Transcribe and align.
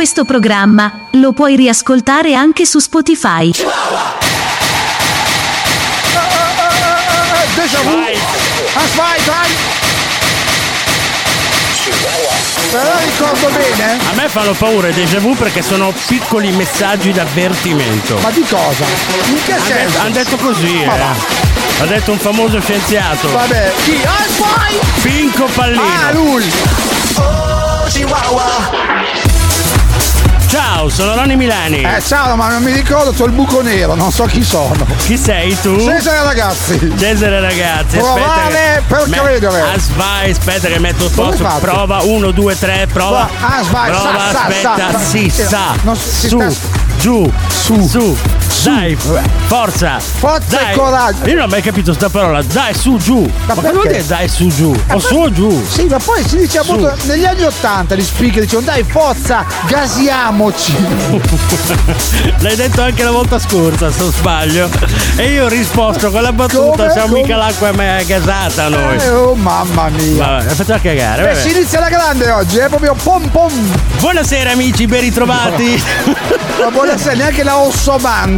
Questo 0.00 0.24
programma 0.24 1.08
lo 1.10 1.32
puoi 1.34 1.56
riascoltare 1.56 2.32
anche 2.34 2.64
su 2.64 2.78
Spotify. 2.78 3.50
Déjà 7.54 7.80
vu. 7.82 7.98
Ah, 8.72 8.86
vai, 8.96 9.20
vai. 9.26 9.50
Però 12.70 12.98
ricordo 13.04 13.48
bene. 13.50 13.98
A 14.10 14.14
me 14.14 14.28
fanno 14.30 14.54
paura 14.54 14.88
i 14.88 14.94
déjà 14.94 15.18
vu 15.18 15.36
perché 15.36 15.60
sono 15.60 15.92
piccoli 16.06 16.50
messaggi 16.52 17.12
d'avvertimento. 17.12 18.16
Ma 18.22 18.30
di 18.30 18.46
cosa? 18.48 18.86
In 19.26 19.42
che 19.44 19.52
Hanno 19.52 19.64
senso? 19.66 19.98
han 19.98 20.12
detto 20.12 20.36
così, 20.36 20.82
Ma 20.86 20.94
eh. 20.94 20.98
va. 20.98 21.14
Ha 21.82 21.84
detto 21.84 22.12
un 22.12 22.18
famoso 22.18 22.58
scienziato. 22.58 23.30
Vabbè, 23.30 23.72
chi? 23.84 24.00
Ah, 24.02 24.24
vai! 24.38 24.78
Pinco 25.02 25.44
Pallino. 25.44 25.82
Ah, 25.82 26.10
lui! 26.12 26.50
Ciao, 30.50 30.88
sono 30.88 31.14
Ronny 31.14 31.36
Milani. 31.36 31.82
Eh, 31.82 32.02
ciao, 32.04 32.34
ma 32.34 32.48
non 32.48 32.60
mi 32.64 32.72
ricordo, 32.72 33.12
c'ho 33.12 33.24
il 33.26 33.30
buco 33.30 33.62
nero, 33.62 33.94
non 33.94 34.10
so 34.10 34.24
chi 34.24 34.42
sono. 34.42 34.84
Chi 35.06 35.16
sei 35.16 35.56
tu? 35.60 35.78
Cesare 35.78 36.24
ragazzi! 36.24 36.92
Cesare 36.98 37.38
ragazzi. 37.38 37.98
Provare 37.98 38.82
per 38.88 39.04
che- 39.04 39.10
credere. 39.20 39.60
Ah, 39.60 39.76
vai, 39.94 40.30
aspetta 40.32 40.66
che 40.66 40.80
metto 40.80 41.04
il 41.04 41.10
posto. 41.12 41.48
Prova, 41.60 42.00
uno, 42.02 42.32
due, 42.32 42.58
tre, 42.58 42.88
prova. 42.92 43.28
Ah, 43.40 43.62
vai, 43.70 43.90
prova, 43.90 44.10
sa, 44.10 44.30
sa, 44.32 44.40
aspetta, 44.46 44.90
sa, 44.90 44.98
si, 44.98 45.30
sa. 45.30 45.46
sa. 45.48 45.74
Non 45.82 45.96
si 45.96 46.28
su, 46.28 46.40
sta- 46.40 46.68
giù, 46.98 47.32
Su. 47.48 47.86
su. 47.86 48.18
Dai, 48.62 48.96
forza. 48.96 49.98
Forza 49.98 50.56
dai. 50.56 50.72
e 50.72 50.76
coraggio. 50.76 51.26
Io 51.26 51.34
non 51.34 51.44
ho 51.44 51.48
mai 51.48 51.62
capito 51.62 51.92
sta 51.94 52.08
parola. 52.08 52.42
Dai, 52.42 52.74
su, 52.74 52.96
giù. 52.98 53.28
Ma, 53.46 53.54
cosa 53.54 53.72
vuol 53.72 53.86
dire 53.86 54.04
dai, 54.04 54.28
su, 54.28 54.48
giù? 54.48 54.74
O 54.90 54.98
su 54.98 55.14
o 55.14 55.32
giù? 55.32 55.64
Sì, 55.66 55.84
ma 55.84 55.98
poi 55.98 56.22
si 56.26 56.36
dice 56.36 56.62
Su. 56.62 56.72
appunto 56.72 56.94
negli 57.04 57.24
anni 57.24 57.44
Ottanta 57.44 57.94
gli 57.94 58.02
speaker 58.02 58.42
dicevano 58.42 58.66
dai 58.66 58.84
forza, 58.84 59.46
gasiamoci. 59.66 60.76
L'hai 62.40 62.56
detto 62.56 62.82
anche 62.82 63.02
la 63.02 63.12
volta 63.12 63.38
scorsa, 63.38 63.90
se 63.90 64.00
non 64.00 64.12
sbaglio. 64.12 64.68
E 65.16 65.32
io 65.32 65.46
ho 65.46 65.48
risposto 65.48 66.10
con 66.10 66.20
la 66.20 66.32
battuta: 66.32 66.82
Come? 66.82 66.92
siamo 66.92 67.08
Come? 67.08 67.20
mica 67.22 67.36
l'acqua 67.36 67.70
è 67.70 68.04
gasata 68.04 68.68
noi. 68.68 68.96
Eh, 68.96 69.10
oh 69.10 69.34
mamma 69.34 69.88
mia. 69.88 70.26
Vabbè, 70.26 70.48
facciamo 70.54 70.80
cagare. 70.82 71.22
Beh, 71.22 71.28
vabbè. 71.28 71.40
si 71.40 71.50
inizia 71.50 71.80
la 71.80 71.88
grande 71.88 72.30
oggi, 72.30 72.58
è 72.58 72.68
proprio 72.68 72.94
pom 72.94 73.28
pom. 73.28 73.52
Buonasera 74.00 74.50
amici, 74.50 74.86
ben 74.86 75.00
ritrovati. 75.00 75.82
Ma 76.60 76.70
buonasera, 76.70 77.14
neanche 77.14 77.42
la 77.42 77.56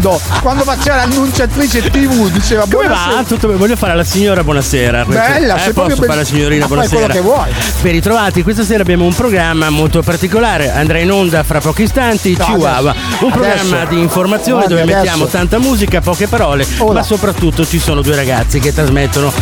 Ossomando. 0.09 0.41
Quando 0.43 0.65
faceva 0.65 0.97
l'annunciatrice 0.97 1.83
TV 1.91 2.29
diceva 2.31 2.63
Come 2.63 2.87
buonasera. 2.87 3.15
va? 3.17 3.23
Tutto 3.25 3.47
bene? 3.47 3.59
Voglio 3.59 3.77
fare 3.77 3.95
la 3.95 4.05
signora 4.05 4.43
buonasera. 4.43 5.05
Bella, 5.05 5.57
eh, 5.57 5.61
sei 5.61 5.73
posso 5.73 5.95
fare 5.97 6.07
ben- 6.09 6.17
la 6.17 6.25
signorina 6.25 6.67
Ma 6.67 6.77
fai 6.77 6.89
buonasera. 6.89 7.07
quello 7.07 7.13
che 7.13 7.21
vuoi. 7.21 7.51
Ben 7.83 7.93
ritrovati, 7.93 8.43
questa 8.43 8.65
sera 8.65 8.83
abbiamo 8.83 9.05
un 9.05 9.15
programma 9.15 9.71
molto 9.71 10.03
particolare. 10.03 10.71
Andrà 10.73 10.99
in 10.99 11.11
onda 11.13 11.43
fra 11.45 11.61
pochi 11.61 11.83
istanti. 11.85 12.35
No, 12.37 12.45
Chihuahua, 12.45 12.91
adesso. 12.91 13.25
un 13.25 13.31
programma 13.31 13.77
Adesso. 13.81 13.87
di 13.95 14.01
informazione 14.01 14.67
Guardi, 14.67 14.75
dove 14.75 14.83
adesso. 14.83 14.99
mettiamo 14.99 15.27
tanta 15.27 15.59
musica, 15.59 16.01
poche 16.01 16.27
parole, 16.27 16.67
Ora. 16.79 16.93
ma 16.95 17.03
soprattutto 17.03 17.65
ci 17.67 17.79
sono 17.79 18.03
due 18.03 18.17
ragazzi 18.17 18.59
che 18.59 18.73
trasmettono 18.75 19.33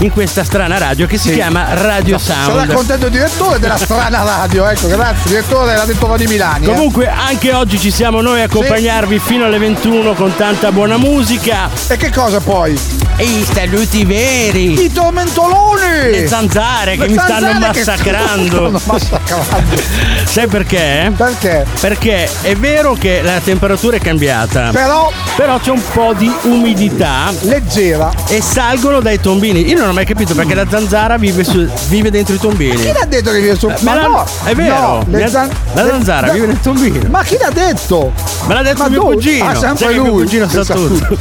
in 0.00 0.10
questa 0.10 0.44
strana 0.44 0.78
radio 0.78 1.06
che 1.06 1.16
si 1.18 1.32
chiama 1.32 1.66
Radio 1.74 2.18
Sono 2.18 2.44
Sound. 2.44 2.72
contento 2.72 3.06
il 3.06 3.12
direttore 3.12 3.58
della 3.58 3.76
strana 3.78 4.22
radio, 4.22 4.66
ecco, 4.68 4.88
grazie. 4.88 5.30
Direttore 5.30 5.74
l'ha 5.76 5.84
detto 5.84 6.06
Rodi 6.06 6.26
Milani. 6.26 6.64
eh. 6.66 6.68
Comunque 6.68 7.08
anche 7.08 7.52
oggi 7.52 7.78
ci 7.78 7.90
siamo 7.90 8.20
noi 8.20 8.40
a 8.40 8.44
accompagnarvi 8.44 9.18
fino 9.18 9.44
alle 9.44 9.58
21 9.58 10.05
con 10.14 10.34
tanta 10.36 10.72
buona 10.72 10.96
musica. 10.96 11.70
E 11.88 11.96
che 11.96 12.10
cosa 12.10 12.40
poi? 12.40 12.95
E 13.18 13.24
i 13.24 13.46
saluti 13.50 14.04
veri. 14.04 14.78
I 14.84 14.92
tormentoloni! 14.92 16.10
Le 16.10 16.28
zanzare 16.28 16.96
che 16.96 17.06
Le 17.06 17.08
mi 17.08 17.12
stanno 17.14 17.46
zanzare 17.48 17.72
che 17.72 17.78
massacrando. 17.84 18.56
stanno 18.56 18.80
massacrando. 18.84 19.82
Sai 20.24 20.46
perché? 20.48 21.12
Perché? 21.16 21.66
Perché 21.80 22.28
è 22.42 22.54
vero 22.56 22.92
che 22.92 23.22
la 23.22 23.40
temperatura 23.42 23.96
è 23.96 24.00
cambiata, 24.00 24.68
Però 24.70 25.10
però 25.34 25.58
c'è 25.58 25.70
un 25.70 25.80
po' 25.94 26.12
di 26.14 26.30
umidità 26.42 27.32
leggera. 27.40 28.12
e 28.28 28.42
salgono 28.42 29.00
dai 29.00 29.18
tombini. 29.18 29.66
Io 29.66 29.78
non 29.78 29.88
ho 29.88 29.92
mai 29.94 30.04
capito 30.04 30.34
perché 30.34 30.54
la 30.54 30.66
zanzara 30.68 31.16
vive, 31.16 31.42
su- 31.42 31.66
vive 31.88 32.10
dentro 32.10 32.34
i 32.34 32.38
tombini. 32.38 32.76
Chi 32.76 32.92
l'ha 32.92 33.06
detto 33.06 33.30
che 33.30 33.40
vive 33.40 33.56
su? 33.56 33.66
Me 33.68 33.76
Ma 33.80 33.94
l'ha- 33.94 34.06
no! 34.08 34.26
è 34.44 34.54
vero, 34.54 34.74
no, 34.78 35.04
le 35.08 35.20
la, 35.20 35.28
zan- 35.28 35.50
la 35.72 35.82
le- 35.84 35.90
zanzara 35.90 36.26
no. 36.26 36.32
vive 36.34 36.46
nel 36.48 36.60
tombino. 36.60 37.08
Ma 37.08 37.22
chi 37.22 37.38
l'ha 37.40 37.50
detto? 37.50 38.12
Me 38.46 38.52
l'ha 38.54 38.62
detto 38.62 38.82
Ma 38.82 38.88
mio 38.90 39.00
tu? 39.00 39.12
cugino. 39.12 39.48
Ah, 39.48 39.54
sempre 39.54 39.78
Sai 39.86 39.94
che 39.94 40.00
mio 40.00 40.10
lui. 40.12 40.22
cugino 40.24 40.48
sa 40.50 40.64
tutto. 40.64 41.16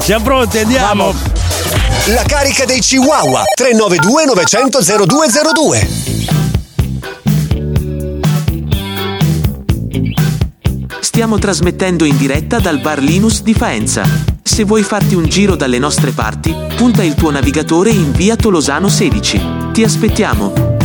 Siamo 0.00 0.22
pronti, 0.24 0.58
andiamo. 0.58 1.14
La 2.06 2.22
carica 2.24 2.64
dei 2.64 2.80
Chihuahua 2.80 3.44
392 3.54 4.24
900 4.24 4.80
0202. 5.06 5.88
Stiamo 11.00 11.38
trasmettendo 11.38 12.04
in 12.04 12.16
diretta 12.16 12.58
dal 12.58 12.78
bar 12.78 13.00
Linus 13.00 13.42
di 13.42 13.54
Faenza. 13.54 14.04
Se 14.42 14.64
vuoi 14.64 14.82
farti 14.82 15.14
un 15.14 15.26
giro 15.26 15.54
dalle 15.54 15.78
nostre 15.78 16.12
parti, 16.12 16.54
punta 16.76 17.02
il 17.02 17.14
tuo 17.14 17.30
navigatore 17.30 17.90
in 17.90 18.12
via 18.12 18.36
Tolosano 18.36 18.88
16. 18.88 19.40
Ti 19.72 19.84
aspettiamo. 19.84 20.78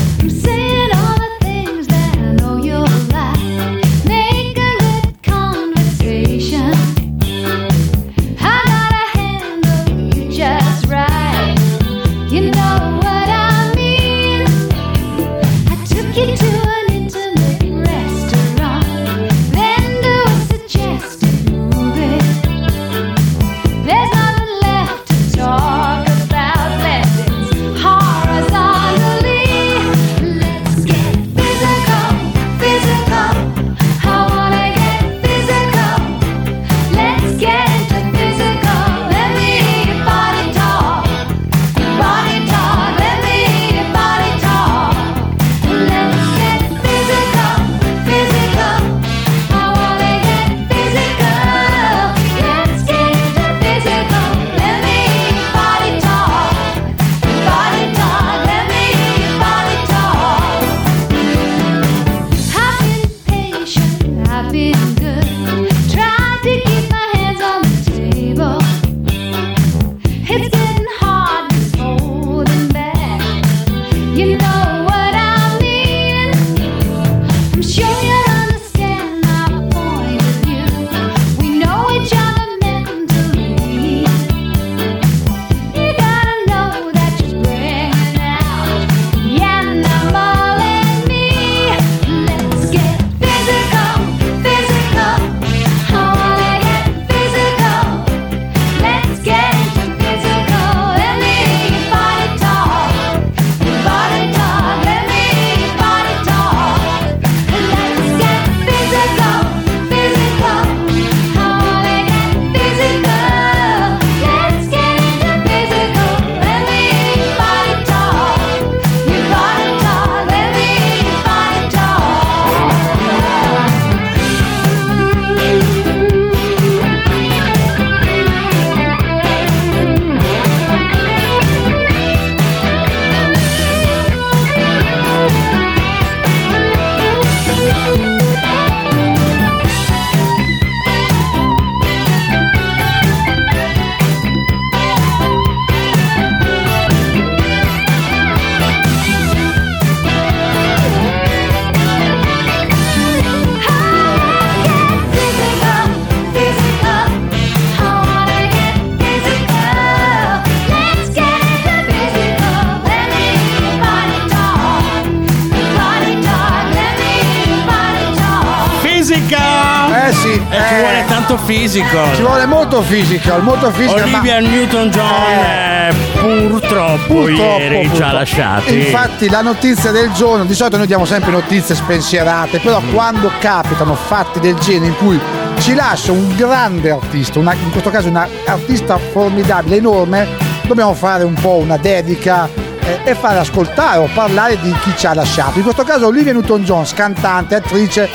Tanto 171.36 171.38
fisico. 171.46 172.14
Ci 172.16 172.22
vuole 172.22 172.46
molto 172.46 172.82
physical, 172.82 173.44
molto 173.44 173.70
physical. 173.72 174.04
Olivia 174.04 174.42
ma... 174.42 174.48
Newton-John 174.48 175.06
Eh. 175.06 175.88
eh, 175.90 175.94
purtroppo, 176.20 177.14
Purtroppo, 177.14 177.60
ieri 177.60 177.76
ci 177.82 177.86
ha 177.86 177.90
purtroppo. 177.90 178.14
lasciati. 178.14 178.76
Infatti 178.76 179.30
la 179.30 179.42
notizia 179.42 179.92
del 179.92 180.12
giorno, 180.12 180.46
di 180.46 180.54
solito 180.54 180.78
noi 180.78 180.88
diamo 180.88 181.06
sempre 181.06 181.32
notizie 181.32 181.76
spensierate, 181.76 182.60
però 182.60 182.80
Mm. 182.82 182.94
quando 182.94 183.32
capitano 183.40 183.96
fatti 183.96 184.40
del 184.40 184.56
genere 184.56 184.88
in 184.88 184.98
cui 184.98 185.20
ci 185.60 185.74
lascia 185.74 186.12
un 186.12 186.36
grande 186.36 186.92
artista, 186.92 187.40
una- 187.40 187.54
in 187.54 187.72
questo 187.72 187.90
caso 187.90 188.08
un 188.10 188.16
artista 188.46 188.98
formidabile, 188.98 189.78
enorme, 189.78 190.28
dobbiamo 190.64 190.94
fare 190.94 191.24
un 191.24 191.34
po' 191.34 191.56
una 191.56 191.78
dedica 191.78 192.48
eh, 192.88 193.00
e 193.04 193.16
fare 193.16 193.40
ascoltare 193.40 193.98
o 193.98 194.08
parlare 194.14 194.60
di 194.62 194.72
chi 194.84 194.94
ci 194.96 195.08
ha 195.08 195.14
lasciato. 195.16 195.58
In 195.58 195.64
questo 195.64 195.84
caso 195.84 196.06
Olivia 196.08 196.34
Newton-Jones, 196.34 196.94
cantante, 196.94 197.56
attrice, 197.56 198.08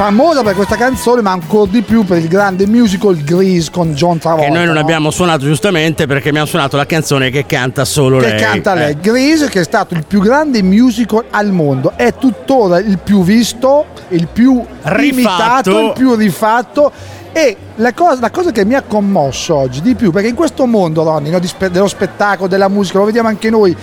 famosa 0.00 0.42
per 0.42 0.54
questa 0.54 0.76
canzone, 0.76 1.20
ma 1.20 1.32
ancora 1.32 1.70
di 1.70 1.82
più 1.82 2.06
per 2.06 2.16
il 2.16 2.26
grande 2.26 2.66
musical 2.66 3.22
Grease 3.22 3.70
con 3.70 3.92
John 3.92 4.16
Travolta. 4.16 4.46
Che 4.46 4.50
noi 4.50 4.64
non 4.64 4.76
no? 4.76 4.80
abbiamo 4.80 5.10
suonato 5.10 5.44
giustamente 5.44 6.06
perché 6.06 6.30
abbiamo 6.30 6.46
suonato 6.46 6.78
la 6.78 6.86
canzone 6.86 7.28
che 7.28 7.44
canta 7.44 7.84
solo 7.84 8.16
che 8.16 8.30
lei. 8.30 8.40
canta 8.40 8.72
lei. 8.72 8.92
Eh. 8.92 8.96
Grease 8.98 9.50
che 9.50 9.60
è 9.60 9.62
stato 9.62 9.92
il 9.92 10.06
più 10.06 10.22
grande 10.22 10.62
musical 10.62 11.26
al 11.28 11.52
mondo, 11.52 11.92
è 11.96 12.14
tuttora 12.14 12.78
il 12.78 12.98
più 12.98 13.22
visto, 13.22 13.88
il 14.08 14.26
più 14.26 14.64
Rifatto. 14.84 15.10
imitato, 15.10 15.80
il 15.80 15.92
più 15.94 16.14
rifatto. 16.14 16.92
E 17.32 17.56
la 17.74 17.92
cosa, 17.92 18.20
la 18.22 18.30
cosa 18.30 18.52
che 18.52 18.64
mi 18.64 18.74
ha 18.74 18.82
commosso 18.82 19.54
oggi 19.54 19.82
di 19.82 19.94
più, 19.94 20.10
perché 20.10 20.28
in 20.28 20.34
questo 20.34 20.64
mondo, 20.64 21.02
Ronny, 21.02 21.28
no, 21.28 21.38
dello 21.68 21.88
spettacolo, 21.88 22.48
della 22.48 22.68
musica, 22.68 22.98
lo 22.98 23.04
vediamo 23.04 23.28
anche 23.28 23.50
noi, 23.50 23.76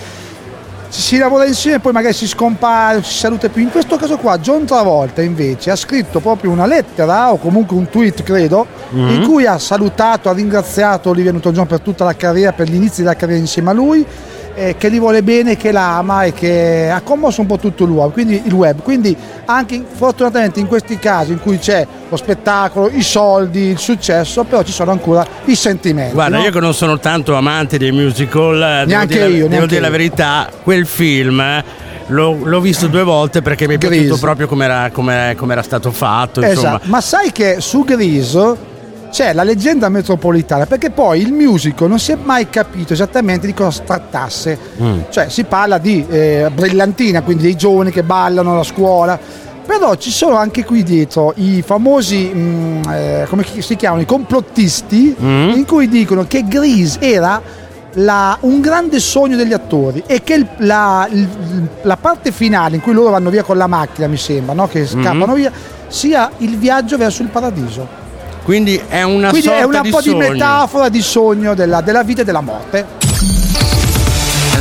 si 0.89 1.17
lavora 1.17 1.45
insieme, 1.45 1.79
poi 1.79 1.91
magari 1.91 2.13
si 2.13 2.27
scompare, 2.27 3.03
si 3.03 3.13
saluta 3.13 3.49
più. 3.49 3.61
In 3.61 3.71
questo 3.71 3.97
caso 3.97 4.17
qua, 4.17 4.37
John 4.39 4.65
Travolta 4.65 5.21
invece 5.21 5.71
ha 5.71 5.75
scritto 5.75 6.19
proprio 6.19 6.51
una 6.51 6.65
lettera 6.65 7.31
o 7.31 7.37
comunque 7.37 7.75
un 7.75 7.89
tweet, 7.89 8.23
credo, 8.23 8.65
in 8.91 9.23
cui 9.27 9.45
ha 9.45 9.57
salutato, 9.57 10.29
ha 10.29 10.33
ringraziato 10.33 11.09
Olivia 11.09 11.31
Newton-John 11.31 11.67
per 11.67 11.81
tutta 11.81 12.05
la 12.05 12.15
carriera, 12.15 12.53
per 12.53 12.69
l'inizio 12.69 13.03
della 13.03 13.15
carriera 13.15 13.41
insieme 13.41 13.69
a 13.69 13.73
lui, 13.73 14.05
eh, 14.57 14.75
che 14.75 14.89
gli 14.89 14.97
vuole 14.97 15.21
bene, 15.21 15.55
che 15.55 15.71
la 15.71 15.97
ama 15.97 16.23
e 16.23 16.33
che 16.33 16.89
ha 16.91 17.01
commosso 17.01 17.41
un 17.41 17.47
po' 17.47 17.57
tutto 17.59 17.83
web. 17.85 18.11
Quindi, 18.11 18.41
il 18.43 18.51
web. 18.53 18.81
Quindi 18.81 19.15
anche 19.45 19.83
fortunatamente 19.87 20.59
in 20.59 20.65
questi 20.65 20.97
casi 20.97 21.31
in 21.31 21.39
cui 21.39 21.59
c'è 21.59 21.85
lo 22.09 22.15
spettacolo, 22.17 22.89
i 22.89 23.03
soldi, 23.03 23.59
il 23.69 23.77
successo, 23.77 24.43
però 24.45 24.63
ci 24.63 24.71
sono 24.71 24.89
ancora 24.91 25.25
i 25.45 25.55
sentimenti. 25.55 26.13
Guarda, 26.13 26.37
no? 26.37 26.43
io 26.43 26.51
che 26.51 26.59
non 26.59 26.73
sono 26.73 26.97
tanto 26.97 27.35
amante 27.35 27.77
dei 27.77 27.91
musical, 27.91 28.55
eh, 28.55 28.67
devo 28.79 28.85
Neanche 28.87 29.13
dire, 29.13 29.27
io, 29.29 29.47
devo 29.47 29.65
dire 29.67 29.79
la 29.81 29.85
io. 29.87 29.91
verità, 29.91 30.49
quel 30.63 30.87
film 30.87 31.39
eh, 31.39 31.63
l'ho, 32.07 32.37
l'ho 32.43 32.59
visto 32.59 32.87
due 32.87 33.03
volte 33.03 33.43
perché 33.43 33.67
mi 33.67 33.75
è 33.75 33.77
Grease. 33.77 33.95
piaciuto 33.97 34.19
proprio 34.19 34.47
come 34.47 34.65
era, 34.65 34.89
come- 34.91 35.35
come 35.37 35.53
era 35.53 35.61
stato 35.61 35.91
fatto. 35.91 36.41
Esatto, 36.41 36.87
ma 36.87 36.99
sai 37.01 37.31
che 37.31 37.57
su 37.59 37.83
Grease 37.83 38.75
c'è 39.17 39.33
la 39.33 39.41
leggenda 39.41 39.89
metropolitana 39.89 40.67
perché 40.67 40.91
poi 40.91 41.21
il 41.23 41.33
musical 41.33 41.89
non 41.89 41.97
si 41.97 42.11
è 42.11 42.17
mai 42.21 42.51
capito 42.51 42.93
esattamente 42.93 43.47
di 43.47 43.53
cosa 43.55 43.81
trattasse. 43.81 44.55
Mm. 44.79 44.99
Cioè 45.09 45.27
si 45.29 45.43
parla 45.45 45.79
di 45.79 46.05
eh, 46.07 46.51
brillantina, 46.53 47.23
quindi 47.23 47.41
dei 47.41 47.55
giovani 47.55 47.89
che 47.89 48.03
ballano 48.03 48.53
alla 48.53 48.61
scuola. 48.63 49.19
Però 49.65 49.95
ci 49.95 50.11
sono 50.11 50.35
anche 50.35 50.63
qui 50.63 50.83
dietro 50.83 51.33
i 51.37 51.63
famosi, 51.65 52.31
mm, 52.31 52.81
eh, 52.91 53.25
come 53.27 53.43
si 53.57 53.75
chiamano, 53.75 54.03
i 54.03 54.05
complottisti, 54.05 55.15
Mm. 55.19 55.49
in 55.49 55.65
cui 55.65 55.87
dicono 55.87 56.25
che 56.27 56.43
Grease 56.47 56.99
era 57.01 57.41
la- 57.93 58.37
un 58.41 58.61
grande 58.61 58.99
sogno 58.99 59.35
degli 59.35 59.53
attori 59.53 60.03
e 60.05 60.21
che 60.21 60.35
il- 60.35 60.47
la, 60.57 61.07
il- 61.11 61.27
la 61.81 61.97
parte 61.97 62.31
finale 62.31 62.75
in 62.75 62.81
cui 62.83 62.93
loro 62.93 63.09
vanno 63.09 63.31
via 63.31 63.41
con 63.41 63.57
la 63.57 63.65
macchina, 63.65 64.05
mi 64.05 64.17
sembra, 64.17 64.53
no? 64.53 64.67
che 64.67 64.85
scappano 64.85 65.33
via, 65.33 65.51
sia 65.87 66.29
il 66.37 66.55
viaggio 66.59 66.97
verso 66.97 67.23
il 67.23 67.29
paradiso. 67.29 68.05
Quindi 68.47 68.81
è 68.87 69.03
una 69.03 69.27
Quindi 69.27 69.47
sorta 69.47 69.61
è 69.61 69.65
una 69.65 69.81
di 69.81 69.89
po' 69.89 70.01
sogno. 70.01 70.23
di 70.23 70.29
metafora 70.29 70.87
di 70.87 71.01
sogno 71.01 71.53
della, 71.53 71.81
della 71.81 72.03
vita 72.03 72.21
e 72.21 72.23
della 72.23 72.39
morte. 72.39 72.85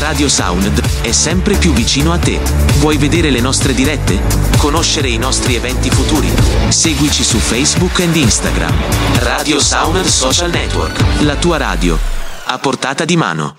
Radio 0.01 0.29
Sound 0.29 0.83
è 1.03 1.13
sempre 1.13 1.55
più 1.55 1.73
vicino 1.73 2.13
a 2.13 2.19
te. 2.19 2.41
Vuoi 2.79 2.97
vedere 2.97 3.31
le 3.31 3.39
nostre 3.39 3.75
dirette? 3.75 4.19
Conoscere 4.59 5.07
i 5.07 5.19
nostri 5.19 5.55
eventi 5.55 5.89
futuri? 5.89 6.29
Seguici 6.67 7.23
su 7.23 7.39
Facebook 7.39 8.01
ed 8.01 8.17
Instagram. 8.17 8.75
Radio 9.21 9.61
Sound 9.61 10.03
Social 10.05 10.51
Network. 10.51 11.01
La 11.21 11.37
tua 11.37 11.57
radio. 11.57 11.97
A 12.47 12.59
portata 12.59 13.05
di 13.05 13.17
mano. 13.17 13.55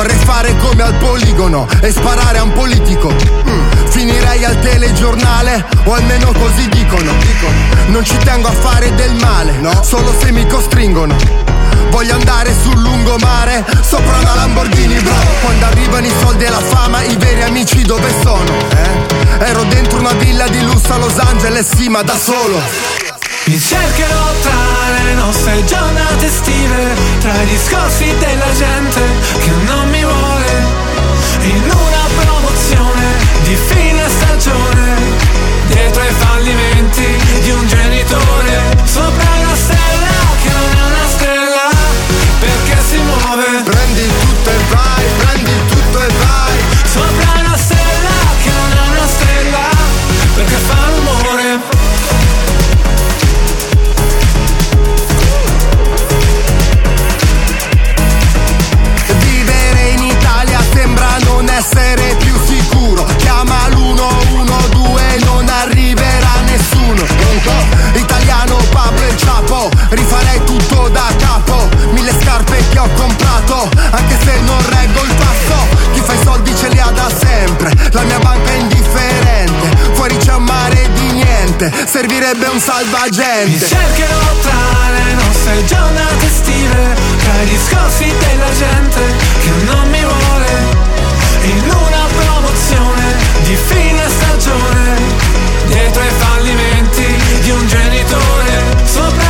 Vorrei 0.00 0.16
fare 0.16 0.56
come 0.56 0.82
al 0.82 0.94
poligono 0.94 1.66
e 1.82 1.90
sparare 1.90 2.38
a 2.38 2.42
un 2.42 2.52
politico. 2.52 3.10
Mm. 3.10 3.70
Finirei 3.90 4.42
al 4.46 4.58
telegiornale, 4.58 5.62
o 5.84 5.92
almeno 5.92 6.32
così 6.32 6.66
dicono. 6.70 7.12
Non 7.88 8.02
ci 8.02 8.16
tengo 8.24 8.48
a 8.48 8.50
fare 8.50 8.94
del 8.94 9.14
male, 9.16 9.60
solo 9.82 10.14
se 10.18 10.32
mi 10.32 10.46
costringono. 10.46 11.14
Voglio 11.90 12.14
andare 12.14 12.50
sul 12.62 12.80
lungomare, 12.80 13.62
sopra 13.82 14.16
una 14.16 14.36
Lamborghini, 14.36 14.98
bro. 15.00 15.12
Quando 15.42 15.66
arrivano 15.66 16.06
i 16.06 16.12
soldi 16.18 16.44
e 16.44 16.48
la 16.48 16.62
fama, 16.62 17.02
i 17.02 17.16
veri 17.16 17.42
amici 17.42 17.82
dove 17.82 18.10
sono? 18.22 18.54
Eh? 18.70 19.44
Ero 19.50 19.64
dentro 19.64 19.98
una 19.98 20.14
villa 20.14 20.48
di 20.48 20.62
lusso 20.62 20.94
a 20.94 20.96
Los 20.96 21.18
Angeles, 21.18 21.76
sì, 21.76 21.90
ma 21.90 22.00
da 22.00 22.16
solo. 22.16 23.09
Mi 23.50 23.58
cercherò 23.58 24.32
tra 24.42 25.02
le 25.02 25.14
nostre 25.14 25.64
giornate 25.64 26.24
estive, 26.24 26.94
tra 27.18 27.32
i 27.42 27.46
discorsi 27.46 28.04
della 28.16 28.52
gente 28.52 29.00
che 29.40 29.50
non 29.66 29.90
mi 29.90 30.04
vuole, 30.04 30.62
in 31.40 31.64
una 31.64 32.22
promozione 32.22 33.06
di 33.42 33.56
fine 33.56 34.08
stagione, 34.08 34.94
dietro 35.66 36.00
ai 36.00 36.12
fallimenti 36.12 37.06
di 37.40 37.50
un 37.50 37.66
genitore, 37.66 38.76
sopra 38.84 39.39
Rifarei 69.90 70.44
tutto 70.44 70.88
da 70.88 71.12
capo 71.18 71.68
Mille 71.90 72.12
scarpe 72.20 72.62
che 72.70 72.78
ho 72.78 72.88
comprato 72.94 73.68
Anche 73.90 74.16
se 74.24 74.40
non 74.40 74.58
reggo 74.68 75.02
il 75.02 75.14
passo. 75.14 75.66
Chi 75.92 76.00
fa 76.00 76.12
i 76.12 76.18
soldi 76.22 76.54
ce 76.56 76.68
li 76.68 76.78
ha 76.78 76.90
da 76.90 77.08
sempre 77.08 77.72
La 77.92 78.02
mia 78.02 78.18
banca 78.18 78.50
è 78.50 78.56
indifferente 78.56 79.76
Fuori 79.92 80.16
c'è 80.16 80.34
un 80.34 80.44
mare 80.44 80.88
di 80.94 81.12
niente 81.12 81.72
Servirebbe 81.86 82.46
un 82.46 82.54
Mi 82.54 82.60
salvagente 82.60 83.66
cercherò 83.66 84.32
tra 84.42 84.90
le 84.90 85.14
nostre 85.14 85.64
giornate 85.64 86.26
estive, 86.26 86.94
tra 87.18 87.42
i 87.42 87.46
discorsi 87.46 88.04
della 88.04 88.52
gente 88.52 89.00
che 89.40 89.50
non 89.64 89.88
mi 89.90 90.00
vuole, 90.00 90.48
in 91.42 91.62
una 91.64 92.06
promozione 92.16 93.14
di 93.42 93.56
fine 93.56 94.02
stagione, 94.08 94.96
dietro 95.66 96.02
ai 96.02 96.12
fallimenti 96.18 97.06
di 97.40 97.50
un 97.50 97.66
genitore, 97.66 98.76
sopra 98.84 99.29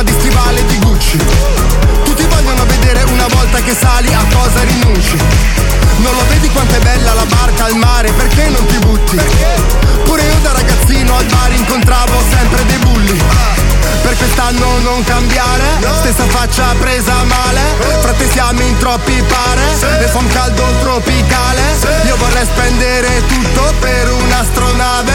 forma 0.00 0.02
di 0.02 0.12
stivale 0.12 0.64
di 0.66 0.78
Gucci. 0.78 1.18
Tutti 2.04 2.24
vogliono 2.24 2.64
vedere 2.64 3.02
una 3.04 3.26
volta 3.28 3.60
che 3.60 3.74
sali 3.74 4.12
a 4.12 4.24
cosa 4.32 4.62
rinunci. 4.62 5.16
Non 5.98 6.14
lo 6.14 6.24
vedi 6.28 6.48
quanto 6.50 6.74
è 6.74 6.80
bella 6.80 7.12
la 7.12 7.26
barca 7.26 7.64
al 7.66 7.76
mare, 7.76 8.10
perché 8.12 8.48
non 8.48 8.64
ti 8.66 8.78
butti? 8.78 9.18
Pure 10.04 10.22
io 10.22 10.38
da 10.42 10.52
ragazzino 10.52 11.16
al 11.16 11.24
bar 11.26 11.52
incontravo 11.52 12.22
sempre 12.30 12.64
dei 12.66 12.78
bulli. 12.78 13.22
Per 14.02 14.16
quest'anno 14.16 14.78
non 14.78 15.04
cambiare, 15.04 15.49
stessa 16.10 16.26
faccia 16.28 16.74
presa 16.78 17.22
male. 17.24 17.60
Frate 18.00 18.28
siamo 18.30 18.60
in 18.62 18.76
troppi 18.78 19.22
pare, 19.22 19.62
e 20.02 20.06
fa 20.08 20.18
un 20.18 20.28
caldo 20.28 20.64
tropicale. 20.80 21.62
Io 22.06 22.16
vorrei 22.16 22.44
spendere 22.44 23.22
tutto 23.26 23.72
per 23.78 24.10
un'astronave 24.12 25.12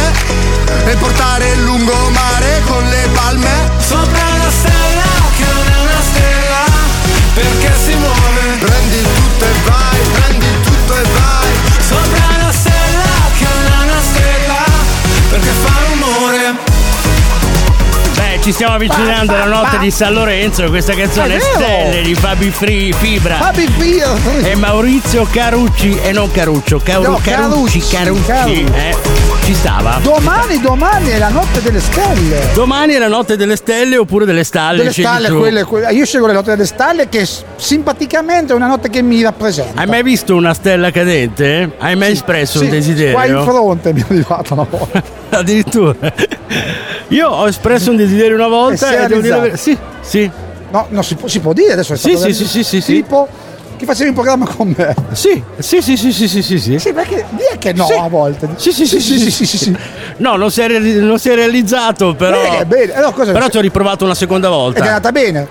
e 0.86 0.96
portare 0.96 1.52
il 1.52 1.64
lungomare 1.64 2.62
con 2.66 2.84
le 2.88 3.10
palme. 3.14 3.72
Sopra 3.78 4.26
una 4.36 4.50
stella 4.50 5.04
che 5.38 5.46
non 5.54 5.68
è 5.68 5.80
una 5.80 6.02
stella 6.02 6.64
Perché 7.34 7.74
si 7.84 7.94
muove 7.96 8.58
Prendi 8.60 9.02
tutto 9.02 9.46
e 9.46 9.54
vai, 9.66 10.00
prendi 10.14 10.35
stiamo 18.52 18.74
avvicinando 18.76 19.34
alla 19.34 19.46
notte 19.46 19.78
di 19.80 19.90
San 19.92 20.14
Lorenzo 20.14 20.68
questa 20.70 20.94
canzone 20.94 21.38
È. 21.38 21.40
Stelle 21.40 22.02
di 22.02 22.16
Fabi 22.16 22.50
Free 22.50 22.92
Fibra. 22.94 23.36
Fabi 23.36 23.68
Fio. 23.78 24.16
E 24.44 24.56
Maurizio 24.56 25.28
Carucci, 25.32 25.98
e 26.02 26.12
non 26.12 26.32
Caruccio, 26.32 26.80
Caru- 26.84 27.06
No, 27.08 27.20
Carucci, 27.24 27.80
Carucci, 27.80 28.24
Carucci, 28.26 28.64
eh, 28.74 28.96
ci 29.44 29.54
stava. 29.54 30.00
Domani, 30.02 30.60
domani 30.60 31.10
è 31.10 31.18
la 31.18 31.30
notte 31.30 31.62
delle 31.62 31.80
stelle. 31.80 32.50
Domani 32.54 32.94
è 32.94 32.98
la 32.98 33.08
notte 33.08 33.36
delle 33.38 33.56
stelle 33.56 33.98
oppure 33.98 34.26
delle 34.26 34.44
stalle. 34.44 34.78
Delle 34.78 34.92
stalle, 34.94 35.30
quelle, 35.32 35.64
quelle- 35.64 35.92
Io 35.94 36.06
scelgo 36.06 36.28
le 36.28 36.34
notte 36.34 36.52
delle 36.52 36.66
stalle 36.66 37.10
che 37.10 37.28
simpaticamente 37.56 38.54
è 38.54 38.56
una 38.56 38.68
notte 38.68 38.90
che 38.90 39.02
mi 39.02 39.22
rappresenta. 39.22 39.82
Hai 39.82 39.88
mai 39.88 40.04
visto 40.04 40.36
una 40.36 40.54
stella 40.54 40.92
cadente? 40.92 41.72
Hai 41.80 41.96
mai 41.96 42.12
espresso 42.12 42.60
Sì, 42.60 42.66
un 42.66 42.70
desiderio? 42.72 43.14
Qua 43.14 43.26
in 43.26 43.42
fronte 43.44 43.94
mi 43.94 44.02
è 44.02 44.06
arrivata 44.08 44.54
una 44.54 44.66
volta. 44.70 45.04
Addirittura. 45.30 45.96
Io 47.10 47.28
ho 47.30 47.48
espresso 47.48 47.92
un 47.92 47.98
desiderio 47.98 48.36
una 48.36 48.48
volta 48.48 48.92
E 48.92 49.04
e 49.04 49.08
devo 49.08 49.22
dire. 49.22 49.58
Sì, 49.58 49.78
sì. 50.02 50.30
No, 50.72 50.88
no, 50.90 51.02
si 51.02 51.16
può, 51.16 51.28
si 51.28 51.40
può 51.40 51.54
dire 51.54 51.74
adesso 51.74 51.94
è 51.94 51.98
Sì, 51.98 52.16
stato 52.16 52.26
sì, 52.26 52.34
sì, 52.34 52.46
sì, 52.48 52.64
sì, 52.64 52.82
sì. 52.82 52.94
Tipo 52.94 53.28
che 53.78 53.86
facevi 53.86 54.10
un 54.10 54.16
programma 54.16 54.48
con 54.48 54.74
me. 54.76 54.96
Sì, 55.12 55.42
sì, 55.60 55.82
sì, 55.82 55.98
sì, 55.98 56.12
sì, 56.12 56.28
sì, 56.28 56.42
sì, 56.42 56.60
sì. 56.60 56.80
Sì, 56.80 56.94
perché 56.94 57.26
dire 57.32 57.58
che 57.60 57.74
no 57.74 57.86
Sì. 57.86 57.94
a 57.94 58.08
volte. 58.08 58.50
Sì, 58.56 58.72
sì, 58.72 58.86
sì, 58.86 59.00
sì, 59.00 59.30
sì, 59.32 59.46
sì, 59.46 59.58
sì. 59.58 59.78
No, 60.18 60.36
non 60.38 60.50
si 60.50 60.62
è, 60.62 60.68
non 60.80 61.20
si 61.20 61.30
è 61.30 61.36
realizzato, 61.36 62.16
però. 62.16 62.42
Bene, 62.42 62.66
bene. 62.66 62.94
Allora, 62.94 63.12
cosa 63.12 63.32
Però 63.34 63.48
ci 63.50 63.58
ho 63.58 63.62
riprovato 63.62 64.04
una 64.06 64.16
seconda 64.16 64.48
Ed 64.48 64.54
è 64.54 64.56
volta. 64.58 64.80
andata 64.84 65.12
bene. 65.12 65.48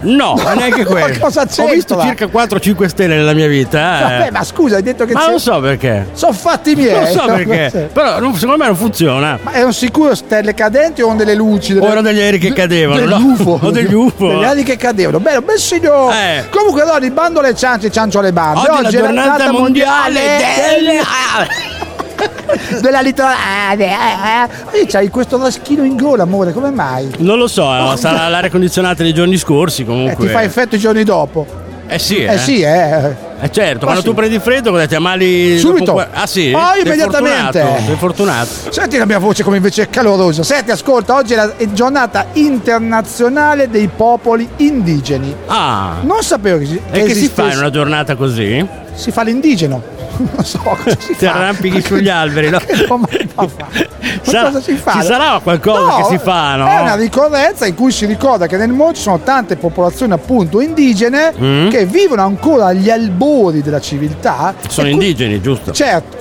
No, 0.00 0.34
ma 0.42 0.54
neanche 0.54 0.84
Ma 0.84 0.90
quello. 0.90 1.18
cosa 1.20 1.46
Ho 1.58 1.66
visto 1.66 2.00
circa 2.00 2.26
4-5 2.26 2.86
stelle 2.86 3.16
nella 3.16 3.32
mia 3.32 3.46
vita. 3.46 3.78
eh. 3.98 4.02
Vabbè, 4.18 4.30
ma 4.30 4.44
scusa, 4.44 4.76
hai 4.76 4.82
detto 4.82 5.04
che 5.04 5.12
Ma 5.12 5.20
c'è- 5.20 5.30
non 5.30 5.40
so 5.40 5.60
perché. 5.60 6.08
Sono 6.12 6.32
fatti 6.32 6.74
miei. 6.74 6.92
Non 6.92 7.06
so 7.06 7.24
perché. 7.32 7.88
Però 7.92 8.18
non- 8.20 8.34
secondo 8.34 8.58
me 8.58 8.66
non 8.66 8.76
funziona. 8.76 9.38
Ma 9.42 9.52
erano 9.54 9.72
sicuro 9.72 10.14
stelle 10.14 10.54
cadenti 10.54 11.02
o 11.02 11.12
delle 11.14 11.34
luci? 11.34 11.72
Delle... 11.74 11.84
O 11.86 11.90
erano 11.90 12.02
degli 12.08 12.20
aerei 12.20 12.38
che 12.38 12.52
cadevano, 12.52 13.00
Degli 13.00 13.08
no? 13.08 13.16
UFO. 13.38 13.58
O 13.66 13.70
degli 13.70 13.92
UFO. 13.94 14.28
Degli 14.28 14.44
aerei 14.44 14.62
che 14.64 14.76
cadevano. 14.76 15.18
Bello, 15.20 15.40
bel 15.42 15.58
signore. 15.58 16.16
Eh. 16.38 16.48
Comunque, 16.50 16.82
allora, 16.82 17.04
il 17.04 17.10
bando 17.12 17.40
alle 17.40 17.54
ciance, 17.54 17.90
ciancio 17.90 18.18
alle 18.18 18.32
bande. 18.32 18.60
Oggi, 18.60 18.78
è 18.78 18.82
la 18.82 18.88
giornata 18.90 19.50
mondiale 19.52 20.20
del... 20.20 21.75
della 22.80 23.00
litorale. 23.00 23.84
Eh, 23.84 24.80
eh. 24.80 24.86
C'hai 24.86 25.08
questo 25.08 25.38
raschino 25.40 25.84
in 25.84 25.96
gola, 25.96 26.22
amore, 26.24 26.52
come 26.52 26.70
mai? 26.70 27.10
Non 27.18 27.38
lo 27.38 27.46
so, 27.46 27.62
eh, 27.92 27.96
sarà 27.96 28.28
l'aria 28.28 28.50
condizionata 28.50 29.02
dei 29.02 29.12
giorni 29.14 29.36
scorsi 29.36 29.82
Eh, 29.82 29.84
comunque. 29.84 30.26
ti 30.26 30.32
fa 30.32 30.42
effetto 30.42 30.76
i 30.76 30.78
giorni 30.78 31.04
dopo. 31.04 31.64
Eh 31.88 32.00
sì, 32.00 32.24
Eh, 32.24 32.36
sì, 32.38 32.62
eh. 32.62 33.24
Eh 33.38 33.50
certo, 33.52 33.84
quando 33.84 34.00
sì. 34.00 34.06
tu 34.08 34.14
prendi 34.14 34.38
freddo, 34.40 34.70
cosa 34.72 34.86
ti 34.86 34.96
ammali 34.96 35.56
Subito. 35.58 35.84
dopo 35.92 36.04
Ah 36.12 36.26
sì? 36.26 36.50
Poi 36.50 36.62
Sei 36.72 36.82
immediatamente. 36.82 37.60
fortunato, 37.60 37.84
Sei 37.86 37.96
fortunato. 37.96 38.48
Senti 38.70 38.96
la 38.96 39.04
mia 39.04 39.18
voce 39.18 39.42
come 39.44 39.58
invece 39.58 39.82
è 39.82 39.88
calorosa. 39.90 40.42
Senti, 40.42 40.70
ascolta, 40.72 41.14
oggi 41.14 41.34
è 41.34 41.36
la 41.36 41.52
giornata 41.72 42.26
internazionale 42.32 43.68
dei 43.68 43.88
popoli 43.94 44.48
indigeni. 44.56 45.32
Ah. 45.46 45.96
Non 46.00 46.22
sapevo 46.22 46.58
che, 46.58 46.64
si- 46.66 46.80
E 46.90 46.98
che 46.98 47.04
si 47.04 47.10
esistesse- 47.12 47.42
fa 47.42 47.52
in 47.52 47.58
una 47.58 47.70
giornata 47.70 48.16
così? 48.16 48.66
Si 48.94 49.10
fa 49.12 49.22
l'indigeno. 49.22 49.82
Non 50.18 50.44
so 50.44 50.58
cosa 50.60 50.96
si 50.98 51.14
Ti 51.16 51.26
fa. 51.26 51.32
arrampichi 51.34 51.80
sugli 51.82 52.08
alberi, 52.08 52.48
no? 52.50 52.58
Che 52.58 52.86
domanda 52.86 53.48
fa? 53.48 53.66
Sarà- 54.22 54.44
cosa 54.46 54.60
si 54.60 54.74
fa? 54.74 54.92
ci 54.92 55.02
sarà 55.02 55.40
qualcosa 55.42 55.96
che 55.96 56.04
si 56.16 56.18
fa, 56.18 56.56
no? 56.56 56.66
È 56.68 56.80
una 56.80 56.94
ricorrenza 56.96 57.66
in 57.66 57.74
cui 57.74 57.90
si 57.92 58.06
ricorda 58.06 58.46
che 58.46 58.56
nel 58.56 58.70
mondo 58.70 58.94
ci 58.94 59.02
sono 59.02 59.18
tante 59.20 59.56
popolazioni 59.56 60.12
appunto 60.12 60.60
indigene 60.60 61.32
Mm. 61.38 61.68
che 61.68 61.84
vivono 61.86 62.22
ancora 62.22 62.66
agli 62.66 62.88
albori 62.90 63.62
della 63.62 63.80
civiltà. 63.80 64.54
Sono 64.68 64.88
E 64.88 64.92
qui- 64.92 65.02
indigeni, 65.06 65.40
giusto? 65.40 65.72
Certo, 65.72 66.16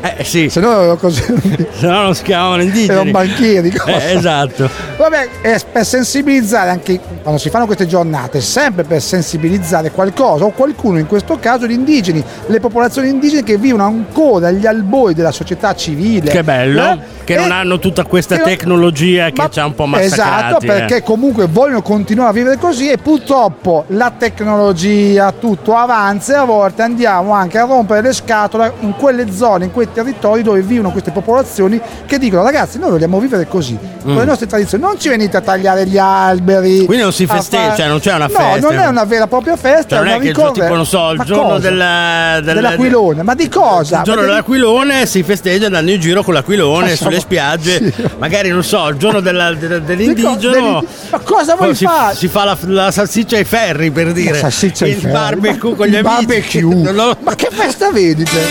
Eh 0.00 0.22
sì, 0.22 0.48
se 0.48 0.60
no 0.60 0.96
così 0.96 1.22
se 1.74 1.86
no 1.86 2.02
non 2.02 2.14
si 2.14 2.22
chiamavano 2.22 2.62
indigeni. 2.62 2.92
erano 2.92 3.10
banchieri. 3.10 3.70
cosa. 3.72 4.00
Eh, 4.08 4.14
esatto. 4.16 4.70
Vabbè, 4.96 5.28
è 5.40 5.60
per 5.72 5.84
sensibilizzare 5.84 6.70
anche 6.70 7.00
quando 7.22 7.40
si 7.40 7.50
fanno 7.50 7.66
queste 7.66 7.86
giornate, 7.86 8.40
sempre 8.40 8.84
per 8.84 9.02
sensibilizzare 9.02 9.90
qualcosa 9.90 10.44
o 10.44 10.50
qualcuno, 10.50 10.98
in 10.98 11.06
questo 11.06 11.38
caso 11.40 11.66
gli 11.66 11.72
indigeni, 11.72 12.22
le 12.46 12.60
popolazioni 12.60 13.08
indigene 13.08 13.42
che 13.42 13.56
vivono 13.58 13.84
ancora 13.84 14.48
agli 14.48 14.66
albori 14.66 15.14
della 15.14 15.32
società 15.32 15.74
civile. 15.74 16.30
Che 16.30 16.44
bello, 16.44 16.80
Eh? 16.92 16.98
Che 17.34 17.40
non 17.40 17.52
hanno 17.52 17.78
tutta 17.78 18.04
questa 18.04 18.34
che 18.36 18.40
non- 18.40 18.50
tecnologia 18.50 19.26
che 19.26 19.42
Ma- 19.42 19.48
ci 19.50 19.60
ha 19.60 19.66
un 19.66 19.74
po' 19.74 19.86
massacrati. 19.86 20.46
Esatto, 20.46 20.64
eh. 20.64 20.66
perché 20.66 21.02
comunque 21.02 21.46
vogliono 21.46 21.82
continuare 21.82 22.30
a 22.30 22.32
vivere 22.32 22.56
così 22.58 22.90
e 22.90 22.96
purtroppo 22.98 23.84
la 23.88 24.10
tecnologia 24.16 25.32
tutto 25.32 25.74
avanza 25.76 26.34
e 26.34 26.36
a 26.36 26.44
volte 26.44 26.82
andiamo 26.82 27.32
anche 27.32 27.58
a 27.58 27.64
rompere 27.64 28.00
le 28.02 28.12
scatole 28.12 28.72
in 28.80 28.94
quelle 28.96 29.30
zone, 29.32 29.66
in 29.66 29.72
quei 29.72 29.88
territori 29.92 30.42
dove 30.42 30.60
vivono 30.62 30.90
queste 30.90 31.10
popolazioni 31.10 31.80
che 32.06 32.18
dicono 32.18 32.42
ragazzi 32.42 32.78
noi 32.78 32.90
vogliamo 32.90 33.18
vivere 33.20 33.46
così, 33.46 33.76
con 34.02 34.16
le 34.16 34.24
nostre 34.24 34.46
tradizioni, 34.46 34.82
non 34.82 34.98
ci 34.98 35.08
venite 35.08 35.36
a 35.36 35.40
tagliare 35.40 35.86
gli 35.86 35.98
alberi. 35.98 36.82
Mm. 36.82 36.84
Quindi 36.86 37.02
non 37.02 37.12
si 37.12 37.26
festeggia, 37.26 37.62
fare- 37.62 37.76
cioè 37.76 37.88
non 37.88 37.98
c'è 38.00 38.14
una 38.14 38.26
No, 38.26 38.38
festa. 38.38 38.58
non 38.70 38.78
è 38.78 38.86
una 38.86 39.04
vera 39.04 39.24
e 39.24 39.28
propria 39.28 39.56
festa, 39.56 39.96
Cioè, 39.96 39.98
non 39.98 40.06
è 40.08 40.10
è 40.12 40.14
una 40.16 40.24
che 40.24 40.32
giorno, 40.32 40.52
ricorrenza. 40.52 40.62
tipo, 40.62 40.74
non 40.74 40.86
so, 40.86 41.10
il 41.10 41.16
Ma 41.18 41.24
giorno 41.24 41.42
cosa? 41.42 41.58
del, 41.70 42.42
del- 42.44 42.54
dell'aquilone, 42.54 43.22
ma 43.22 43.34
di 43.34 43.48
cosa? 43.48 43.96
Il 43.98 44.02
giorno 44.04 44.22
dell'aquilone 44.22 45.06
si 45.06 45.22
festeggia 45.22 45.66
andando 45.66 45.90
in 45.90 46.00
giro 46.00 46.22
con 46.22 46.34
l'aquilone 46.34 46.96
sulle 46.96 47.17
siamo- 47.18 47.24
spiagge. 47.24 47.92
sì. 47.92 48.04
Magari 48.18 48.48
non 48.50 48.62
so, 48.64 48.88
il 48.88 48.96
giorno 48.96 49.20
della- 49.20 49.52
de- 49.54 49.82
dell'indigeno. 49.82 50.36
dell'indi- 50.36 50.86
Ma 51.10 51.18
cosa 51.18 51.54
vuoi 51.56 51.74
si, 51.74 51.84
fare? 51.84 52.14
si 52.14 52.28
fa 52.28 52.44
la, 52.44 52.56
la 52.62 52.90
salsiccia 52.90 53.36
ai 53.36 53.44
ferri 53.44 53.90
per 53.90 54.12
dire. 54.12 54.32
La 54.32 54.38
salsiccia 54.38 54.84
ai 54.84 54.92
il 54.92 54.96
ferri. 54.98 55.12
barbecue 55.12 55.70
Ma- 55.70 55.76
con 55.76 55.86
gli 55.86 55.96
amici. 55.96 56.14
barbecue. 56.14 56.74
Non 56.74 56.94
lo- 56.94 57.16
Ma 57.22 57.34
che 57.34 57.48
festa 57.52 57.90
vedi 57.90 58.24
te? 58.24 58.42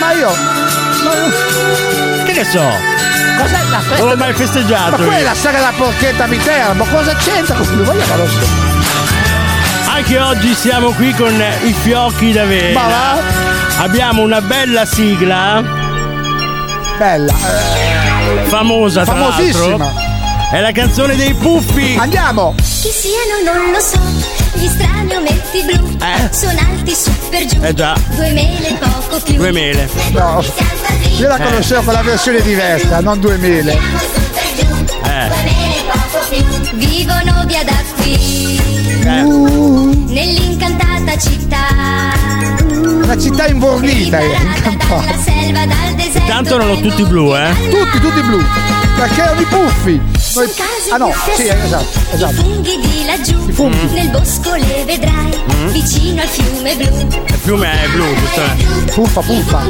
Ma 0.00 0.12
io. 0.12 0.30
Ma, 1.04 2.24
che 2.24 2.32
ne 2.32 2.44
so? 2.44 2.92
cos'è 3.38 3.58
la 3.68 3.76
Non 3.78 3.82
festa? 3.88 4.04
l'ho 4.04 4.16
mai 4.16 4.32
festeggiato. 4.32 4.90
Ma 4.90 4.96
quella 4.96 5.16
è 5.16 5.22
la 5.22 5.34
saga 5.34 5.58
della 5.58 5.72
porchetta 5.76 6.26
Viterbo, 6.26 6.84
cosa 6.84 7.14
c'entra? 7.16 7.56
Vogliamo 7.56 8.16
lo 8.16 8.26
so? 8.28 8.72
Anche 9.90 10.18
oggi 10.18 10.54
siamo 10.54 10.90
qui 10.92 11.12
con 11.14 11.32
i 11.62 11.72
fiocchi 11.72 12.26
Ma 12.28 12.32
d'avena. 12.32 12.80
va? 12.80 13.22
Abbiamo 13.78 14.22
una 14.22 14.40
bella 14.40 14.84
sigla, 14.84 15.62
Bella, 16.98 17.32
eh, 17.32 17.63
famosa 18.44 19.04
tra 19.04 19.12
famosissima. 19.14 19.76
l'altro. 19.76 20.12
È 20.52 20.60
la 20.60 20.72
canzone 20.72 21.16
dei 21.16 21.34
puffi. 21.34 21.96
Andiamo! 21.98 22.54
Chi 22.56 22.90
siano 22.90 23.42
non 23.58 23.72
lo 23.72 23.80
so, 23.80 23.98
gli 24.52 24.68
strani 24.68 25.14
ometti 25.14 25.62
blu 25.64 25.96
Eh. 26.00 26.28
sono 26.32 26.58
alti 26.58 26.94
su 26.94 27.10
per 27.30 27.44
giù. 27.46 27.56
Eh 27.62 27.74
già. 27.74 27.96
Due 28.14 28.30
mele 28.32 28.76
poco 28.78 29.20
più. 29.24 29.34
Due 29.36 29.50
mele. 29.52 29.88
No, 30.12 30.44
io 31.16 31.28
la 31.28 31.38
conoscevo 31.38 31.82
con 31.82 31.92
la 31.94 32.02
versione 32.02 32.40
diversa, 32.42 33.00
non 33.00 33.18
2000. 33.20 33.72
Eh. 33.72 33.76
Due 33.76 35.42
mele 35.42 35.82
poco 35.90 36.24
più. 36.28 36.44
Vivono 36.76 37.44
via 37.46 37.64
da 37.64 37.76
qui, 37.96 38.60
Eh. 39.04 39.22
nell'incantata 40.12 41.16
città. 41.18 42.53
Una 43.04 43.18
città 43.18 43.46
invornita, 43.46 44.18
eh, 44.18 44.26
Liberata 44.28 44.68
incampata. 44.70 45.04
dalla 45.04 45.18
selva, 45.22 45.66
dal 45.66 45.94
deserto. 45.94 46.26
Tanto 46.26 46.54
erano 46.54 46.80
tutti 46.80 47.02
blu, 47.04 47.36
eh. 47.36 47.52
Tutti, 47.68 48.00
tutti 48.00 48.20
blu. 48.22 48.42
Perché 48.96 49.20
erano 49.22 49.40
i 49.40 49.44
puffi. 49.44 50.00
Noi- 50.34 50.52
Ah 50.90 50.96
no, 50.96 51.12
sì, 51.12 51.42
fiasse, 51.42 51.64
esatto, 51.64 51.84
I 52.10 52.14
esatto. 52.14 52.32
funghi 52.34 52.78
di 52.80 53.04
laggiù, 53.06 53.50
funghi. 53.52 53.92
nel 53.94 54.08
bosco 54.10 54.54
le 54.54 54.84
vedrai, 54.86 55.42
Mm. 55.54 55.68
vicino 55.68 56.22
al 56.22 56.28
fiume 56.28 56.74
blu. 56.76 57.06
Il 57.26 57.34
fiume 57.42 57.82
è 57.82 57.88
blu, 57.88 58.04
giusto? 58.14 58.42
Puffa, 58.94 59.20
puffa. 59.20 59.62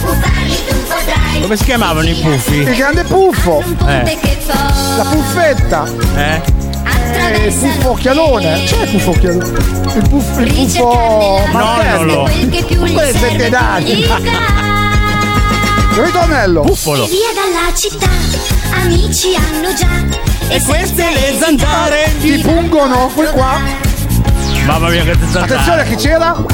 Potrai. 0.00 1.40
Come 1.42 1.56
si 1.56 1.64
chiamavano 1.64 2.08
i 2.08 2.14
puffi? 2.14 2.54
Il 2.56 2.74
grande 2.74 3.04
puffo. 3.04 3.62
Eh. 3.86 4.18
La 4.96 5.04
puffetta. 5.04 5.84
Eh? 6.16 6.42
Eh, 7.10 7.46
il 7.46 7.54
puffo 7.54 7.90
occhialone. 7.90 8.62
C'è 8.64 8.82
il 8.82 8.90
puffo 8.90 9.10
occhialone? 9.10 9.48
Il 9.94 10.08
puffo, 10.08 10.40
il 10.40 10.52
puffo 10.52 11.42
martello. 11.52 12.28
Nonnolo. 12.28 12.92
quel 12.92 13.14
settenati. 13.16 13.94
gli 13.94 14.06
dà. 14.06 14.20
Ritornello. 16.02 16.62
Buffolo. 16.64 17.06
Via 17.06 17.18
dalla 17.34 17.74
città, 17.74 18.08
amici 18.82 19.34
hanno 19.34 19.74
già. 19.74 20.20
E 20.48 20.60
queste 20.62 21.10
le 21.10 21.36
zanzare 21.38 22.12
Ti 22.20 22.38
pungono 22.38 23.10
qui 23.14 23.26
qua. 23.32 23.58
Mamma 24.66 24.88
mia 24.88 25.02
che 25.04 25.16
zanzare. 25.18 25.44
Attenzione 25.44 25.84
chi 25.84 25.96
c'era? 25.96 26.44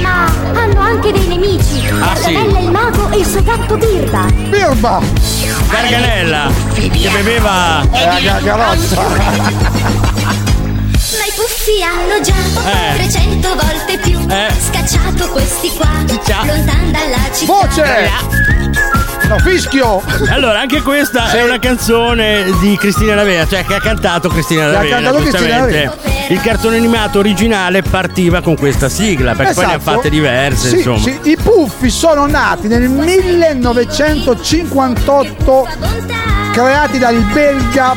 Ma 0.00 0.24
hanno 0.54 0.80
anche 0.80 1.12
dei 1.12 1.26
nemici. 1.26 1.86
Ah, 2.00 2.14
sì? 2.16 2.32
La 2.32 2.40
bella 2.40 2.58
il 2.60 2.70
mago 2.70 3.08
e 3.10 3.16
il 3.18 3.26
suo 3.26 3.42
gatto 3.42 3.76
Birba. 3.76 4.24
Birba. 4.48 5.00
Garganella 5.68 6.50
che 6.74 6.88
beveva 7.10 7.82
Eh, 7.90 8.04
la 8.06 8.20
gargarozza. 8.20 9.00
Ma 11.10 11.24
i 11.26 11.32
puffi 11.34 11.82
hanno 11.82 12.20
già 12.22 12.34
Eh. 12.70 12.94
300 12.96 13.48
volte 13.48 13.98
più 13.98 14.18
Eh. 14.28 14.48
scacciato 14.70 15.28
questi 15.30 15.70
qua 15.76 15.88
Ciccia. 16.06 16.44
lontan 16.44 16.90
dalla 16.92 17.18
città. 17.34 17.52
Voce. 17.52 18.10
No, 19.30 19.38
fischio. 19.38 20.02
allora 20.30 20.58
anche 20.58 20.82
questa 20.82 21.30
è 21.30 21.44
una 21.44 21.60
canzone 21.60 22.46
di 22.58 22.76
Cristina 22.76 23.14
Lavena 23.14 23.46
cioè 23.46 23.64
che 23.64 23.74
ha 23.74 23.80
cantato 23.80 24.28
Cristina 24.28 24.66
L'ha 24.66 24.72
Lavena 24.72 24.96
cantato 24.96 25.18
Cristina 25.18 25.38
giustamente 25.46 25.92
il 26.30 26.40
cartone 26.40 26.76
animato 26.78 27.20
originale 27.20 27.82
partiva 27.82 28.40
con 28.40 28.56
questa 28.56 28.88
sigla 28.88 29.34
perché 29.36 29.54
poi 29.54 29.66
ne 29.66 29.72
ha 29.74 29.76
Esatto. 29.76 29.96
fatte 29.96 30.10
diverse 30.10 30.68
Sì, 30.70 30.76
insomma 30.78 30.98
sì, 30.98 31.16
I 31.22 31.36
puffi 31.40 31.90
sono 31.90 32.26
nati 32.26 32.66
nel 32.66 32.88
1958 32.88 35.68
Bontà. 35.78 36.14
creati 36.52 36.98
dal 36.98 37.14
belga 37.32 37.94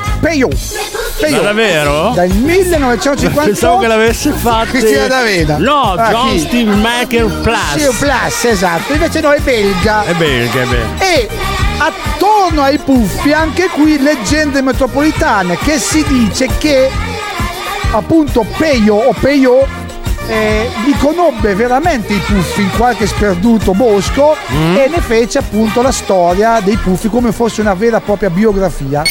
Ma 1.22 1.27
Peugeot. 1.27 1.43
davvero? 1.43 2.12
Dal 2.15 2.29
1958. 2.29 3.46
Pensavo 3.46 3.77
che 3.79 3.88
l'avesse 3.88 4.32
fatto 4.32 4.70
Cristina 4.72 5.08
D'Avena. 5.08 5.58
No, 5.58 5.93
Ah, 5.93 6.10
John? 6.10 6.39
Steve 6.39 6.75
Maker 6.75 7.25
Plus. 7.41 7.75
Sì, 7.77 7.96
plus, 7.98 8.43
esatto. 8.46 8.93
Invece 8.93 9.22
no, 9.22 9.32
è 9.32 9.39
belga. 9.39 10.03
È 10.03 10.13
belga, 10.13 10.62
è 10.62 10.65
belga. 10.65 11.03
E 11.05 11.29
attorno 11.77 12.62
ai 12.63 12.77
puffi 12.79 13.32
anche 13.34 13.67
qui 13.70 14.00
leggende 14.01 14.62
metropolitane 14.62 15.58
che 15.58 15.77
si 15.79 16.03
dice 16.08 16.48
che 16.58 16.89
appunto 17.91 18.46
Peio 18.58 18.96
o 18.96 19.13
Peio 19.20 19.65
eh, 20.27 20.70
li 20.86 20.96
conobbe 20.98 21.53
veramente 21.55 22.13
i 22.13 22.17
puffi 22.20 22.62
in 22.62 22.70
qualche 22.77 23.05
sperduto 23.08 23.74
bosco 23.74 24.36
Mm. 24.51 24.75
e 24.77 24.88
ne 24.88 25.01
fece 25.01 25.39
appunto 25.39 25.82
la 25.82 25.91
storia 25.91 26.60
dei 26.62 26.77
puffi 26.77 27.10
come 27.10 27.32
fosse 27.32 27.62
una 27.62 27.74
vera 27.74 27.98
e 27.98 28.01
propria 28.01 28.29
biografia. 28.29 29.01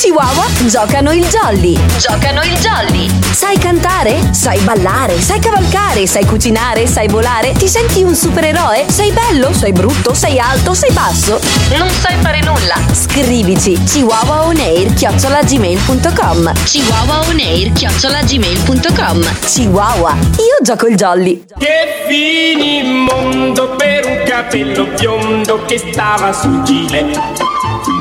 Chihuahua 0.00 0.46
giocano 0.66 1.12
il 1.12 1.26
jolly. 1.28 1.78
Giocano 1.98 2.42
il 2.42 2.58
jolly. 2.58 3.06
Sai 3.32 3.58
cantare? 3.58 4.32
Sai 4.32 4.58
ballare? 4.60 5.20
Sai 5.20 5.40
cavalcare? 5.40 6.06
Sai 6.06 6.24
cucinare? 6.24 6.86
Sai 6.86 7.06
volare? 7.06 7.52
Ti 7.52 7.68
senti 7.68 8.02
un 8.02 8.14
supereroe? 8.14 8.86
Sei 8.88 9.12
bello? 9.12 9.52
Sei 9.52 9.72
brutto? 9.72 10.14
Sei 10.14 10.38
alto? 10.38 10.72
Sei 10.72 10.90
basso? 10.92 11.38
Non 11.76 11.90
sai 11.90 12.16
fare 12.22 12.40
nulla? 12.40 12.76
Scrivici 12.92 13.78
chihuahuaonair 13.82 14.94
chiocciolagmail.com 14.94 16.52
chihuahuaonair 16.64 17.72
chiocciolagmail.com 17.72 19.38
Chihuahua, 19.44 20.16
io 20.16 20.62
gioco 20.62 20.86
il 20.86 20.96
jolly. 20.96 21.44
Che 21.58 22.06
finimondo 22.08 23.76
per 23.76 24.06
un 24.06 24.22
capello 24.24 24.86
biondo 24.98 25.62
che 25.66 25.76
stava 25.76 26.32
sul 26.32 26.62
gile. 26.62 27.99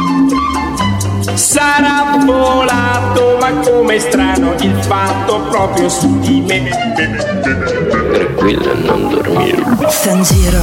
Sarà 1.39 2.17
volato, 2.25 3.37
ma 3.39 3.49
come 3.61 3.97
strano 3.97 4.55
il 4.59 4.75
fatto 4.83 5.39
proprio 5.49 5.87
su 5.87 6.19
di 6.19 6.41
me. 6.41 6.69
Tranquilla, 8.11 8.73
non 8.73 9.07
dormire. 9.09 9.63
Sta 9.87 10.11
in 10.11 10.21
giro 10.23 10.59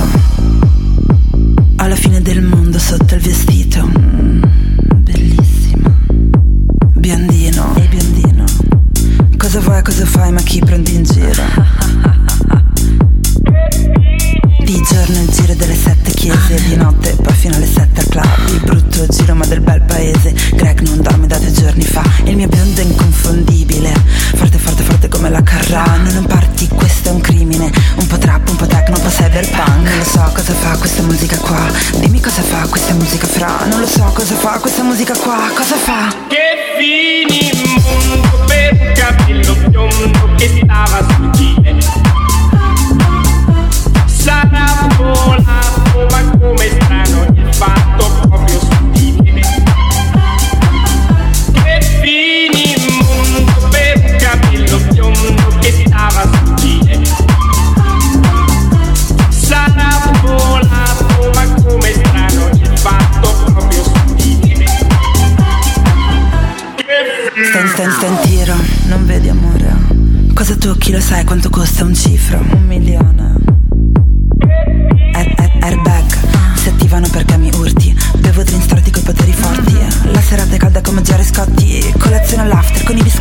alla 1.76 1.95
fine 1.97 2.21
del 2.21 2.42
mondo 2.42 2.78
sotto 2.78 3.14
il 3.14 3.21
vestito. 3.23 3.88
Mm, 3.99 4.42
Bellissimo. 4.97 5.90
Biondino, 6.95 7.75
e 7.76 7.80
biondino. 7.88 8.45
Cosa 9.38 9.61
vuoi, 9.61 9.83
cosa 9.83 10.04
fai, 10.04 10.30
ma 10.30 10.40
chi 10.42 10.61
prendi 10.61 10.95
in 10.95 11.02
giro? 11.04 12.25
Di 14.66 14.83
giorno 14.83 15.20
il 15.20 15.29
giro 15.29 15.55
delle 15.55 15.76
sette 15.76 16.11
chiese, 16.11 16.61
di 16.66 16.74
notte 16.74 17.14
poi 17.22 17.33
fino 17.35 17.55
alle 17.55 17.68
sette 17.68 18.00
al 18.00 18.09
club. 18.09 18.48
Il 18.48 18.61
brutto 18.64 19.07
giro 19.07 19.37
ma 19.37 19.46
del 19.46 19.61
bel 19.61 19.81
paese. 19.83 20.35
Greg 20.55 20.81
non 20.81 21.00
dorme 21.02 21.29
da 21.29 21.38
due 21.38 21.52
giorni 21.52 21.85
fa. 21.85 22.02
Il 22.24 22.35
mio 22.35 22.48
biondo 22.48 22.81
è 22.81 22.85
inconfondibile. 22.85 23.94
Forte, 24.35 24.59
forte, 24.59 24.83
forte 24.83 25.07
come 25.07 25.31
la 25.31 25.40
Carrano. 25.40 26.11
Non 26.11 26.26
parti, 26.26 26.66
questo 26.66 27.11
è 27.11 27.12
un 27.12 27.20
crimine. 27.20 27.70
Un 27.94 28.07
po' 28.09 28.18
trap, 28.18 28.48
un 28.48 28.57
po' 28.57 28.66
techno, 28.66 28.96
un 28.96 29.02
po' 29.02 29.09
cyberpunk. 29.09 29.88
Non 29.88 29.98
lo 29.98 30.05
so 30.05 30.31
cosa 30.35 30.52
fa 30.52 30.76
questa 30.79 31.02
musica 31.02 31.38
qua. 31.38 31.64
Dimmi 32.00 32.20
cosa 32.20 32.42
fa 32.42 32.66
questa 32.66 32.94
musica 32.94 33.26
fra. 33.29 33.66
Non 33.68 33.79
lo 33.79 33.87
so 33.87 34.02
cosa 34.14 34.35
fa 34.35 34.59
questa 34.59 34.83
musica 34.83 35.16
qua. 35.16 35.48
Cosa 35.55 35.76
fa? 35.76 36.12
Che 36.26 36.74
finimondo 36.76 38.44
per 38.46 38.72
un 38.72 38.92
capello 38.94 39.55
biondo 39.68 40.35
che 40.37 40.61
stava 40.61 41.07
sul 41.14 41.31
gile. 41.31 42.15
Volato, 45.07 46.07
ma 46.11 46.21
come 46.38 46.69
strano 46.69 47.27
il 47.33 47.55
fatto 47.55 48.29
proprio 48.29 48.59
su 48.59 48.90
di 48.90 49.31
me. 49.33 49.40
Che 51.53 51.81
finimondo 52.01 53.69
per 53.71 54.03
un 54.05 54.16
capello 54.19 54.79
biondo 54.90 55.59
che 55.61 55.85
stava 55.87 56.23
sul 56.23 56.55
gile. 56.55 57.01
Sarà 59.29 60.11
volato, 60.23 61.31
ma 61.35 61.45
come 61.62 61.92
strano 61.92 62.49
il 62.53 62.79
fatto 62.79 63.29
proprio 63.53 63.83
su 63.85 64.14
di 64.14 64.55
me. 64.57 64.66
Sta, 67.49 67.66
sta, 67.69 67.90
sta 67.92 68.07
in 68.07 68.19
tiro, 68.23 68.55
non 68.88 69.07
vedi 69.07 69.29
amore. 69.29 69.75
Cosa 70.35 70.57
tocchi 70.57 70.90
lo 70.90 71.01
sai 71.01 71.25
quanto 71.25 71.49
costa 71.49 71.85
un 71.85 71.95
cifro? 71.95 72.38
Un 72.38 72.64
milione. 72.66 73.25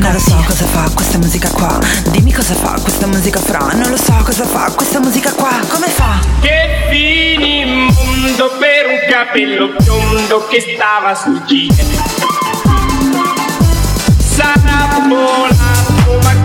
Non 0.05 0.13
lo 0.13 0.19
so 0.19 0.35
cosa 0.45 0.65
fa 0.67 0.87
questa 0.93 1.17
musica 1.17 1.49
qua. 1.49 1.79
Dimmi 2.11 2.31
cosa 2.31 2.53
fa 2.53 2.79
questa 2.79 3.07
musica 3.07 3.39
fra. 3.39 3.71
Non 3.73 3.89
lo 3.89 3.97
so 3.97 4.13
cosa 4.23 4.45
fa 4.45 4.71
questa 4.75 4.99
musica 4.99 5.33
qua. 5.33 5.59
Come 5.67 5.87
fa? 5.87 6.19
Che 6.41 6.85
finimondo 6.91 8.51
per 8.59 8.85
un 8.85 8.99
capello 9.09 9.73
biondo 9.79 10.45
che 10.45 10.61
stava 10.61 11.15
sul 11.15 11.43
gile. 11.45 11.83
Sarà 14.19 14.99
volato, 15.07 16.19
ma 16.21 16.44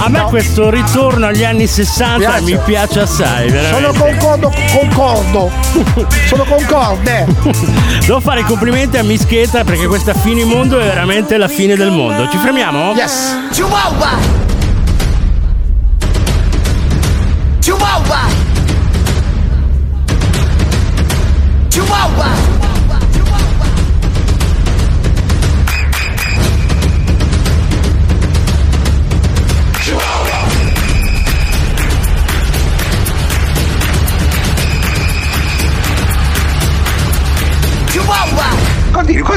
A 0.00 0.08
me 0.08 0.22
questo 0.28 0.68
ritorno 0.70 1.26
agli 1.26 1.44
anni 1.44 1.66
60 1.66 2.18
Piace. 2.18 2.42
mi 2.42 2.58
piace 2.64 3.00
assai, 3.00 3.48
Sono 3.48 3.60
veramente. 3.92 3.98
concordo, 3.98 4.52
concordo. 4.76 5.50
Sono 6.26 6.44
concorde. 6.44 7.26
Devo 8.04 8.20
fare 8.20 8.40
i 8.40 8.44
complimenti 8.44 8.98
a 8.98 9.02
Mischeta 9.04 9.64
perché 9.64 9.86
questa 9.86 10.12
finimondo 10.14 10.78
è 10.78 10.84
veramente 10.84 11.36
la 11.38 11.48
fine 11.48 11.76
del 11.76 11.90
mondo. 11.90 12.28
Ci 12.28 12.36
fermiamo? 12.38 12.92
Yes. 12.94 13.36
Chihuahua! 13.52 14.41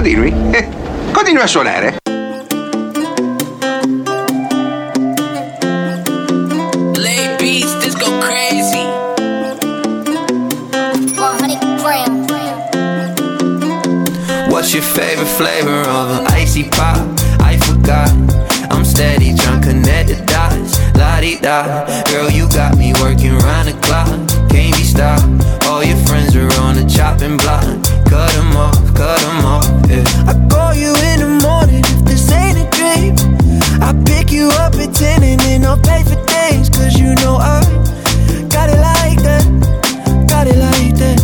Continui, 0.05 0.29
continui. 0.29 0.55
Eh, 0.55 0.67
continui 1.11 1.41
a 1.41 1.47
suonare. 1.47 1.97
Lay 6.93 7.35
beats, 7.39 7.75
this 7.79 7.95
go 7.95 8.15
crazy. 8.19 8.85
100 11.15 11.57
grams. 11.81 12.31
What's 14.47 14.73
your 14.73 14.83
favorite 14.83 15.25
flavor 15.25 15.81
of 15.89 16.19
an 16.19 16.27
icy 16.27 16.65
pop? 16.69 16.99
I 17.39 17.57
forgot. 17.57 18.11
I'm 18.69 18.85
steady 18.85 19.33
trying 19.33 19.61
to 19.61 19.67
connect 19.69 20.09
the 20.09 20.23
dots. 20.25 20.77
La 20.93 21.19
di 21.19 21.39
da. 21.41 21.83
Girl, 22.11 22.29
you 22.29 22.47
got 22.49 22.77
me 22.77 22.93
working 23.01 23.39
round 23.39 23.69
the 23.69 23.73
clock. 23.81 24.07
Can't 24.51 24.75
be 24.77 24.83
stopped. 24.83 25.25
All 25.65 25.83
your 25.83 25.97
friends 26.05 26.35
are 26.35 26.53
on 26.61 26.75
the 26.75 26.85
chopping 26.87 27.37
block. 27.37 27.65
Cut 28.05 28.31
them 28.33 28.55
off, 28.55 28.77
cut 28.93 29.19
them 29.21 29.45
off. 29.45 29.74
Yeah. 29.95 30.03
I 30.27 30.33
call 30.49 30.73
you 30.73 30.91
in 30.91 31.19
the 31.23 31.31
morning 31.47 31.79
if 31.79 32.03
this 32.03 32.29
ain't 32.29 32.59
a 32.59 32.67
dream. 32.75 33.15
I 33.79 33.95
pick 34.03 34.29
you 34.29 34.49
up 34.59 34.75
at 34.75 34.93
10 34.93 35.23
and 35.23 35.39
then 35.39 35.63
I'll 35.63 35.79
pay 35.79 36.03
for 36.03 36.19
days. 36.27 36.67
Cause 36.67 36.99
you 36.99 37.15
know 37.23 37.37
I 37.39 37.63
got 38.51 38.67
it 38.67 38.79
like 38.91 39.19
that. 39.23 39.43
Got 40.27 40.47
it 40.47 40.59
like 40.59 40.95
that. 40.99 41.19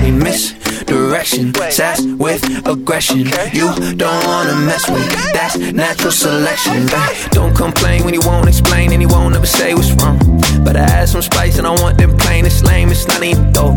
We 0.00 0.12
misdirection, 0.12 1.52
sass 1.70 2.00
with 2.00 2.42
aggression. 2.66 3.28
You 3.52 3.68
don't 3.96 4.24
wanna 4.24 4.56
mess 4.64 4.88
with, 4.88 5.12
that's 5.34 5.58
natural 5.58 6.12
selection. 6.12 6.86
babe. 6.86 7.30
Don't 7.32 7.54
complain 7.54 8.04
when 8.06 8.14
you 8.14 8.22
won't 8.24 8.48
explain 8.48 8.92
and 8.92 9.02
you 9.02 9.08
won't 9.08 9.36
ever 9.36 9.44
say 9.44 9.74
what's 9.74 9.92
wrong. 10.00 10.18
But 10.64 10.78
I 10.78 10.84
add 10.84 11.10
some 11.10 11.20
spice 11.20 11.58
and 11.58 11.66
I 11.66 11.72
want 11.82 11.98
them 11.98 12.16
plain, 12.16 12.46
it's 12.46 12.62
lame, 12.62 12.88
it's 12.88 13.06
not 13.06 13.22
even 13.22 13.52
dope. 13.52 13.76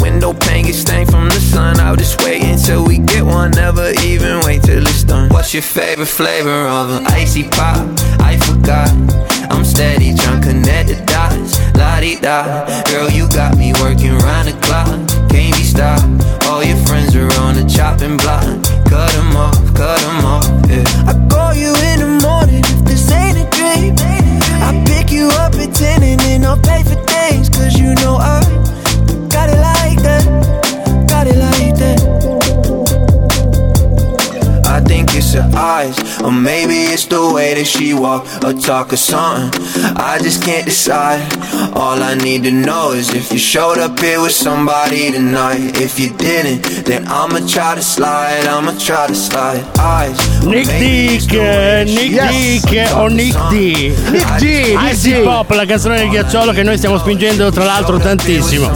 Window 0.00 0.32
pane 0.32 0.66
gets 0.66 0.78
stained 0.78 1.10
from 1.10 1.28
the 1.28 1.40
sun. 1.40 1.80
I'll 1.80 1.96
just 1.96 2.22
wait 2.24 2.42
until 2.42 2.84
we 2.84 2.98
get 2.98 3.24
one, 3.24 3.50
never 3.52 3.90
even 4.04 4.40
wait 4.44 4.62
till 4.62 4.82
it's 4.82 5.04
done. 5.04 5.28
What's 5.30 5.52
your 5.52 5.62
favorite 5.62 6.06
flavor 6.06 6.66
of 6.66 6.90
an 6.90 7.06
icy 7.06 7.44
pop? 7.48 7.86
I 8.20 8.36
forgot. 8.38 8.90
I'm 9.50 9.64
steady, 9.64 10.14
trying 10.14 10.40
to 10.40 10.48
connect 10.48 10.88
the 10.88 10.96
dots. 11.06 11.58
La 11.76 12.00
di 12.00 12.16
da, 12.16 12.66
girl, 12.90 13.10
you 13.10 13.28
got 13.28 13.56
me 13.56 13.72
working 13.80 14.16
round 14.18 14.48
the 14.48 14.56
clock. 14.66 14.88
Can't 15.30 15.54
be 15.56 15.62
stopped. 15.62 16.04
All 16.46 16.62
your 16.62 16.76
friends 16.86 17.14
are 17.16 17.32
on 17.40 17.54
the 17.54 17.64
chopping 17.68 18.16
block. 18.16 18.44
Cut 18.88 19.14
'em 19.14 19.36
off, 19.36 19.56
cut 19.74 20.00
'em 20.02 20.24
off. 20.24 20.46
Yeah. 20.68 21.10
I 21.10 21.27
eyes, 35.54 35.96
or 36.24 36.32
maybe 36.32 36.74
it's 36.92 37.06
the 37.06 37.32
way 37.32 37.54
that 37.54 37.66
she 37.66 37.94
walk 37.94 38.26
or 38.44 38.52
talk 38.52 38.92
or 38.92 38.96
something. 38.96 39.50
I 39.96 40.18
just 40.22 40.42
can't 40.42 40.66
decide. 40.66 41.22
All 41.74 42.02
I 42.02 42.14
need 42.14 42.44
to 42.44 42.50
know 42.50 42.92
is 42.92 43.14
if 43.14 43.32
you 43.32 43.38
showed 43.38 43.78
up 43.78 43.98
here 43.98 44.20
with 44.20 44.32
somebody 44.32 45.10
tonight. 45.12 45.80
If 45.80 45.98
you 45.98 46.10
didn't, 46.16 46.62
then 46.84 47.06
I'ma 47.06 47.46
try 47.46 47.74
to 47.74 47.82
slide. 47.82 48.46
I'ma 48.46 48.72
try 48.78 49.06
to 49.06 49.14
slide. 49.14 49.64
Eyes. 49.78 50.18
Nick 50.44 50.66
Dick, 50.78 51.30
Nick 51.32 51.86
she 51.86 52.60
Dick 52.60 52.96
o 52.96 53.08
Nick 53.08 53.36
D. 53.50 53.94
Nick 54.10 54.38
D, 54.38 54.44
Nick 54.44 54.92
Icy 54.92 55.12
D. 55.12 55.22
Pop, 55.22 55.50
la 55.50 55.66
canzone 55.66 55.98
del 55.98 56.08
ghiacciolo 56.08 56.52
che 56.52 56.62
noi 56.62 56.76
stiamo 56.76 56.98
spingendo 56.98 57.50
tra 57.50 57.64
l'altro 57.64 57.98
tantissimo. 57.98 58.70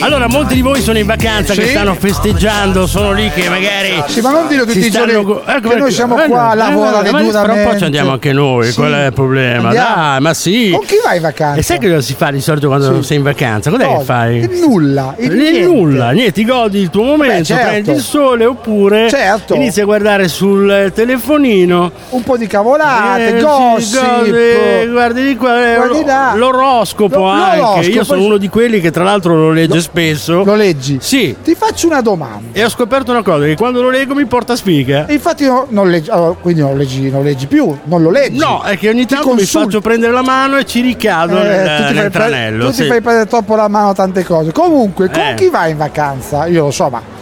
Allora, 0.00 0.28
molti 0.28 0.54
di 0.54 0.62
voi 0.62 0.80
sono 0.80 0.98
in 0.98 1.06
vacanza, 1.06 1.54
che 1.54 1.64
Sì. 1.64 1.70
stanno 1.70 1.94
festeggiando, 1.94 2.86
sono 2.86 3.12
lì 3.12 3.30
che 3.30 3.48
magari. 3.48 4.02
Sì, 4.06 4.20
ma 4.20 4.30
non 4.30 4.48
dillo 4.48 4.64
tutti 4.64 4.78
i 4.78 4.90
giorni 4.90 5.12
stanno 5.12 5.42
che 5.44 5.60
come- 5.60 5.76
noi 5.76 5.92
siamo 5.92 6.22
eh, 6.22 6.28
qua 6.28 6.50
a 6.50 6.52
eh, 6.52 6.56
lavorare 6.90 7.10
ma 7.32 7.42
Fra 7.42 7.52
un 7.52 7.62
po' 7.70 7.76
ci 7.78 7.84
andiamo 7.84 8.10
anche 8.12 8.32
noi, 8.32 8.66
Sì. 8.66 8.74
qual 8.74 8.92
è 8.92 9.06
il 9.06 9.12
problema? 9.12 9.68
Andiamo. 9.68 9.94
Dai, 9.94 10.20
ma 10.20 10.34
sì. 10.34 10.70
Con 10.70 10.84
chi 10.86 10.94
vai 11.04 11.16
in 11.16 11.22
vacanza? 11.22 11.58
E 11.58 11.62
sai 11.62 11.78
che 11.78 11.88
cosa 11.88 12.00
si 12.00 12.14
fa 12.14 12.30
di 12.30 12.40
solito 12.40 12.66
quando 12.68 13.02
sei 13.02 13.16
in 13.18 13.22
vacanza? 13.22 13.70
Cos'è 13.70 13.84
Cosa? 13.84 13.98
che 13.98 14.04
fai? 14.04 14.36
Il 14.38 14.50
nulla, 14.60 15.14
il 15.18 15.32
niente. 15.32 15.60
nulla, 15.62 16.10
niente, 16.10 16.32
ti 16.32 16.44
godi 16.44 16.80
il 16.80 16.90
tuo 16.90 17.02
momento, 17.02 17.34
Beh, 17.38 17.44
certo. 17.44 17.66
prendi 17.68 17.90
il 17.92 18.00
sole 18.00 18.44
oppure 18.44 19.08
Certo. 19.10 19.54
inizi 19.54 19.80
a 19.80 19.84
guardare 19.84 20.28
sul 20.28 20.90
telefonino 20.94 21.90
Un 22.10 22.22
po' 22.22 22.36
di 22.36 22.46
cavolate, 22.46 23.34
eh, 23.36 23.38
sì, 23.38 23.44
gossip. 23.44 24.00
cose, 24.00 24.88
guardi 24.90 25.22
di 25.24 25.36
qua, 25.36 25.72
eh, 25.72 25.76
Guardi 25.76 26.04
là. 26.04 26.32
l'oroscopo 26.34 27.18
Lo- 27.18 27.26
anche. 27.28 27.56
l'oroscopo, 27.58 27.86
Io 27.88 28.04
sono 28.04 28.20
sì. 28.20 28.26
uno 28.26 28.36
di 28.36 28.48
quelli 28.48 28.80
che 28.80 28.90
tra 28.90 29.04
l'altro 29.04 29.34
lo 29.34 29.50
legge 29.50 29.80
spesso. 29.80 30.44
Lo 30.44 30.54
leggi? 30.54 30.98
Sì. 31.00 31.34
Ti 31.42 31.54
faccio 31.54 31.86
una 31.86 32.00
domanda. 32.00 32.48
E 32.52 32.64
ho 32.64 32.68
scoperto 32.68 33.10
una 33.10 33.22
cosa, 33.22 33.44
che 33.44 33.56
quando 33.56 33.82
lo 33.82 33.90
leggo 33.90 34.14
mi 34.14 34.26
porta 34.26 34.56
sfiga. 34.56 35.06
E 35.06 35.14
infatti 35.14 35.44
no- 35.44 35.66
non 35.70 35.94
allora, 36.08 36.36
quindi 36.40 36.60
non 36.60 36.75
leggi, 36.76 37.10
non 37.10 37.22
leggi 37.24 37.46
più, 37.46 37.76
non 37.84 38.02
lo 38.02 38.10
leggi. 38.10 38.38
No, 38.38 38.62
è 38.62 38.76
che 38.78 38.88
ogni 38.88 39.06
tanto 39.06 39.34
mi 39.34 39.44
faccio 39.44 39.80
prendere 39.80 40.12
la 40.12 40.22
mano 40.22 40.56
e 40.58 40.64
ci 40.66 40.80
ricado 40.80 41.40
Eh, 41.42 41.46
nel, 41.48 41.76
tu 41.76 41.86
ti 41.88 41.92
nel 41.94 42.02
fai 42.02 42.10
tranello. 42.10 42.64
tu 42.66 42.70
ti 42.70 42.82
sì. 42.82 42.88
fai 42.88 43.00
prendere 43.00 43.26
troppo 43.28 43.54
la 43.56 43.68
mano 43.68 43.88
a 43.90 43.94
tante 43.94 44.24
cose. 44.24 44.52
Comunque, 44.52 45.08
con 45.10 45.20
Eh. 45.22 45.34
chi 45.34 45.48
vai 45.48 45.72
in 45.72 45.76
vacanza? 45.76 46.46
Io 46.46 46.64
lo 46.64 46.70
so, 46.70 46.88
ma. 46.88 47.14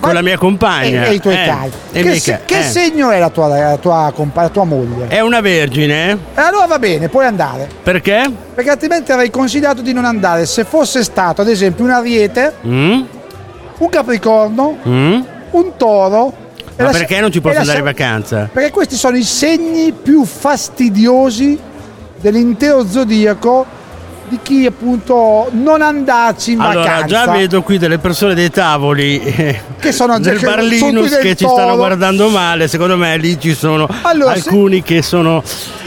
Con 0.00 0.14
la 0.14 0.22
mia 0.22 0.34
E, 0.34 0.36
compagna. 0.38 1.04
e 1.04 1.14
i 1.14 1.20
tuoi 1.20 1.34
Eh, 1.34 1.44
cari. 1.46 1.70
e 1.92 2.02
Che, 2.02 2.18
se- 2.18 2.40
che 2.46 2.58
eh. 2.60 2.62
segno 2.62 3.10
è 3.10 3.18
la 3.18 3.28
tua, 3.28 3.46
la 3.48 3.76
tua, 3.76 4.12
la 4.34 4.48
tua 4.48 4.64
moglie? 4.64 5.06
È 5.08 5.20
una 5.20 5.40
vergine? 5.40 6.10
E 6.34 6.40
allora 6.40 6.66
va 6.66 6.78
bene, 6.78 7.08
puoi 7.08 7.26
andare. 7.26 7.68
Perché? 7.82 8.24
Perché 8.54 8.70
altrimenti 8.70 9.12
avrei 9.12 9.30
consigliato 9.30 9.82
di 9.82 9.92
non 9.92 10.04
andare. 10.06 10.46
Se 10.46 10.64
fosse 10.64 11.04
stato, 11.04 11.42
ad 11.42 11.48
esempio, 11.48 11.84
un 11.84 11.90
ariete, 11.90 12.54
Mm? 12.66 13.00
un 13.78 13.88
capricorno, 13.90 14.76
Mm? 14.88 15.20
un 15.50 15.72
toro. 15.76 16.32
Ma 16.84 16.90
la- 16.92 16.98
perché 16.98 17.20
non 17.20 17.30
ci 17.32 17.40
posso 17.40 17.58
andare 17.58 17.78
in 17.78 17.84
vacanza? 17.84 18.48
Perché 18.52 18.70
questi 18.70 18.96
sono 18.96 19.16
i 19.16 19.22
segni 19.24 19.92
più 19.92 20.24
fastidiosi 20.24 21.58
dell'intero 22.20 22.86
zodiaco 22.86 23.66
di 24.28 24.38
chi 24.42 24.64
appunto 24.64 25.48
non 25.52 25.82
andarci 25.82 26.52
in 26.52 26.60
Allora, 26.60 26.84
vacanza. 26.84 27.06
già 27.06 27.30
vedo 27.32 27.60
qui 27.62 27.76
delle 27.76 27.98
persone 27.98 28.32
dei 28.34 28.50
tavoli 28.50 29.20
eh, 29.20 29.60
Che 29.78 29.92
sono- 29.92 30.18
del 30.18 30.38
che 30.38 30.46
Barlinus 30.46 31.10
del 31.10 31.18
che 31.20 31.36
ci 31.36 31.46
stanno 31.46 31.76
guardando 31.76 32.28
male. 32.30 32.66
Secondo 32.68 32.96
me 32.96 33.16
lì 33.18 33.38
ci 33.38 33.54
sono 33.54 33.86
Allora, 34.02 34.34
se- 34.34 34.48
alcuni 34.48 34.82
che 34.82 35.02
sono. 35.02 35.42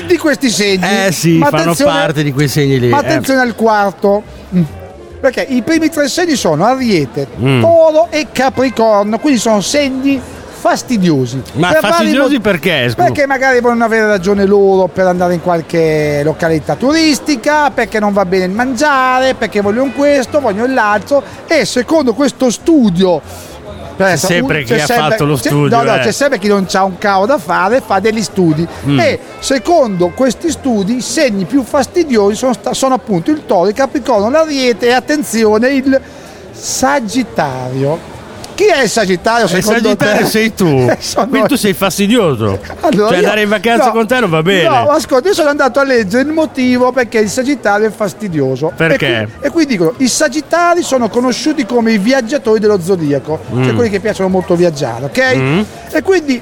di 0.06 0.18
questi 0.18 0.50
segni. 0.52 0.84
Eh 1.08 1.12
sì, 1.12 1.38
Ma 1.38 1.48
fanno 1.50 1.74
parte 1.74 2.22
di 2.22 2.32
quei 2.32 2.48
segni 2.48 2.80
lì. 2.80 2.90
Ma 2.90 2.98
eh. 2.98 3.06
attenzione 3.06 3.40
al 3.42 3.56
quarto. 3.56 4.22
Mm. 4.56 4.62
Perché 5.22 5.42
i 5.50 5.64
primi 5.64 5.90
tre 5.90 6.08
segni 6.08 6.36
sono 6.36 6.66
Ariete, 6.66 7.28
Mm. 7.42 7.62
Toro 7.62 8.08
e 8.12 8.28
Capricorno, 8.32 9.18
quindi 9.18 9.40
sono 9.40 9.60
segni 9.62 10.22
fastidiosi. 10.70 11.44
Ma 11.54 11.74
Per 11.74 11.80
fastidiosi 11.82 12.40
perché? 12.40 12.90
scusa? 12.90 13.04
Perché 13.04 13.28
magari 13.28 13.60
vogliono 13.60 13.84
avere 13.86 14.08
ragione 14.08 14.46
loro 14.46 14.88
per 14.88 15.06
andare 15.06 15.36
in 15.36 15.42
qualche 15.42 16.22
località 16.24 16.76
turistica, 16.76 17.70
perché 17.70 18.00
non 18.00 18.14
va 18.14 18.26
bene 18.26 18.46
il 18.46 18.52
mangiare, 18.52 19.36
perché 19.36 19.62
vogliono 19.62 19.92
questo, 19.96 20.40
vogliono 20.40 20.74
l'altro 20.74 21.22
e 21.46 21.66
secondo 21.66 22.14
questo 22.16 22.50
studio 22.50 23.22
C'è 23.96 24.16
sempre 24.18 24.64
chi 24.64 24.74
ha 24.74 24.86
fatto 24.88 25.24
lo 25.24 25.36
c'è- 25.36 25.50
studio, 25.50 25.78
No, 25.78 25.84
no, 25.84 25.96
eh. 25.96 26.00
c'è 26.00 26.12
sempre 26.12 26.40
chi 26.40 26.48
non 26.48 26.66
ha 26.72 26.84
un 26.84 26.98
cavo 26.98 27.28
da 27.28 27.38
fare, 27.38 27.82
fa 27.86 28.00
degli 28.00 28.24
studi. 28.24 28.68
Mm. 28.88 29.00
E 29.00 29.20
secondo 29.40 30.10
questi 30.16 30.50
studi, 30.50 30.96
i 30.98 31.02
segni 31.02 31.46
più 31.46 31.64
fastidiosi 31.64 32.36
sono, 32.36 32.54
sono 32.72 32.96
appunto 32.96 33.30
il 33.30 33.46
toro, 33.46 33.68
il 33.68 33.76
capricorno, 33.76 34.32
l'ariete 34.32 34.88
e 34.88 34.94
attenzione 34.94 35.70
il 35.70 36.02
sagittario. 36.52 38.14
Chi 38.56 38.66
è 38.66 38.84
il 38.84 38.90
sagittario 38.90 39.46
Il 39.54 39.64
Sagittario 39.64 40.24
te? 40.24 40.26
sei 40.30 40.54
tu. 40.54 40.66
Eh, 40.90 40.98
sono 41.02 41.28
Quindi 41.28 41.48
tu 41.50 41.56
sei 41.56 41.74
fastidioso. 41.74 42.58
allora, 42.82 43.08
cioè 43.10 43.18
io- 43.18 43.24
andare 43.24 43.42
in 43.42 43.50
vacanza 43.50 43.86
no, 43.88 43.92
con 43.92 44.08
te 44.08 44.20
non 44.22 44.30
va 44.30 44.42
bene. 44.42 44.68
No, 44.68 44.90
ascolta, 44.92 45.28
io 45.28 45.34
sono 45.34 45.50
andato 45.50 45.80
a 45.80 45.84
leggere 45.84 46.24
il 46.24 46.34
motivo 46.34 46.92
perché 46.92 47.20
il 47.20 47.30
Sagittario 47.30 47.88
è 47.88 47.92
fastidioso. 47.92 48.72
Perché? 48.76 49.06
E 49.24 49.26
qui, 49.26 49.48
e 49.48 49.50
qui 49.50 49.66
dicono: 49.66 49.94
i 49.98 50.08
Sagittari 50.08 50.84
sono 50.84 51.10
conosciuti 51.10 51.66
come 51.66 51.92
i 51.94 51.98
viaggiatori 51.98 52.60
dello 52.60 52.80
zodiaco, 52.82 53.40
cioè 53.50 53.72
Mm. 53.72 53.76
quelli 53.76 53.90
che 53.90 54.00
piacciono 54.00 54.30
molto 54.30 54.56
viaggiare, 54.56 55.06
ok? 55.06 55.36
Mm. 55.36 55.62
E 55.92 56.02
quindi 56.02 56.42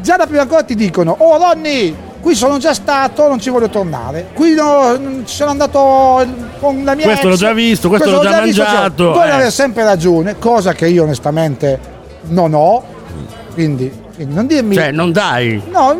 già 0.00 0.16
la 0.16 0.26
prima 0.26 0.46
cosa 0.46 0.62
ti 0.62 0.74
dicono: 0.74 1.14
Oh 1.18 1.36
Ronny! 1.38 1.94
Qui 2.20 2.34
sono 2.34 2.58
già 2.58 2.74
stato, 2.74 3.28
non 3.28 3.40
ci 3.40 3.50
voglio 3.50 3.68
tornare. 3.68 4.28
Qui 4.34 4.54
no, 4.54 5.22
ci 5.24 5.34
sono 5.34 5.50
andato 5.50 5.78
con 6.60 6.84
la 6.84 6.94
mia 6.94 7.06
Questo 7.06 7.26
ex. 7.26 7.30
l'ho 7.30 7.36
già 7.38 7.52
visto, 7.52 7.88
questo 7.88 8.10
l'ho 8.10 8.20
già 8.20 8.42
visto, 8.42 8.62
cioè, 8.62 8.72
mangiato, 8.72 9.06
Tu 9.06 9.12
puoi 9.12 9.28
eh. 9.28 9.30
avere 9.30 9.50
sempre 9.50 9.84
ragione, 9.84 10.38
cosa 10.38 10.72
che 10.72 10.86
io 10.86 11.04
onestamente 11.04 11.78
non 12.28 12.52
ho. 12.54 12.82
Quindi, 13.54 13.90
quindi 14.14 14.34
non 14.34 14.46
dirmi. 14.46 14.74
Cioè, 14.74 14.90
non 14.90 15.12
dai. 15.12 15.62
No, 15.70 15.96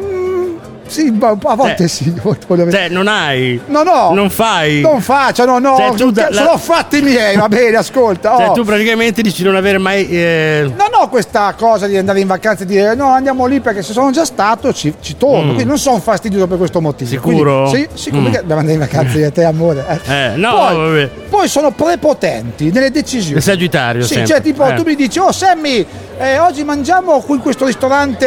sì, 0.91 1.11
ma 1.11 1.29
a 1.43 1.55
volte 1.55 1.85
Eh. 1.85 1.89
sì. 1.89 2.13
Cioè, 2.47 2.89
non 2.89 3.07
hai. 3.07 3.61
No, 3.67 3.83
no. 3.83 4.13
Non 4.13 4.29
fai. 4.31 4.81
Non 4.81 5.01
faccio, 5.01 5.45
no, 5.45 5.59
no. 5.59 5.77
Cioè, 5.77 5.95
tu 5.95 6.11
da- 6.11 6.29
sono 6.33 6.51
la- 6.53 6.59
fatti 6.59 7.01
miei, 7.01 7.37
va 7.37 7.49
bene, 7.49 7.77
ascolta. 7.77 8.37
Cioè, 8.37 8.49
oh. 8.49 8.53
tu 8.53 8.65
praticamente 8.65 9.23
dici 9.23 9.43
non 9.43 9.55
avere 9.57 9.79
mai. 9.79 10.09
eh, 10.09 10.71
Non 10.77 10.89
ho 10.93 11.09
questa 11.09 11.55
cosa 11.57 11.87
di 11.87 11.97
andare 11.97 12.21
in 12.21 12.27
vacanza 12.27 12.65
e 12.65 12.67
dire 12.67 12.95
no, 12.95 13.09
andiamo 13.11 13.47
lì 13.47 13.61
perché 13.61 13.83
se 13.83 13.93
sono 13.93 14.11
già 14.11 14.25
stato 14.25 14.73
ci, 14.73 14.93
ci 15.01 15.17
torno. 15.17 15.43
Mm. 15.43 15.47
Quindi 15.55 15.65
non 15.65 15.79
sono 15.79 15.99
fastidioso 16.01 16.47
per 16.47 16.59
questo 16.59 16.81
motivo. 16.81 17.09
Sicuro? 17.11 17.69
Quindi, 17.71 17.89
sì, 17.95 18.03
sì, 18.05 18.11
come 18.11 18.29
Mm. 18.29 18.33
che 18.33 18.39
dobbiamo 18.41 18.61
andare 18.61 18.79
in 18.79 18.81
vacanza 18.81 19.19
e 19.19 19.33
te, 19.33 19.45
amore. 19.45 19.85
eh. 20.07 20.13
Eh, 20.13 20.37
no, 20.37 20.55
poi, 20.55 20.77
vabbè. 20.77 21.09
poi 21.31 21.49
sono 21.49 21.71
prepotenti 21.71 22.71
nelle 22.71 22.91
decisioni. 22.91 23.37
Il 23.37 23.43
Sagittario. 23.43 24.03
Sì, 24.03 24.15
sempre. 24.15 24.27
cioè 24.33 24.43
tipo 24.43 24.65
Eh. 24.67 24.75
tu 24.75 24.83
mi 24.85 24.95
dici, 24.97 25.19
oh 25.19 25.31
Sammy, 25.33 25.87
eh, 26.19 26.39
oggi 26.39 26.65
mangiamo 26.65 27.21
qui 27.21 27.37
in 27.37 27.41
questo 27.43 27.65
ristorante 27.67 28.27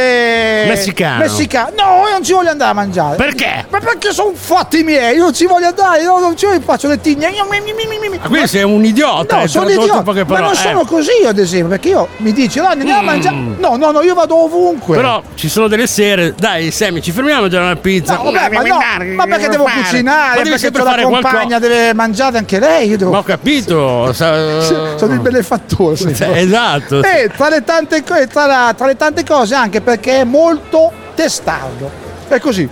Messicano. 0.67 1.19
Messicano. 1.19 1.69
No, 1.77 2.05
io 2.07 2.11
non 2.13 2.23
ci 2.23 2.33
voglio 2.33 2.49
andare 2.53 2.71
a 2.71 2.73
mangiare. 2.73 3.15
Perché? 3.17 3.65
Ma 3.69 3.79
perché 3.79 4.11
sono 4.11 4.31
fatti 4.33 4.83
miei, 4.83 5.15
io 5.17 5.23
non 5.23 5.33
ci 5.33 5.45
voglio 5.45 5.67
andare, 5.67 6.01
io 6.01 6.19
non 6.19 6.35
ci 6.37 6.47
faccio 6.63 6.87
le 6.87 6.99
tigne. 7.01 7.29
Io 7.29 7.45
mi- 7.49 7.59
mi- 7.61 7.73
mi- 7.73 7.85
mi- 7.99 8.09
mi- 8.09 8.17
Ma 8.21 8.27
quindi 8.27 8.47
sei 8.47 8.63
un 8.63 8.83
idiota. 8.83 9.35
No, 9.35 9.41
hai 9.41 9.47
sono 9.47 9.69
idiota, 9.69 9.93
ma 9.95 10.25
parole. 10.25 10.39
non 10.41 10.51
Eh. 10.51 10.55
sono 10.55 10.85
così 10.85 11.11
io 11.21 11.29
ad 11.29 11.37
esempio, 11.37 11.69
perché 11.69 11.89
io 11.89 12.07
mi 12.17 12.31
dici, 12.33 12.59
Ronny, 12.59 12.79
andiamo 12.79 13.01
Mm. 13.01 13.07
a 13.07 13.11
mangiare. 13.11 13.35
No, 13.57 13.75
no, 13.75 13.91
no, 13.91 14.01
io 14.01 14.13
vado 14.13 14.35
ovunque. 14.43 14.95
Però 14.95 15.21
ci 15.35 15.49
sono 15.49 15.67
delle 15.67 15.87
sere, 15.87 16.33
dai 16.37 16.71
Sammy, 16.71 17.01
ci 17.01 17.11
fermiamo 17.11 17.39
a 17.39 17.41
mangiare 17.41 17.65
una 17.65 17.75
pizza. 17.75 18.15
No, 18.15 18.23
vabbè, 18.31 18.49
ma, 18.49 18.61
no, 18.61 18.77
ma 19.15 19.25
perché 19.25 19.47
devo 19.49 19.65
fare? 19.65 19.81
cucinare? 19.81 20.27
Ma 20.37 20.43
devi 20.43 20.49
perché 20.59 20.77
la 20.77 20.83
fare 20.83 21.03
compagna, 21.03 21.29
qualcosa. 21.47 21.59
deve 21.59 21.93
mangiare 21.93 22.37
anche 22.37 22.59
lei. 22.59 22.89
Io 22.89 22.97
devo... 22.97 23.11
Ma 23.11 23.17
ho 23.19 23.23
capito. 23.23 24.11
sono 24.13 25.13
il 25.13 25.19
benefattore. 25.19 25.95
sì. 25.95 26.13
Cioè, 26.15 26.37
esatto. 26.37 27.01
E 27.03 27.29
tra 27.35 27.49
le, 27.49 27.63
tante, 27.63 28.03
tra, 28.03 28.73
tra 28.75 28.85
le 28.85 28.95
tante 28.95 29.23
cose 29.23 29.55
anche 29.55 29.81
perché 29.81 30.21
è 30.21 30.23
molto 30.23 30.91
testardo. 31.15 32.02
È 32.33 32.39
così. 32.39 32.67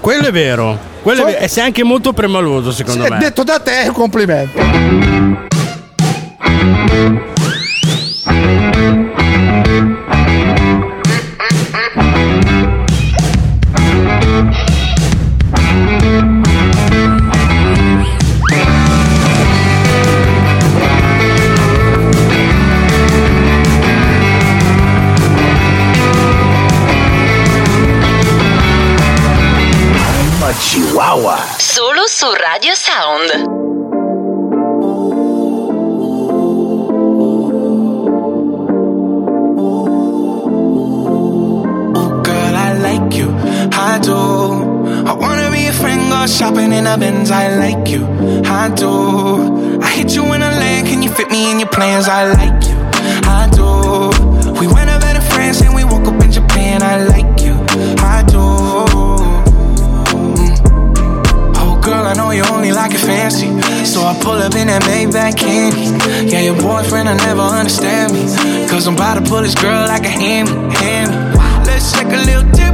Quello 0.00 0.26
è 0.26 0.32
vero. 0.32 0.76
Quello 1.02 1.20
è 1.20 1.22
So- 1.22 1.30
vero. 1.30 1.44
E 1.44 1.48
sei 1.48 1.64
anche 1.64 1.84
molto 1.84 2.12
premaloso, 2.12 2.72
secondo 2.72 3.06
me. 3.08 3.18
detto 3.18 3.44
da 3.44 3.60
te 3.60 3.82
è 3.82 3.86
un 3.86 3.94
complimento. 3.94 4.58
Su 32.18 32.26
Radio 32.34 32.74
Sound. 32.74 33.30
I 42.66 42.72
like 42.72 43.14
you, 43.14 43.30
I 43.72 44.00
do. 44.02 44.16
I 45.06 45.12
wanna 45.12 45.50
be 45.52 45.66
a 45.66 45.72
friend, 45.72 46.10
go 46.10 46.26
shopping 46.26 46.72
in 46.72 46.88
a 46.88 46.98
Benz. 46.98 47.30
I 47.30 47.54
like 47.54 47.88
you, 47.88 48.04
I 48.44 48.68
do. 48.74 49.78
I 49.80 49.88
hit 49.90 50.16
you 50.16 50.24
in 50.34 50.42
a 50.42 50.50
lane, 50.58 50.86
can 50.86 51.04
you 51.04 51.10
fit 51.10 51.30
me 51.30 51.52
in 51.52 51.60
your 51.60 51.68
plans? 51.68 52.08
I 52.08 52.32
like 52.32 52.66
you, 52.66 52.78
I 53.30 53.48
do. 53.58 54.58
We 54.58 54.66
went 54.66 54.90
over 54.90 55.14
to 55.14 55.20
France 55.20 55.60
and 55.60 55.72
we 55.72 55.84
woke 55.84 56.08
up 56.08 56.20
in 56.20 56.32
Japan. 56.32 56.82
I 56.82 57.04
like 57.04 57.40
you, 57.42 57.54
I 58.02 58.24
do. 58.26 58.57
I 62.08 62.14
know 62.14 62.30
you 62.30 62.42
only 62.50 62.72
like 62.72 62.92
it 62.94 63.00
fancy. 63.00 63.48
So 63.84 64.00
I 64.00 64.18
pull 64.22 64.40
up 64.40 64.54
in 64.54 64.68
that 64.68 64.82
Maybach 64.88 65.36
candy. 65.36 65.92
Yeah, 66.32 66.40
your 66.40 66.56
boyfriend, 66.56 67.06
I 67.06 67.16
never 67.16 67.42
understand 67.42 68.14
me. 68.14 68.22
Cause 68.66 68.86
I'm 68.88 68.94
about 68.94 69.22
to 69.22 69.28
pull 69.28 69.42
this 69.42 69.54
girl 69.54 69.86
like 69.86 70.04
a 70.04 70.08
hammy, 70.08 70.50
hammy. 70.74 71.12
Let's 71.68 71.92
take 71.92 72.08
a 72.08 72.22
little 72.24 72.48
dip, 72.56 72.67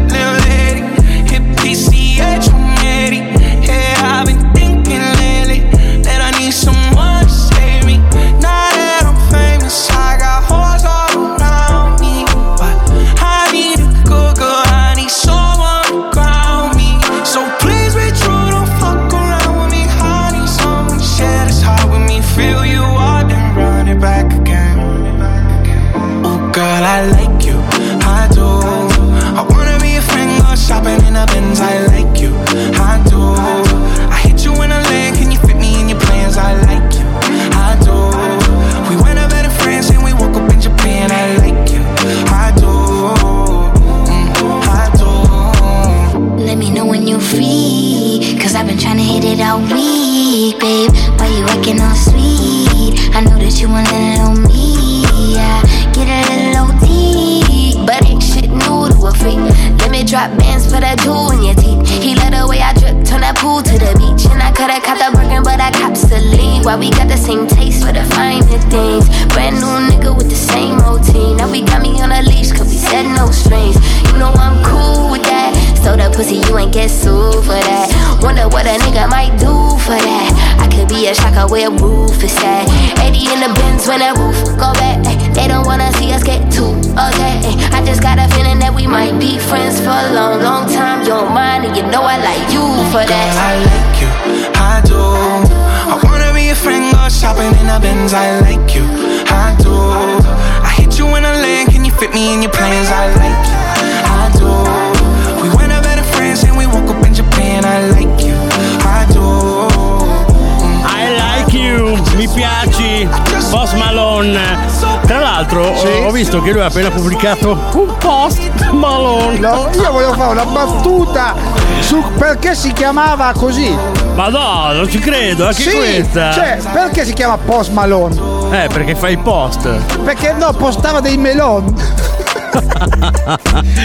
visto 116.15 116.41
che 116.41 116.53
lui 116.53 116.61
ha 116.61 116.67
appena 116.67 116.91
pubblicato 116.91 117.59
un 117.73 117.97
post 117.99 118.71
Malone. 118.71 119.37
No, 119.39 119.69
io 119.75 119.91
volevo 119.91 120.13
fare 120.13 120.31
una 120.31 120.45
battuta 120.45 121.35
su 121.81 122.01
perché 122.17 122.55
si 122.55 122.73
chiamava 122.73 123.33
così. 123.37 123.77
Ma 124.15 124.29
no, 124.29 124.73
non 124.73 124.89
ci 124.89 125.01
credo, 125.01 125.49
anche 125.49 125.63
Sì, 125.63 125.71
questa. 125.77 126.33
Cioè, 126.33 126.59
perché 126.73 127.05
si 127.05 127.13
chiama 127.15 127.37
Post 127.37 127.73
Malone? 127.73 128.15
Eh, 128.53 128.69
perché 128.69 128.95
fai 128.95 129.17
post. 129.17 129.69
Perché 130.05 130.33
no, 130.39 130.53
postava 130.53 131.01
dei 131.01 131.17
melon. 131.17 131.75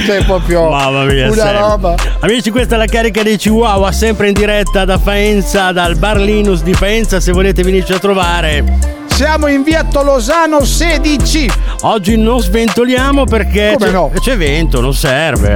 cioè, 0.06 0.24
proprio 0.26 0.70
Mamma 0.70 1.04
mia, 1.06 1.32
una 1.32 1.36
sempre. 1.36 1.60
roba. 1.60 1.96
Amici, 2.20 2.52
questa 2.52 2.76
è 2.76 2.78
la 2.78 2.86
carica 2.86 3.24
dei 3.24 3.38
Chihuahua, 3.38 3.92
sempre 3.92 4.28
in 4.28 4.34
diretta 4.34 4.86
da 4.86 5.00
Faenza, 5.00 5.72
dal 5.72 5.96
Bar 5.96 6.18
Linus 6.18 6.62
di 6.62 6.76
Faenza, 6.76 7.20
se 7.20 7.32
volete 7.32 7.63
venirci 7.63 7.94
a 7.94 7.98
trovare. 7.98 8.98
Siamo 9.08 9.48
in 9.48 9.63
via 9.63 9.84
Tolosano 9.84 10.63
16. 10.63 11.50
Oggi 11.82 12.18
non 12.18 12.42
sventoliamo 12.42 13.24
perché 13.24 13.74
Come 13.78 13.86
c'è, 13.86 13.92
no? 13.94 14.12
c'è 14.20 14.38
vento, 14.38 14.82
non 14.82 14.94
serve, 14.94 15.54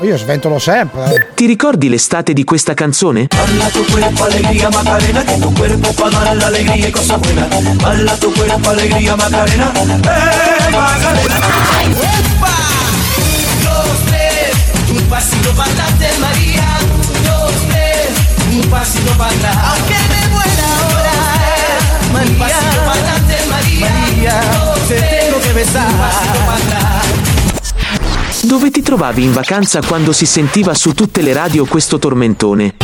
eh. 0.00 0.06
Io 0.06 0.16
sventolo 0.16 0.58
sempre. 0.58 1.14
eh. 1.14 1.26
Ti 1.34 1.46
ricordi 1.46 1.88
l'estate 1.88 2.32
di 2.32 2.42
questa 2.44 2.74
canzone? 2.74 3.26
Bala 3.28 3.66
tu 3.66 3.84
cuerpo, 3.90 4.24
alegría, 4.24 4.68
Macarena, 4.70 5.22
que 5.24 5.38
tu 5.38 5.52
cuerpo 5.52 5.92
pa' 5.92 6.08
dar 6.10 6.36
la 6.36 6.46
alegría 6.46 6.90
cosas 6.90 7.18
buenas. 7.20 7.48
Bala 7.76 8.16
tu 8.16 8.32
cuerpo, 8.32 8.68
alegría, 8.70 9.16
Macarena, 9.16 9.72
eh, 9.74 10.70
Macarena. 10.70 11.36
Dos, 13.62 13.98
tres, 14.06 14.54
un 14.90 15.02
pasito 15.08 15.50
para 15.52 15.70
adelante, 15.70 16.08
María. 16.20 16.78
Dos, 17.24 17.52
tres, 17.68 18.10
un 18.54 18.68
pasito 18.70 19.12
para 19.16 19.30
atrás. 19.30 19.56
Aunque 19.70 19.94
me 20.10 20.28
muera 20.28 20.66
ahora, 20.78 21.14
María. 22.12 22.32
Un 22.32 22.38
pasito 22.38 22.80
para 22.86 23.00
adelante, 23.00 23.36
María. 23.48 23.88
María, 23.90 24.57
Dove 28.42 28.70
ti 28.70 28.80
trovavi 28.82 29.22
in 29.22 29.32
vacanza 29.32 29.80
quando 29.86 30.12
si 30.12 30.24
sentiva 30.24 30.72
su 30.74 30.94
tutte 30.94 31.20
le 31.20 31.32
radio 31.32 31.66
questo 31.66 31.98
tormentone? 31.98 32.76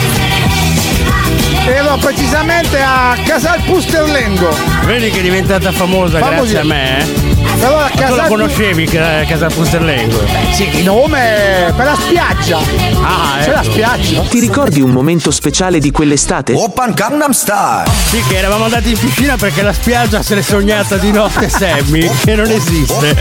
Ero 1.67 1.97
precisamente 1.97 2.83
a 2.83 3.17
Casal 3.25 3.63
Pusterlengo. 3.63 4.55
Vedi 4.85 5.11
che 5.11 5.21
è 5.21 5.23
diventata 5.23 5.73
famosa 5.73 6.19
Famosi- 6.19 6.53
grazie 6.53 6.59
a 6.59 6.65
me, 6.65 6.99
eh? 6.99 7.34
Però 7.59 7.77
a 7.79 7.83
la 7.83 7.91
Casal 7.95 8.27
conoscevi 8.29 8.85
Ca- 8.87 9.25
Casa 9.25 9.47
Pusterlengo? 9.47 10.23
Sì, 10.53 10.69
di 10.69 10.83
nome 10.83 11.73
per 11.75 11.85
la 11.87 11.95
spiaggia. 11.99 12.59
Ah, 12.59 13.39
C'è 13.43 13.51
la 13.53 13.63
ecco. 13.63 13.71
spiaggia. 13.73 14.21
Ti 14.23 14.39
ricordi 14.41 14.81
un 14.81 14.91
momento 14.91 15.31
speciale 15.31 15.79
di 15.79 15.91
quell'estate? 15.91 16.53
Oppan 16.53 16.93
Gangnam 16.93 17.31
Style. 17.31 17.85
Sì, 18.09 18.23
che 18.29 18.37
eravamo 18.37 18.65
andati 18.65 18.91
in 18.91 18.99
piscina 18.99 19.37
perché 19.37 19.63
la 19.63 19.73
spiaggia 19.73 20.23
se 20.23 20.35
l'è 20.35 20.43
sognata 20.43 20.97
di 20.97 21.11
notte 21.11 21.49
Sammy, 21.49 22.11
che 22.25 22.35
non 22.35 22.51
esiste. 22.51 23.17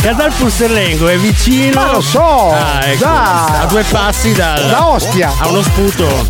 Casal 0.00 0.32
Pusterlengo 0.32 1.08
è 1.08 1.16
vicino. 1.18 1.74
Ma 1.80 1.92
lo 1.92 2.00
so, 2.00 2.52
Ah, 2.52 2.80
ecco. 2.86 3.04
da- 3.04 3.60
a 3.62 3.66
due 3.66 3.82
passi 3.82 4.32
dal. 4.32 4.66
Da 4.68 4.88
Ostia. 4.88 5.32
A 5.38 5.48
uno 5.48 5.62
sputo. 5.62 6.28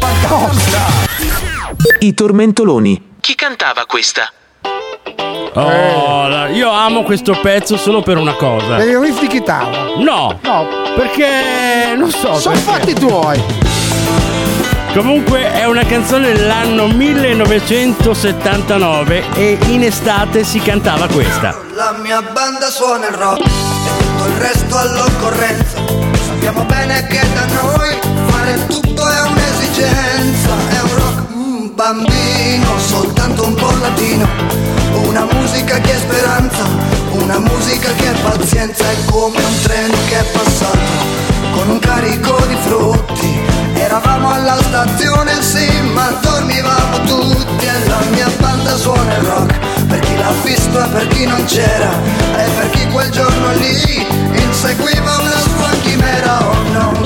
I 2.00 2.14
tormentoloni. 2.14 3.08
Chi 3.20 3.34
cantava 3.34 3.84
questa? 3.86 4.32
Oh, 5.54 6.28
la- 6.28 6.46
io 6.48 6.70
amo 6.70 7.02
questo 7.02 7.36
pezzo 7.40 7.76
solo 7.76 8.02
per 8.02 8.16
una 8.18 8.34
cosa. 8.34 8.76
Per 8.76 8.88
il 8.88 8.98
riff 8.98 9.18
di 9.20 9.26
chitarra. 9.26 9.84
No, 9.98 10.38
No, 10.42 10.66
perché 10.96 11.94
non 11.96 12.08
so. 12.10 12.38
sono 12.38 12.54
perché. 12.54 12.70
fatti 12.70 12.94
tuoi. 12.94 13.42
Comunque 14.94 15.52
è 15.52 15.64
una 15.66 15.84
canzone 15.84 16.32
dell'anno 16.32 16.86
1979 16.88 19.22
e 19.34 19.56
in 19.68 19.82
estate 19.84 20.42
si 20.44 20.58
cantava 20.60 21.06
questa. 21.06 21.54
La 21.74 21.94
mia 22.02 22.20
banda 22.22 22.68
suona 22.70 23.06
il 23.08 23.14
rock 23.14 23.40
e 23.40 23.44
tutto 23.44 24.24
il 24.26 24.34
resto 24.38 24.76
all'occorrenza. 24.76 25.78
Sappiamo 26.26 26.64
bene 26.64 27.06
che 27.06 27.20
da 27.34 27.44
noi 27.62 27.98
fare 28.30 28.66
tutto 28.66 29.06
è 29.08 29.20
un'esigenza. 29.22 30.50
È 30.70 30.80
un 30.82 30.94
rock 30.94 31.22
mm, 31.34 31.66
bambino, 31.74 32.78
soltanto 32.78 33.46
un 33.46 33.54
po' 33.54 33.70
latino. 33.80 34.26
Una 35.06 35.26
musica 35.32 35.78
che 35.78 35.94
è 35.94 35.98
speranza, 35.98 36.64
una 37.12 37.38
musica 37.38 37.92
che 37.92 38.10
è 38.10 38.14
pazienza. 38.20 38.84
È 38.84 38.96
come 39.06 39.36
un 39.36 39.60
treno 39.62 39.96
che 40.08 40.18
è 40.18 40.24
passato 40.32 41.20
con 41.52 41.68
un 41.68 41.78
carico 41.78 42.36
di 42.46 42.56
frutti 42.60 43.38
Eravamo 43.74 44.30
alla 44.30 44.56
stazione 44.62 45.42
sì 45.42 45.68
ma 45.92 46.10
dormivamo 46.22 47.00
tutti 47.04 47.66
E 47.66 47.88
la 47.88 48.00
mia 48.10 48.30
banda 48.38 48.76
suona 48.76 49.16
il 49.16 49.22
rock 49.24 49.58
Per 49.86 49.98
chi 50.00 50.16
l'ha 50.16 50.32
visto 50.44 50.84
e 50.84 50.88
per 50.88 51.06
chi 51.08 51.26
non 51.26 51.44
c'era 51.44 51.90
E 52.36 52.48
per 52.56 52.70
chi 52.70 52.86
quel 52.88 53.10
giorno 53.10 53.52
lì 53.54 54.06
Inseguiva 54.32 55.18
una 55.18 55.38
sua 55.38 55.70
chimera 55.82 56.38
Oh 56.48 56.62
no 56.72 56.99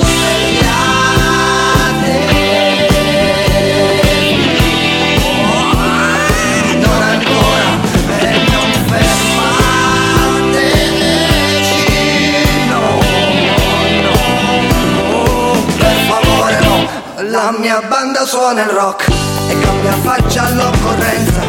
La 17.34 17.50
mia 17.50 17.82
banda 17.88 18.24
suona 18.24 18.62
il 18.62 18.68
rock 18.68 19.08
e 19.08 19.58
cambia 19.58 19.92
faccia 20.04 20.44
all'occorrenza. 20.44 21.40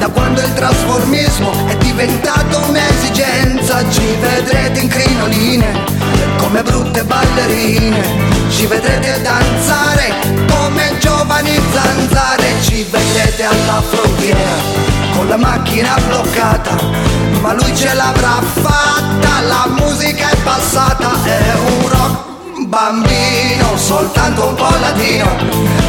Da 0.00 0.08
quando 0.08 0.40
il 0.40 0.52
trasformismo 0.54 1.52
è 1.68 1.76
diventato 1.76 2.58
un'esigenza 2.66 3.88
Ci 3.90 4.16
vedrete 4.20 4.80
in 4.80 4.88
crinoline 4.88 5.84
come 6.36 6.64
brutte 6.64 7.04
ballerine. 7.04 8.02
Ci 8.50 8.66
vedrete 8.66 9.22
danzare 9.22 10.14
come 10.48 10.98
giovani 10.98 11.60
zanzare. 11.72 12.46
Ci 12.62 12.82
vedrete 12.90 13.44
alla 13.44 13.80
frontiera 13.82 14.82
con 15.14 15.28
la 15.28 15.36
macchina 15.36 15.96
bloccata 16.08 16.74
Ma 17.40 17.52
lui 17.52 17.76
ce 17.76 17.94
l'avrà 17.94 18.42
fatta, 18.42 19.40
la 19.46 19.68
musica 19.78 20.28
è 20.28 20.36
passata 20.42 21.12
È 21.22 21.52
un 21.54 21.88
rock 21.88 22.33
bambino, 22.74 23.76
soltanto 23.76 24.48
un 24.48 24.54
po' 24.54 24.76
latino. 24.80 25.36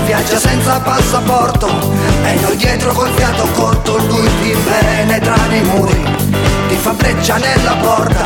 Viaggia 0.06 0.38
senza 0.38 0.80
passaporto 0.80 1.68
e 2.24 2.36
noi 2.42 2.56
dietro 2.58 2.94
col 2.94 3.12
fiato 3.16 3.48
corto 3.54 3.98
Lui 3.98 4.30
ti 4.42 4.56
penetra 4.64 5.36
nei 5.48 5.64
muri, 5.64 6.04
ti 6.68 6.76
fa 6.76 6.92
breccia 6.92 7.38
nella 7.38 7.76
porta 7.78 8.26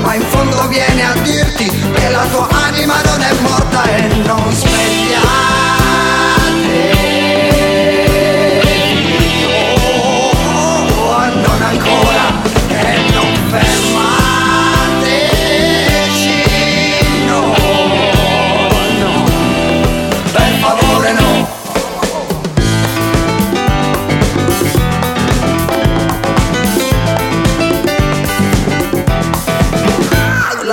Ma 0.00 0.14
in 0.14 0.22
fondo 0.28 0.68
viene 0.68 1.04
a 1.04 1.12
dirti 1.22 1.68
che 1.68 2.08
la 2.08 2.24
tua 2.30 2.46
anima 2.66 3.02
non 3.02 3.20
è 3.20 3.32
morta 3.40 3.82
E 3.82 4.06
non 4.24 4.52
svegliate 4.52 5.67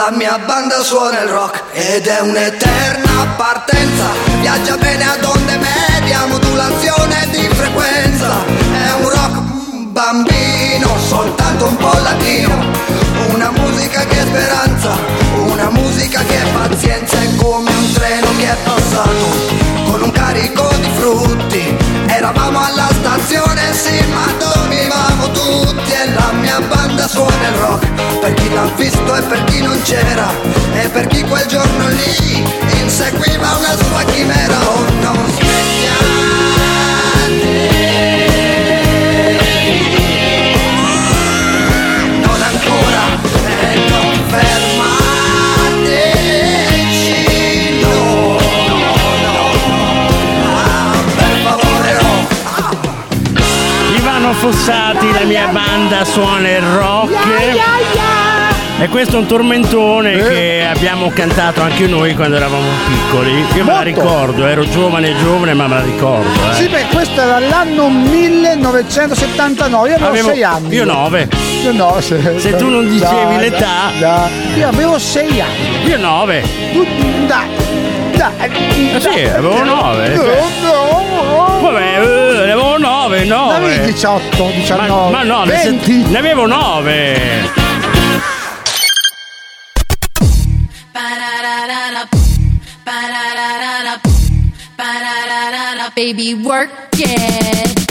La 0.05 0.11
mia 0.11 0.37
banda 0.37 0.83
suona 0.83 1.19
il 1.21 1.29
rock 1.29 1.63
ed 1.71 2.05
è 2.05 2.19
un'eterna 2.19 3.33
partenza. 3.35 4.05
Viaggia 4.39 4.77
bene 4.77 5.03
ad 5.03 5.23
onde 5.23 5.57
media, 5.57 6.27
modulazione 6.27 7.27
di 7.31 7.49
frequenza. 7.49 8.45
È 8.45 9.01
un 9.01 9.09
rock 9.09 9.39
bambino, 9.87 10.95
soltanto 11.07 11.65
un 11.65 11.77
po' 11.77 11.97
latino. 12.03 12.53
Una 13.33 13.49
musica 13.49 14.05
che 14.05 14.21
è 14.21 14.25
speranza, 14.27 14.95
una 15.37 15.71
musica 15.71 16.21
che 16.21 16.39
è 16.39 16.51
pazienza. 16.51 17.17
È 17.19 17.35
come 17.37 17.71
un 17.71 17.93
treno 17.93 18.27
che 18.37 18.51
è 18.51 18.55
passato 18.63 19.54
carico 20.35 20.69
di 20.81 20.89
frutti. 20.95 21.77
Eravamo 22.07 22.59
alla 22.59 22.89
stazione 22.91 23.73
sì 23.73 24.03
ma 24.11 24.25
dormivamo 24.37 25.31
tutti. 25.31 25.91
E 25.91 26.11
la 26.13 26.31
mia 26.33 26.59
banda 26.61 27.07
suona 27.07 27.47
il 27.47 27.55
rock. 27.55 28.19
Per 28.19 28.33
chi 28.33 28.53
l'ha 28.53 28.69
visto 28.75 29.15
e 29.15 29.21
per 29.21 29.43
chi 29.45 29.61
non 29.61 29.81
c'era. 29.83 30.29
E 30.73 30.89
per 30.89 31.07
chi 31.07 31.23
quel 31.23 31.45
giorno 31.45 31.87
lì 31.87 32.43
Inseguiva 32.81 33.55
una 33.55 33.77
sua 33.77 34.03
chimera. 34.11 34.57
Oh 34.59 34.85
non 35.01 35.25
svegliate 35.31 36.34
Ivano 54.25 54.39
Fossati, 54.39 55.11
la 55.13 55.23
mia 55.25 55.45
banda 55.51 56.03
suona 56.03 56.49
il 56.49 56.59
rock. 56.61 57.11
E 58.79 58.87
questo 58.89 59.17
è 59.17 59.19
un 59.19 59.27
tormentone 59.27 60.13
Eh. 60.13 60.23
che 60.27 60.65
abbiamo 60.67 61.11
cantato 61.13 61.61
anche 61.61 61.85
noi 61.85 62.15
quando 62.15 62.35
eravamo 62.37 62.65
piccoli. 62.87 63.45
Io 63.53 63.63
me 63.63 63.71
la 63.71 63.75
Molto. 63.75 63.83
ricordo, 63.83 64.47
ero 64.47 64.67
giovane 64.67 65.15
giovane, 65.17 65.53
ma 65.53 65.67
me 65.67 65.75
la 65.75 65.81
ricordo. 65.83 66.27
Eh. 66.49 66.53
Sì, 66.55 66.67
beh, 66.67 66.85
questo 66.91 67.21
era 67.21 67.37
l'anno 67.37 67.87
1979, 67.89 69.89
io 69.89 69.95
avevo 69.95 70.09
Avevo- 70.09 70.29
6 70.29 70.43
anni. 70.43 70.73
io 70.73 70.85
nove. 70.85 71.29
Io 71.63 71.71
no, 71.73 72.01
se, 72.01 72.39
Se 72.39 72.55
tu 72.55 72.67
non 72.67 72.89
dicevi 72.89 73.37
l'età. 73.37 73.91
Io 74.55 74.67
avevo 74.67 74.97
6 74.97 75.39
anni. 75.39 75.85
Io 75.87 75.97
nove. 75.99 76.41
Tu, 76.73 76.83
dai, 77.27 77.47
dai. 78.15 78.49
Eh 78.95 78.99
sì, 78.99 79.07
avevo 79.23 79.63
nove. 79.63 80.07
No, 80.15 80.23
cioè. 80.23 80.41
no. 80.63 81.03
Vabbè, 81.35 81.99
eh, 81.99 82.45
ne 82.45 82.51
avevo 82.51 82.77
nove, 82.77 83.15
Avevi 83.17 83.27
nove. 83.29 83.85
18, 83.85 84.49
19. 84.55 84.87
Ma, 84.87 85.09
ma 85.09 85.23
no, 85.23 85.43
ne, 85.43 85.61
20. 85.63 85.91
ne 86.09 86.17
avevo 86.17 86.45
nove. 86.45 87.63
Baby, 95.95 96.33
work 96.33 96.69
it. 96.97 97.85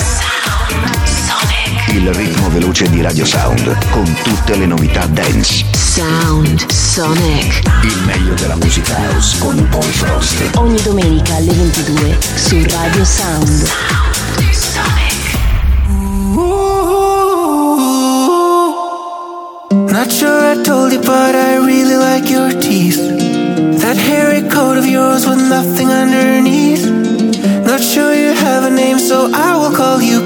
Il 1.89 2.12
ritmo 2.12 2.51
veloce 2.51 2.91
di 2.91 3.01
Radio 3.01 3.25
Sound 3.25 3.89
con 3.91 4.05
tutte 4.23 4.57
le 4.57 4.66
novità 4.66 5.07
dance. 5.07 5.64
Sound 5.73 6.84
Sonic. 6.95 7.61
Il 7.83 8.03
meglio 8.07 8.35
della 8.35 8.55
musica 8.55 8.95
house 8.95 9.37
con 9.41 9.67
Paul 9.69 9.83
Frost. 9.83 10.49
Ogni 10.55 10.81
domenica 10.81 11.35
alle 11.35 11.53
22 11.53 12.19
su 12.37 12.65
Radio 12.69 13.05
Sound. 13.05 13.69
Not 19.91 20.13
sure 20.13 20.53
I 20.53 20.63
told 20.63 20.93
you, 20.93 21.01
but 21.01 21.35
I 21.35 21.57
really 21.57 21.97
like 21.97 22.31
your 22.31 22.57
teeth. 22.59 23.01
That 23.81 23.97
hairy 23.97 24.47
coat 24.47 24.77
of 24.77 24.87
yours 24.87 25.27
with 25.27 25.41
nothing 25.49 25.91
underneath. 25.91 26.89
Not 27.65 27.81
sure 27.81 28.15
you 28.15 28.33
have 28.35 28.65
a 28.65 28.71
name, 28.71 29.01
so 29.01 29.33
I 29.33 29.57
will 29.57 29.75
call 29.75 30.01
you 30.01 30.24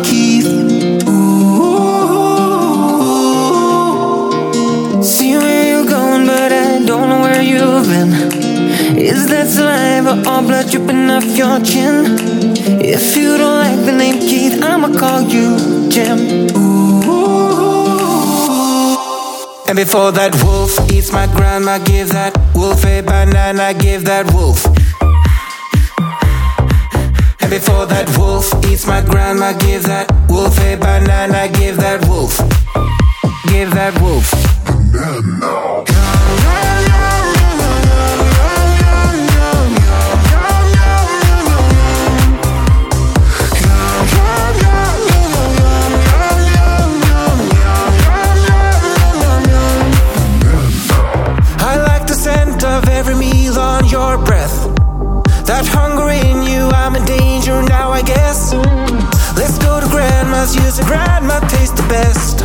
Is 9.19 9.27
that 9.27 9.49
saliva 9.49 10.13
or 10.31 10.43
blood 10.47 10.71
dripping 10.71 11.11
off 11.11 11.25
your 11.37 11.59
chin? 11.59 12.17
If 12.81 13.17
you 13.17 13.37
don't 13.37 13.59
like 13.59 13.85
the 13.85 13.91
name 13.91 14.21
Keith, 14.21 14.63
I'ma 14.63 14.97
call 14.97 15.23
you 15.23 15.89
Jim. 15.91 16.19
Ooh. 16.57 17.03
And 19.67 19.75
before 19.77 20.13
that 20.13 20.41
wolf 20.45 20.79
eats 20.93 21.11
my 21.11 21.27
grandma, 21.27 21.79
give 21.79 22.11
that 22.11 22.33
wolf 22.55 22.85
a 22.87 23.01
banana, 23.01 23.75
give 23.75 24.05
that 24.05 24.33
wolf. 24.33 24.65
And 27.41 27.51
before 27.51 27.87
that 27.87 28.09
wolf 28.17 28.47
eats 28.67 28.87
my 28.87 29.01
grandma, 29.01 29.53
give 29.59 29.83
that 29.83 30.07
wolf 30.29 30.57
a 30.61 30.77
banana, 30.77 31.49
give 31.59 31.77
that 31.79 32.07
wolf. 32.07 32.39
Give 33.51 33.71
that 33.73 34.01
wolf. 34.01 34.33
I 34.95 35.98
your 53.91 54.19
breath. 54.19 54.57
That 55.47 55.65
hunger 55.67 56.11
in 56.11 56.43
you, 56.43 56.69
I'm 56.75 56.95
in 56.97 57.05
danger 57.05 57.63
now, 57.63 57.91
I 57.91 58.03
guess. 58.03 58.53
Let's 59.37 59.59
go 59.59 59.81
to 59.81 59.89
grandma's, 59.89 60.55
use 60.55 60.77
the 60.77 60.85
grandma 60.85 61.41
taste 61.49 61.77
the 61.77 61.87
best. 61.89 62.43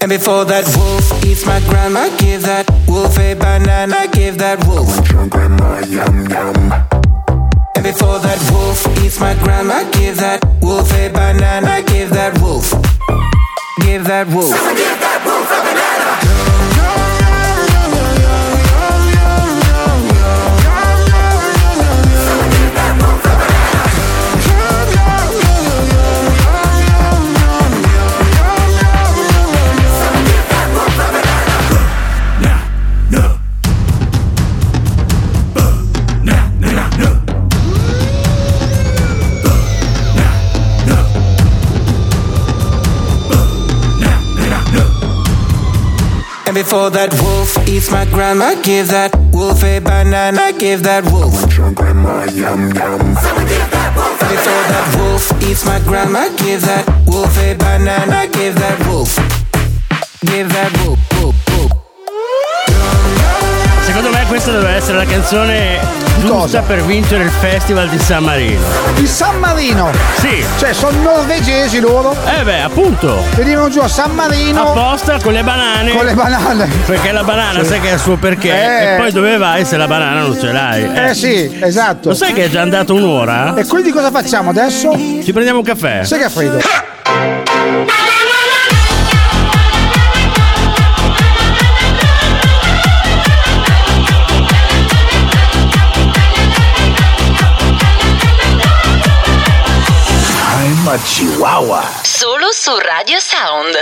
And 0.00 0.06
And 0.06 0.10
before 0.10 0.44
that 0.44 0.64
wolf 0.76 1.24
eats 1.24 1.44
my 1.44 1.60
grandma, 1.68 2.08
give 2.18 2.42
that 2.42 2.64
wolf 2.86 3.18
a 3.18 3.34
banana, 3.34 4.06
give 4.12 4.38
that 4.38 4.64
wolf. 4.66 4.88
Your 5.10 5.26
grandma, 5.26 5.80
yum 5.80 6.30
yum. 6.30 6.72
And 7.74 7.84
before 7.84 8.18
that 8.20 8.40
wolf 8.52 8.86
eats 9.04 9.20
my 9.20 9.34
grandma, 9.42 9.82
give 9.90 10.16
that 10.16 10.40
wolf 10.62 10.92
a 10.94 11.08
banana, 11.08 11.82
give 11.82 12.10
that 12.10 12.38
wolf. 12.40 12.70
Give 13.80 14.04
that 14.04 14.28
wolf. 14.28 14.54
give 14.76 14.98
that 15.00 15.20
wolf 15.26 15.50
a 15.50 15.60
banana. 15.60 15.85
Before 46.76 46.90
that 46.90 47.22
wolf 47.22 47.56
eats 47.66 47.90
my 47.90 48.04
grandma, 48.04 48.52
give 48.60 48.88
that 48.88 49.16
wolf 49.32 49.64
a 49.64 49.78
banana, 49.78 50.52
give 50.58 50.82
that 50.82 51.10
wolf. 51.10 51.32
Your 51.56 51.72
grandma, 51.72 52.24
yum 52.24 52.70
yum. 52.76 53.00
And 53.00 53.48
before 54.28 54.64
that 54.68 54.96
wolf 55.00 55.42
eats 55.42 55.64
my 55.64 55.78
grandma, 55.88 56.28
give 56.36 56.60
that 56.68 56.84
wolf 57.06 57.34
a 57.38 57.54
banana, 57.54 58.28
give 58.30 58.56
that 58.56 58.78
wolf. 58.86 59.16
Give 60.26 60.50
that 60.50 60.70
wolf, 60.84 60.98
wolf. 61.22 61.45
Secondo 63.96 64.14
me 64.14 64.26
questa 64.26 64.50
deve 64.50 64.68
essere 64.74 64.98
la 64.98 65.06
canzone 65.06 65.80
giusta 66.20 66.60
per 66.60 66.84
vincere 66.84 67.24
il 67.24 67.30
festival 67.30 67.88
di 67.88 67.98
San 67.98 68.24
Marino. 68.24 68.60
Di 68.94 69.06
San 69.06 69.38
Marino. 69.38 69.90
Sì. 70.18 70.44
Cioè, 70.58 70.74
sono 70.74 71.00
norvegesi 71.00 71.80
loro. 71.80 72.14
Eh 72.26 72.44
beh, 72.44 72.60
appunto. 72.60 73.24
Venivano 73.36 73.70
giù 73.70 73.80
a 73.80 73.88
San 73.88 74.10
Marino. 74.14 74.72
Apposta 74.72 75.16
con 75.22 75.32
le 75.32 75.42
banane. 75.42 75.92
Con 75.96 76.04
le 76.04 76.12
banane. 76.12 76.68
Perché 76.84 77.10
la 77.10 77.24
banana 77.24 77.60
Sì. 77.62 77.68
sai 77.70 77.80
che 77.80 77.90
ha 77.92 77.94
il 77.94 78.00
suo 78.00 78.16
perché. 78.16 78.50
Eh. 78.50 78.92
E 78.92 78.96
poi 78.98 79.12
dove 79.12 79.38
vai 79.38 79.64
se 79.64 79.78
la 79.78 79.86
banana 79.86 80.20
non 80.20 80.38
ce 80.38 80.52
l'hai? 80.52 81.08
Eh 81.08 81.14
sì, 81.14 81.58
esatto. 81.58 82.10
Lo 82.10 82.14
sai 82.14 82.34
che 82.34 82.44
è 82.44 82.50
già 82.50 82.60
andato 82.60 82.92
un'ora? 82.92 83.54
E 83.56 83.64
quindi 83.64 83.92
cosa 83.92 84.10
facciamo 84.10 84.50
adesso? 84.50 84.92
Ci 84.94 85.32
prendiamo 85.32 85.60
un 85.60 85.64
caffè. 85.64 86.04
Sai 86.04 86.18
che 86.18 86.24
ha 86.26 86.28
freddo? 86.28 86.58
I'm 86.58 87.46
a 100.96 100.98
Chihuahua. 100.98 101.82
Solo 102.02 102.46
su 102.52 102.70
Radio 102.78 103.18
Sound. 103.20 103.74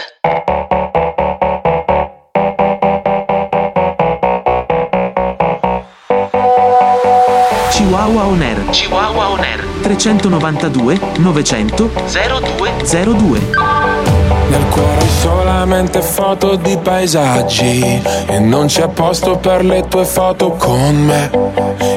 Chihuahua 7.71 8.25
On 8.25 8.43
Air. 8.43 8.69
Chihuahua 8.71 9.29
On 9.29 9.45
Air. 9.45 9.65
392 9.83 10.99
900 11.19 11.91
0202. 12.09 13.41
Nel 14.49 14.65
cuore 14.71 15.07
solamente 15.23 16.03
foto 16.03 16.57
di 16.57 16.77
paesaggi 16.77 18.03
E 18.27 18.39
non 18.39 18.67
c'è 18.67 18.89
posto 18.89 19.39
per 19.39 19.65
le 19.65 19.87
tue 19.89 20.05
foto 20.05 20.51
con 20.51 20.95
me 20.97 21.74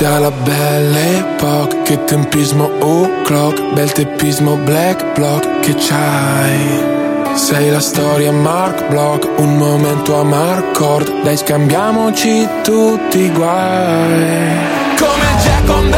Inizia 0.00 0.20
la 0.20 0.30
belle 0.30 1.18
epoca 1.18 1.82
Che 1.82 2.04
tempismo 2.04 2.70
o'clock 2.78 3.72
Bel 3.72 3.90
teppismo 3.90 4.54
black 4.54 5.04
block. 5.14 5.58
Che 5.58 5.74
c'hai? 5.74 7.34
Sei 7.34 7.68
la 7.68 7.80
storia 7.80 8.30
Mark 8.30 8.86
Block, 8.90 9.28
un 9.38 9.56
momento 9.56 10.18
a 10.20 10.22
Marcord, 10.22 11.22
dai 11.22 11.36
scambiamoci 11.36 12.48
tutti 12.62 13.18
i 13.18 13.32
guai. 13.32 14.56
Come 14.98 15.36
Jack 15.42 15.68
on 15.68 15.90
the 15.90 15.97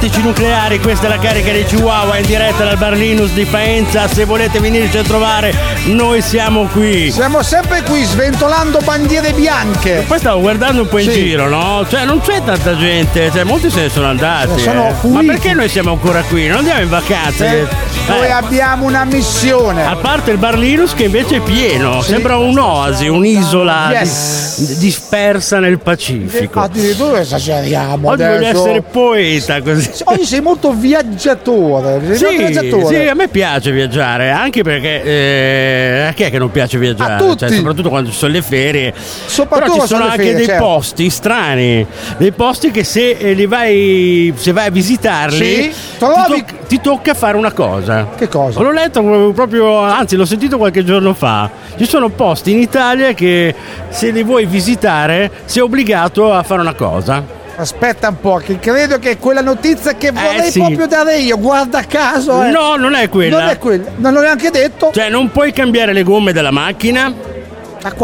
tattici 0.00 0.22
nucleari, 0.22 0.80
questa 0.80 1.06
è 1.06 1.08
la 1.10 1.18
carica 1.18 1.52
di 1.52 1.62
Chihuahua 1.62 2.16
in 2.16 2.24
diretta 2.24 2.64
dal 2.64 2.78
Bar 2.78 2.94
Linus 2.94 3.32
di 3.32 3.44
Faenza. 3.44 4.08
Se 4.08 4.24
volete 4.24 4.58
venirci 4.58 4.96
a 4.96 5.02
trovare, 5.02 5.54
noi 5.88 6.22
siamo 6.22 6.64
qui. 6.72 7.10
Siamo 7.10 7.42
sempre 7.42 7.82
qui 7.82 8.02
sventolando 8.04 8.78
bandiere 8.82 9.32
bianche. 9.32 10.04
Poi 10.08 10.18
stavo 10.18 10.40
guardando 10.40 10.82
un 10.82 10.88
po' 10.88 10.98
in 10.98 11.10
Sì. 11.10 11.12
giro, 11.24 11.50
no? 11.50 11.84
Cioè, 11.86 12.06
non 12.06 12.22
c'è 12.22 12.42
tanta 12.42 12.74
gente, 12.78 13.30
cioè, 13.30 13.44
molti 13.44 13.68
se 13.68 13.82
ne 13.82 13.88
sono 13.90 14.06
andati. 14.06 14.58
Sono 14.58 14.88
eh. 15.02 15.08
Ma 15.08 15.20
perché 15.22 15.52
noi 15.52 15.68
siamo 15.68 15.90
ancora 15.90 16.22
qui? 16.22 16.46
Non 16.46 16.58
andiamo 16.58 16.80
in 16.80 16.88
vacanza? 16.88 17.44
Eh, 17.44 17.66
Noi 18.06 18.26
Eh. 18.26 18.30
abbiamo 18.30 18.86
una 18.86 19.04
missione. 19.04 19.84
A 19.86 19.94
parte 19.94 20.32
il 20.32 20.38
Bar 20.38 20.58
Linus 20.58 20.94
che 20.94 21.04
invece 21.04 21.36
è 21.36 21.40
pieno, 21.40 22.02
sembra 22.02 22.38
un'oasi, 22.38 23.06
un'isola 23.06 23.90
Yes. 23.92 24.58
di- 24.66 24.78
dispersa 24.78 25.60
nel 25.60 25.78
Pacifico. 25.78 26.58
Addirittura 26.60 27.20
esageriamo. 27.20 28.08
Oggi 28.08 28.22
voglio 28.22 28.34
adesso. 28.36 28.58
essere 28.64 28.82
poeta 28.82 29.62
così. 29.62 29.90
Oggi 30.04 30.24
sei 30.24 30.40
molto 30.40 30.72
viaggiatore. 30.72 32.16
Sei 32.16 32.30
Sì, 32.30 32.36
viaggiatore. 32.36 32.86
sì, 32.86 33.08
a 33.08 33.14
me 33.14 33.28
piace 33.28 33.70
viaggiare, 33.70 34.30
anche 34.30 34.62
perché 34.62 35.02
eh, 35.04 36.06
a 36.08 36.12
chi 36.12 36.24
è 36.24 36.30
che 36.30 36.38
non 36.38 36.50
piace 36.50 36.78
viaggiare? 36.78 37.36
Cioè, 37.36 37.50
soprattutto 37.52 37.90
quando 37.90 38.10
ci 38.10 38.16
sono 38.16 38.32
le 38.32 38.42
ferie. 38.42 38.92
Soprattutto 39.26 39.70
Però 39.72 39.82
ci 39.82 39.86
sono 39.88 40.04
anche 40.04 40.16
le 40.16 40.22
dei 40.24 40.32
ferie, 40.32 40.46
certo. 40.46 40.64
posti 40.64 41.10
strani, 41.10 41.86
dei 42.16 42.32
posti 42.32 42.70
che 42.72 42.82
se 42.82 43.10
eh, 43.10 43.34
li 43.34 43.46
vai, 43.46 44.32
se 44.36 44.50
vai 44.52 44.66
a 44.66 44.70
visitarli 44.70 45.44
Sì, 45.62 45.68
ti, 45.70 45.74
toc- 45.98 46.54
ti 46.70 46.80
tocca 46.80 47.14
fare 47.14 47.36
una 47.36 47.50
cosa. 47.50 48.06
Che 48.16 48.28
cosa? 48.28 48.60
L'ho 48.60 48.70
letto 48.70 49.02
proprio, 49.34 49.78
anzi 49.80 50.14
l'ho 50.14 50.24
sentito 50.24 50.56
qualche 50.56 50.84
giorno 50.84 51.14
fa. 51.14 51.50
Ci 51.76 51.84
sono 51.84 52.10
posti 52.10 52.52
in 52.52 52.60
Italia 52.60 53.12
che 53.12 53.52
se 53.88 54.10
li 54.12 54.22
vuoi 54.22 54.46
visitare 54.46 55.28
sei 55.46 55.62
obbligato 55.62 56.32
a 56.32 56.44
fare 56.44 56.60
una 56.60 56.74
cosa. 56.74 57.24
Aspetta 57.56 58.08
un 58.10 58.20
po', 58.20 58.36
che 58.36 58.60
credo 58.60 59.00
che 59.00 59.18
quella 59.18 59.40
notizia 59.40 59.94
che 59.94 60.12
vorrei 60.12 60.46
Eh, 60.46 60.50
sì. 60.52 60.60
proprio 60.60 60.86
dare 60.86 61.18
io, 61.18 61.36
guarda 61.40 61.82
caso. 61.82 62.40
eh. 62.44 62.50
No, 62.50 62.76
non 62.76 62.94
è 62.94 63.08
quella. 63.08 63.40
Non 63.40 63.48
è 63.48 63.58
quella, 63.58 63.90
non 63.96 64.12
l'ho 64.12 64.20
neanche 64.20 64.50
detto. 64.50 64.92
Cioè, 64.94 65.08
non 65.10 65.28
puoi 65.32 65.52
cambiare 65.52 65.92
le 65.92 66.04
gomme 66.04 66.32
della 66.32 66.52
macchina. 66.52 67.12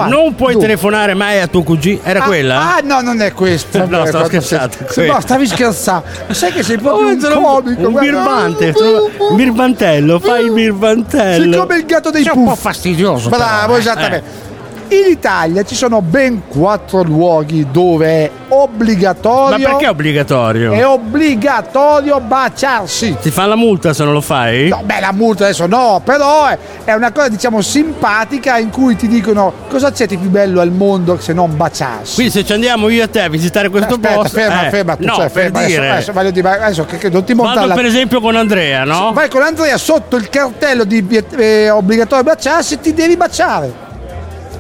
Non 0.09 0.35
puoi 0.35 0.55
Dove? 0.55 0.65
telefonare 0.65 1.13
mai 1.15 1.41
a 1.41 1.47
tuo 1.49 1.63
cugino. 1.63 2.01
Era 2.03 2.23
Ah, 2.23 2.27
quella? 2.27 2.77
Ah, 2.77 2.81
no, 2.83 3.01
non 3.03 3.21
è 3.21 3.33
questa. 3.33 3.85
No, 3.85 4.05
Eh, 4.05 4.07
stavo 4.07 4.25
scherzando, 4.27 4.75
sei-. 4.89 5.09
No, 5.09 5.21
stavi 5.21 5.47
scherzando. 5.47 6.05
Sai 6.31 6.53
che 6.53 6.63
sei 6.63 6.79
proprio 6.79 7.09
Oh, 7.09 7.11
un 7.11 7.63
comico. 7.63 7.87
un 7.89 7.95
birbante, 7.95 8.73
sono- 8.75 9.11
un 9.31 9.37
birbantello, 9.37 10.19
fai 10.19 10.41
il 10.41 10.47
Sei 10.47 10.55
birbantello. 10.55 11.59
come 11.61 11.77
il 11.77 11.85
gatto 11.85 12.11
dei 12.11 12.23
Sei 12.23 12.33
un 12.35 12.45
po' 12.45 12.51
puff. 12.53 12.61
fastidioso. 12.61 13.29
Bravo, 13.29 13.77
eh. 13.77 13.79
esattamente. 13.81 14.45
In 14.89 15.11
Italia 15.11 15.65
ci 15.65 15.75
sono 15.75 16.01
ben 16.01 16.43
quattro 16.47 17.03
luoghi 17.03 17.67
dove 17.73 18.07
è 18.07 18.31
obbligatorio. 18.49 19.59
Ma 19.59 19.71
perché 19.71 19.87
è 19.87 19.89
obbligatorio? 19.89 20.73
È 20.73 20.87
obbligatorio 20.87 22.21
baciarsi. 22.21 23.17
Ti 23.21 23.31
fa 23.33 23.47
la 23.47 23.57
multa 23.57 23.93
se 23.93 24.05
non 24.05 24.13
lo 24.13 24.21
fai? 24.21 24.69
No, 24.69 24.83
beh, 24.85 25.01
la 25.01 25.13
multa 25.13 25.45
adesso 25.45 25.67
no, 25.67 26.01
però 26.05 26.47
è, 26.85 26.93
una 26.93 27.11
cosa 27.11 27.29
diciamo 27.29 27.63
simpatica 27.63 28.59
in 28.59 28.71
cui 28.71 28.95
ti 28.95 29.09
dicono 29.09 29.53
cosa 29.69 29.91
c'è 29.91 30.07
di 30.07 30.17
più 30.19 30.31
bello 30.31 30.61
al 30.61 30.71
mondo 30.71 31.19
se 31.19 31.33
non 31.33 31.57
baciarsi. 31.57 32.15
Quindi 32.15 32.33
se 32.33 32.45
ci 32.45 32.53
andiamo 32.53 32.89
io 32.89 33.03
e 33.03 33.11
te 33.11 33.23
a 33.23 33.29
visitare 33.29 33.69
questo 33.69 33.95
Aspetta, 33.95 34.15
posto. 34.15 34.39
ferma, 34.39 34.67
eh, 34.67 34.71
ferma, 34.71 34.97
tu, 34.97 35.05
no, 35.05 35.15
cioè, 35.15 35.31
per 35.31 35.43
ferma, 35.43 35.59
adesso, 35.59 35.75
dire. 35.75 35.91
adesso, 35.91 36.13
voglio 36.13 36.31
dire, 36.31 36.49
adesso 36.61 36.85
che, 36.85 36.99
che 36.99 37.11
non 37.11 37.25
ti 37.25 37.35
montare 37.35 37.57
Vado 37.57 37.69
la- 37.69 37.75
per 37.75 37.85
esempio 37.87 38.21
con 38.21 38.37
Andrea, 38.37 38.85
no? 38.85 39.11
Vai 39.13 39.29
con 39.29 39.43
Andrea 39.43 39.77
sotto 39.79 40.15
il 40.15 40.29
cartello 40.29 40.85
di 40.85 41.05
eh, 41.37 41.71
obbligatorio 41.71 42.23
baciarsi, 42.23 42.79
ti 42.79 42.95
devi 42.95 43.17
baciare. 43.17 43.86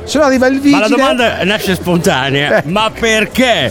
Se 0.07 0.18
no 0.18 0.24
arriva 0.24 0.46
il 0.46 0.54
Ma 0.54 0.61
vigile. 0.61 0.80
la 0.80 0.88
domanda 0.88 1.44
nasce 1.44 1.74
spontanea. 1.74 2.59
Eh. 2.59 2.62
Ma 2.66 2.90
perché? 2.96 3.70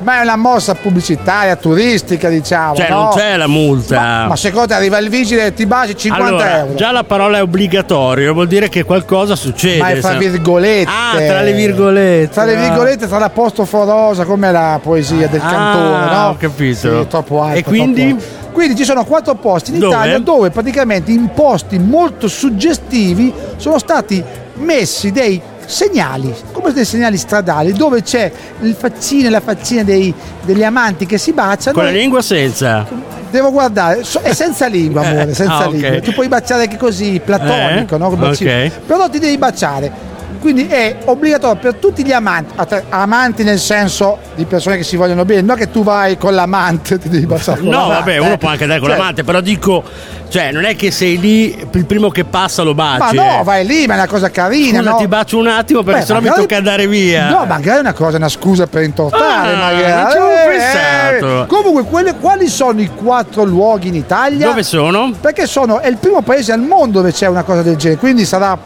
Ma 0.00 0.20
è 0.20 0.22
una 0.22 0.36
mossa 0.36 0.74
pubblicitaria, 0.74 1.56
turistica, 1.56 2.28
diciamo. 2.28 2.76
Cioè, 2.76 2.88
no? 2.88 3.02
non 3.02 3.14
c'è 3.14 3.36
la 3.36 3.46
multa. 3.48 3.98
Ma, 4.00 4.26
ma 4.28 4.36
secondo 4.36 4.68
te 4.68 4.74
arriva 4.74 4.96
il 4.98 5.08
vigile 5.08 5.46
e 5.46 5.54
ti 5.54 5.66
baci 5.66 5.96
50 5.96 6.26
allora, 6.28 6.58
euro. 6.58 6.74
già 6.74 6.92
la 6.92 7.02
parola 7.02 7.38
è 7.38 7.42
obbligatorio, 7.42 8.32
vuol 8.32 8.46
dire 8.46 8.68
che 8.68 8.84
qualcosa 8.84 9.34
succede. 9.34 9.78
Ma 9.80 9.88
è 9.90 10.00
se- 10.00 10.16
virgolette. 10.16 10.88
Ah, 10.88 11.16
tra 11.16 11.40
le 11.42 11.52
virgolette. 11.52 12.32
Tra 12.32 12.44
le 12.44 12.56
virgolette, 12.56 13.08
tra 13.08 13.18
l'apostrofo 13.18 13.84
rosa, 13.84 14.24
come 14.24 14.52
la 14.52 14.78
poesia 14.80 15.26
del 15.26 15.40
Ah, 15.42 15.48
cantone, 15.50 16.10
no? 16.14 16.28
ho 16.28 16.36
capito. 16.36 17.00
Sì, 17.00 17.06
troppo 17.08 17.42
alto. 17.42 17.58
E 17.58 17.62
quindi? 17.64 18.16
Quindi 18.52 18.76
ci 18.76 18.84
sono 18.84 19.04
quattro 19.04 19.34
posti 19.34 19.72
in 19.72 19.78
Dove? 19.80 19.94
Italia 19.94 20.18
dove 20.18 20.50
praticamente 20.50 21.10
in 21.12 21.30
posti 21.32 21.78
molto 21.78 22.26
suggestivi 22.28 23.32
sono 23.56 23.78
stati 23.78 24.22
messi 24.54 25.12
dei 25.12 25.40
segnali, 25.68 26.34
come 26.52 26.72
dei 26.72 26.84
segnali 26.84 27.16
stradali, 27.18 27.72
dove 27.72 28.02
c'è 28.02 28.30
il 28.62 28.74
faccino 28.74 29.26
e 29.28 29.30
la 29.30 29.40
faccina 29.40 29.82
dei- 29.82 30.12
degli 30.42 30.64
amanti 30.64 31.04
che 31.06 31.18
si 31.18 31.32
baciano. 31.32 31.74
Con 31.76 31.84
la 31.84 31.90
lingua 31.90 32.22
senza? 32.22 32.86
Devo 33.30 33.50
guardare, 33.52 34.02
è 34.22 34.32
senza 34.32 34.66
lingua, 34.66 35.02
amore, 35.06 35.30
Eh, 35.30 35.34
senza 35.34 35.56
ah, 35.58 35.66
ok. 35.66 35.72
lingua. 35.74 36.00
Tu 36.00 36.12
puoi 36.14 36.28
baciare 36.28 36.62
anche 36.62 36.78
così, 36.78 37.20
platonico, 37.22 37.96
Eh, 37.96 37.98
no? 37.98 38.08
Come 38.08 38.28
bacino. 38.28 38.50
ok. 38.50 38.70
Però 38.86 39.08
ti 39.10 39.18
devi 39.18 39.36
baciare. 39.36 39.92
Quindi 40.40 40.66
è 40.66 40.96
obbligatorio 41.04 41.56
per 41.60 41.74
tutti 41.74 42.04
gli 42.04 42.12
amanti, 42.12 42.54
amanti 42.90 43.42
nel 43.42 43.58
senso 43.58 44.18
di 44.34 44.44
persone 44.44 44.76
che 44.76 44.84
si 44.84 44.96
vogliono 44.96 45.24
bene, 45.24 45.40
non 45.42 45.56
che 45.56 45.70
tu 45.70 45.82
vai 45.82 46.16
con 46.16 46.34
l'amante 46.34 46.98
ti 46.98 47.08
devi 47.08 47.26
baciare 47.26 47.58
con 47.60 47.68
No, 47.68 47.78
l'amante, 47.88 47.98
vabbè, 47.98 48.14
eh. 48.14 48.18
uno 48.18 48.38
può 48.38 48.48
anche 48.48 48.62
andare 48.62 48.80
con 48.80 48.88
Cioè, 48.90 48.98
l'amante, 48.98 49.24
però 49.24 49.40
dico, 49.40 49.82
cioè, 50.28 50.52
non 50.52 50.64
è 50.64 50.76
che 50.76 50.90
sei 50.90 51.18
lì, 51.18 51.66
il 51.72 51.86
primo 51.86 52.08
che 52.10 52.24
passa 52.24 52.62
lo 52.62 52.72
Ma 52.74 52.96
baci. 52.98 53.16
no, 53.16 53.42
vai 53.42 53.66
lì, 53.66 53.86
ma 53.86 53.94
è 53.94 53.96
una 53.96 54.06
cosa 54.06 54.30
carina, 54.30 54.78
Scusa, 54.78 54.90
no? 54.90 54.96
ti 54.98 55.08
bacio 55.08 55.38
un 55.38 55.46
attimo 55.48 55.82
perché 55.82 56.00
Beh, 56.00 56.06
sennò 56.06 56.18
mi 56.20 56.24
magari- 56.26 56.42
tocca 56.46 56.56
andare 56.56 56.86
via. 56.86 57.28
No, 57.30 57.44
magari 57.44 57.78
è 57.78 57.80
una 57.80 57.92
cosa, 57.92 58.16
una 58.16 58.28
scusa 58.28 58.66
per 58.66 58.82
intortare, 58.82 59.52
Ah, 59.52 59.56
magari. 59.56 59.92
non 60.02 60.10
ci 60.10 60.16
avevo 60.16 60.30
Eh, 60.30 60.56
pensato. 60.56 61.42
eh. 61.42 61.46
Comunque, 61.46 61.82
quelle- 61.84 62.14
quali 62.14 62.48
sono 62.48 62.80
i 62.80 62.90
quattro 62.94 63.44
luoghi 63.44 63.88
in 63.88 63.94
Italia? 63.96 64.46
Dove 64.48 64.62
sono? 64.62 65.12
Perché 65.20 65.46
sono, 65.46 65.80
è 65.80 65.88
il 65.88 65.96
primo 65.96 66.20
paese 66.22 66.52
al 66.52 66.60
mondo 66.60 66.98
dove 67.00 67.12
c'è 67.12 67.26
una 67.26 67.42
cosa 67.42 67.62
del 67.62 67.76
genere, 67.76 67.98
quindi 67.98 68.24
sarà 68.24 68.56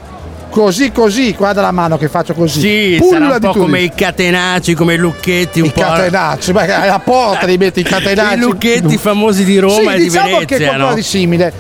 così 0.53 0.93
così, 0.93 1.33
guarda 1.33 1.63
la 1.63 1.73
mano 1.73 1.97
che 1.97 2.09
faccio 2.09 2.35
così. 2.35 2.61
Sì, 2.61 2.97
Pulla 2.99 3.31
sarà 3.31 3.35
un 3.35 3.41
po' 3.41 3.59
come 3.61 3.81
i 3.81 3.91
catenacci, 3.93 4.75
come 4.75 4.95
i 4.95 4.99
lucchetti, 4.99 5.61
un 5.61 5.67
I 5.67 5.71
po'. 5.71 5.81
catenacci, 5.81 6.53
ma 6.53 6.63
alla 6.63 6.99
porta 6.99 7.47
li 7.47 7.57
metti 7.57 7.81
i 7.81 7.83
catenacci. 7.83 8.35
I 8.37 8.41
lucchetti 8.41 8.99
famosi 8.99 9.45
di 9.45 9.59
Roma 9.59 9.75
sì, 9.75 9.87
e 9.87 9.97
di 9.97 10.03
diciamo 10.05 10.27
che 10.27 10.33
è 10.33 10.39
Venezia, 10.47 10.67
qualcosa 10.67 10.89
no? 10.91 10.95
di 10.95 11.03
simile. 11.03 11.53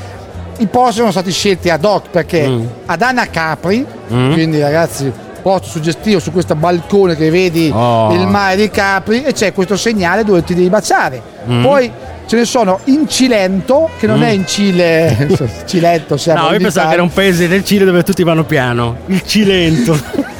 I 0.58 0.66
posti 0.66 0.96
sono 0.98 1.10
stati 1.10 1.32
scelti 1.32 1.70
ad 1.70 1.84
hoc 1.84 2.10
perché 2.10 2.48
ad 2.86 3.02
Anna 3.02 3.26
Capri, 3.30 3.84
Mm. 4.12 4.32
quindi 4.34 4.60
ragazzi, 4.60 5.10
posto 5.40 5.68
suggestivo 5.68 6.20
su 6.20 6.30
questo 6.30 6.54
balcone 6.54 7.16
che 7.16 7.30
vedi 7.30 7.72
Oh. 7.74 8.12
il 8.12 8.26
mare 8.26 8.56
di 8.56 8.68
Capri 8.70 9.22
e 9.24 9.32
c'è 9.32 9.52
questo 9.54 9.76
segnale 9.76 10.22
dove 10.22 10.44
ti 10.44 10.54
devi 10.54 10.68
baciare. 10.68 11.20
Mm. 11.48 11.62
Poi 11.62 11.90
ce 12.26 12.36
ne 12.36 12.44
sono 12.44 12.80
in 12.84 13.08
Cilento, 13.08 13.90
che 13.98 14.06
non 14.06 14.20
Mm. 14.20 14.22
è 14.22 14.28
in 14.28 14.46
Cile, 14.46 15.28
Cilento 15.66 16.16
siamo 16.16 16.46
No, 16.48 16.52
io 16.52 16.58
pensavo 16.58 16.88
che 16.88 16.94
era 16.94 16.94
Italia. 16.94 17.02
un 17.02 17.12
paese 17.12 17.48
del 17.48 17.64
Cile 17.64 17.84
dove 17.84 18.02
tutti 18.02 18.22
vanno 18.22 18.44
piano. 18.44 18.96
Il 19.06 19.22
Cilento. 19.26 19.98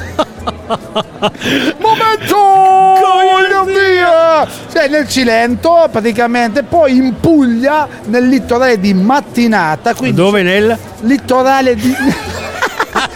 Momento! 1.79 2.35
Voglio 2.35 3.63
via! 3.65 4.47
Cioè 4.71 4.87
nel 4.87 5.07
Cilento 5.07 5.87
praticamente, 5.91 6.63
poi 6.63 6.95
in 6.95 7.19
Puglia 7.19 7.87
nel 8.05 8.27
litorale 8.27 8.79
di 8.79 8.93
Mattinata. 8.93 9.93
Quindi 9.93 10.15
Dove 10.17 10.41
nel? 10.43 10.77
Litorale 11.01 11.75
di. 11.75 11.95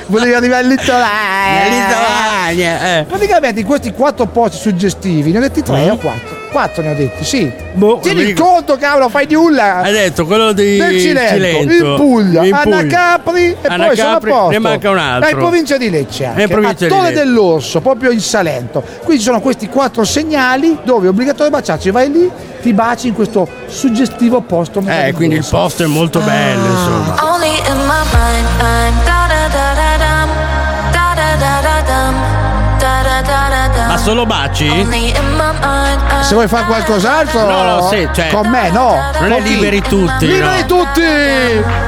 Volevi 0.08 0.34
arrivare 0.34 0.64
al 0.64 0.70
litorale. 0.70 3.00
Eh. 3.00 3.04
Praticamente 3.04 3.60
in 3.62 3.66
questi 3.66 3.92
quattro 3.92 4.26
posti 4.28 4.58
suggestivi, 4.58 5.32
ne 5.32 5.38
ho 5.40 5.42
detti 5.42 5.62
tre 5.64 5.90
o 5.90 5.98
quattro? 5.98 6.37
Quattro 6.52 6.82
ne 6.82 6.92
ho 6.92 6.96
detti, 6.96 7.24
sì. 7.24 7.52
Boh, 7.74 8.00
Tieni 8.02 8.22
il 8.22 8.34
conto, 8.34 8.78
cavolo, 8.78 9.10
fai 9.10 9.28
di 9.28 9.34
nulla. 9.36 9.82
Hai 9.82 9.92
detto 9.92 10.26
quello 10.26 10.54
di 10.54 10.78
Nel 10.80 11.00
Cilento, 11.00 11.34
Cilento. 11.34 11.74
in 11.74 11.96
Puglia, 11.96 12.46
In 12.46 12.54
Anna 12.54 12.64
Puglia. 12.64 12.88
Capri 12.88 13.52
e 13.52 13.58
Anna 13.68 13.86
poi 13.88 13.96
sono 13.96 14.10
a 14.16 14.20
posto. 14.20 14.50
ne 14.50 14.60
manca 14.60 14.90
un 14.90 14.98
altro. 14.98 15.28
E 15.30 15.32
in 15.34 15.38
provincia 15.38 15.78
di 15.78 15.90
Lecce 15.90 16.26
anche, 16.26 16.42
in 16.44 16.48
provincia 16.48 16.86
a 16.86 17.02
Lecce. 17.02 17.14
dell'Orso, 17.14 17.82
proprio 17.82 18.12
in 18.12 18.20
Salento. 18.22 18.82
Quindi 19.04 19.20
ci 19.20 19.28
sono 19.30 19.42
questi 19.42 19.68
quattro 19.68 20.04
segnali 20.04 20.78
dove 20.84 21.08
è 21.08 21.10
obbligatorio 21.10 21.52
baciarci. 21.52 21.92
Vai 21.92 22.12
lì, 22.12 22.32
ti 22.62 22.74
baci 22.74 23.08
in 23.10 23.14
questo 23.14 23.48
suggestivo 23.68 24.42
posto. 24.42 24.82
Eh, 24.88 25.12
quindi 25.14 25.36
il 25.36 25.46
posto 25.48 25.84
è 25.84 25.88
molto 25.88 26.20
bello, 26.20 26.66
insomma. 26.66 27.34
Only 27.34 27.50
in 27.50 27.78
my 27.86 28.04
mind, 28.14 28.48
I'm 28.62 29.27
solo 33.98 34.26
baci? 34.26 34.88
Se 36.22 36.34
vuoi 36.34 36.48
fare 36.48 36.66
qualcos'altro, 36.66 37.48
No, 37.50 37.64
no, 37.64 37.88
sì, 37.90 38.08
cioè- 38.14 38.30
con 38.32 38.48
me 38.48 38.70
no. 38.72 38.96
Non 39.20 39.32
è 39.32 39.40
liberi 39.42 39.82
tutti, 39.82 40.28
Liberi 40.28 40.62
no. 40.62 40.66
tutti! 40.68 41.87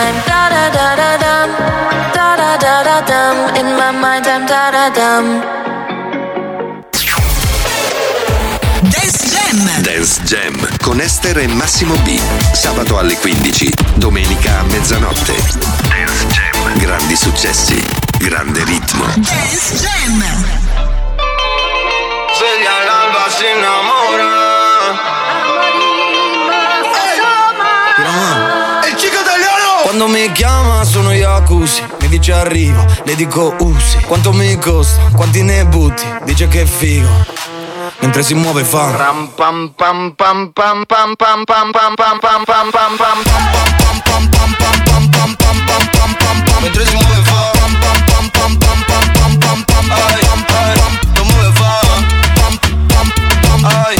I'm 0.00 0.14
da 0.28 0.48
da 0.48 0.70
da 0.70 0.94
da 0.94 1.16
dum, 1.24 1.50
da 2.14 2.36
da 2.36 2.56
da 2.56 2.82
da 2.84 2.98
dum. 3.10 3.56
In 3.56 3.66
my 3.76 3.90
mind, 3.90 4.28
I'm 4.28 4.46
da 4.46 4.70
da 4.70 4.90
dum. 4.94 5.42
Dance 8.92 9.26
Jam. 9.32 9.82
Dance 9.82 10.20
Jam 10.22 10.54
con 10.82 11.00
Esther 11.00 11.38
e 11.38 11.48
Massimo 11.48 11.96
B. 12.04 12.16
Sabato 12.52 12.96
alle 12.96 13.16
15, 13.16 13.74
domenica 13.96 14.60
a 14.60 14.62
mezzanotte. 14.70 15.34
Dance 15.88 16.26
Jam. 16.28 16.78
Grandi 16.78 17.16
successi, 17.16 17.84
grande 18.18 18.62
ritmo. 18.62 19.04
Dance 19.16 19.74
Jam. 19.82 20.22
Sveglia 22.36 22.70
all'alba 22.76 23.28
si 23.30 23.44
innamora 23.52 24.37
Quando 29.98 30.16
mi 30.16 30.30
chiama 30.30 30.84
sono 30.84 31.12
Yakusi 31.12 31.82
Mi 32.02 32.06
dice 32.06 32.32
arrivo, 32.32 32.86
le 33.02 33.16
dico 33.16 33.56
usi 33.58 33.98
Quanto 34.06 34.32
mi 34.32 34.56
costa, 34.56 35.02
quanti 35.12 35.42
ne 35.42 35.66
butti 35.66 36.04
Dice 36.22 36.46
che 36.46 36.62
è 36.62 36.66
figo 36.66 37.08
Mentre 37.98 38.22
si 38.22 38.34
muove 38.34 38.62
fa 38.62 38.94
Ram 38.96 39.32
pam 39.34 39.72
pam 39.74 40.14
pam 40.14 40.52
pam 40.52 40.84
pam 40.86 41.16
pam 41.16 41.44
pam 41.44 41.74
pam 41.74 41.96
pam 41.96 42.14
pam 42.46 42.70
pam 42.70 42.70
pam 42.70 42.94
pam 46.46 46.62
Mentre 46.62 46.86
si 46.86 46.94
muove 46.94 47.22
fa 47.24 47.50
Ai, 49.88 50.20
ai, 50.46 50.76
lo 51.12 51.24
muove 51.24 51.50
fa 51.54 51.80
Ai, 53.64 53.74
ai, 53.74 53.96
ai, 53.96 53.97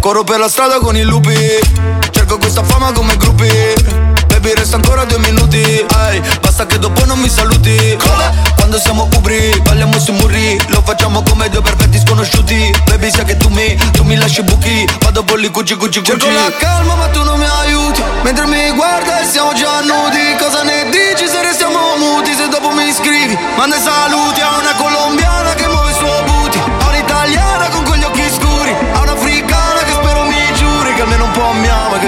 corro 0.00 0.24
per 0.24 0.38
la 0.38 0.48
strada 0.48 0.78
con 0.78 0.96
i 0.96 1.02
lupi. 1.02 1.34
Cerco 2.10 2.38
questa 2.38 2.62
fama 2.62 2.92
come 2.92 3.16
gruppi. 3.16 3.48
Baby 4.26 4.54
resta 4.54 4.76
ancora 4.76 5.04
due 5.04 5.18
minuti. 5.18 5.84
Ai, 5.94 6.20
basta 6.40 6.66
che 6.66 6.78
dopo 6.78 7.04
non 7.04 7.18
mi 7.18 7.28
saluti. 7.28 7.96
Quando 8.56 8.78
siamo 8.78 9.08
ubri, 9.14 9.60
balliamo 9.62 9.98
sui 9.98 10.14
muri. 10.14 10.60
Lo 10.68 10.82
facciamo 10.84 11.22
come 11.22 11.48
due 11.48 11.62
perfetti 11.62 11.98
sconosciuti. 11.98 12.74
Baby 12.86 13.10
sai 13.10 13.24
che 13.24 13.36
tu 13.36 13.48
mi, 13.48 13.76
tu 13.92 14.04
mi 14.04 14.16
lasci 14.16 14.42
buchi. 14.42 14.88
Vado 15.00 15.22
bolli 15.22 15.50
cuci 15.50 15.76
cuci 15.76 16.00
cuci 16.00 16.10
Cerco 16.10 16.30
la 16.30 16.52
calma 16.58 16.94
ma 16.94 17.06
tu 17.08 17.22
non 17.22 17.38
mi 17.38 17.46
aiuti. 17.46 18.02
Mentre 18.22 18.46
mi 18.46 18.70
guarda 18.72 19.20
e 19.20 19.26
siamo 19.26 19.52
già 19.54 19.80
nudi. 19.80 20.36
Cosa 20.38 20.62
ne 20.62 20.88
dici 20.90 21.28
se 21.28 21.42
restiamo 21.42 21.96
muti? 21.96 22.34
Se 22.34 22.48
dopo 22.48 22.70
mi 22.70 22.92
scrivi 22.92 23.36
Manda 23.56 23.76
i 23.76 23.80
saluti 23.80 24.40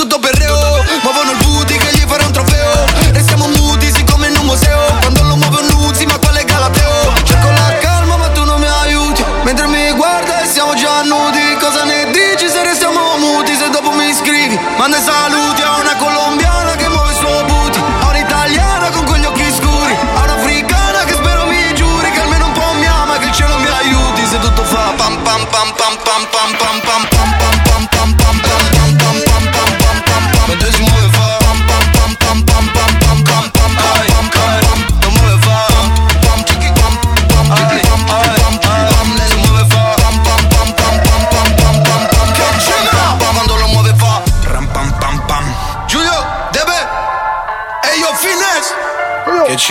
Tutto 0.00 0.18
perreo 0.18 0.82
Muovono 1.02 1.32
il 1.32 1.36
booty 1.44 1.76
che 1.76 1.90
gli 1.92 2.04
farà 2.06 2.24
un 2.24 2.32
trofeo. 2.32 2.86
Restiamo 3.12 3.48
muti 3.48 3.92
siccome 3.92 4.28
in 4.28 4.36
un 4.38 4.46
museo. 4.46 4.96
Quando 5.00 5.22
lo 5.24 5.36
muove 5.36 5.60
un 5.60 5.66
Nuzzi 5.66 6.06
ma 6.06 6.16
quale 6.16 6.42
Galateo? 6.42 7.12
Cerco 7.22 7.50
la 7.50 7.76
calma 7.80 8.16
ma 8.16 8.28
tu 8.30 8.42
non 8.44 8.58
mi 8.58 8.66
aiuti. 8.66 9.22
Mentre 9.42 9.66
mi 9.66 9.92
guarda 9.92 10.40
e 10.40 10.46
siamo 10.46 10.72
già 10.72 11.02
nudi. 11.02 11.54
Cosa 11.60 11.84
ne 11.84 12.10
dici 12.12 12.48
se 12.48 12.62
restiamo 12.62 13.18
muti? 13.18 13.54
Se 13.54 13.68
dopo 13.68 13.90
mi 13.90 14.10
scrivi 14.14 14.58
Manda 14.78 14.98
saluti 15.02 15.59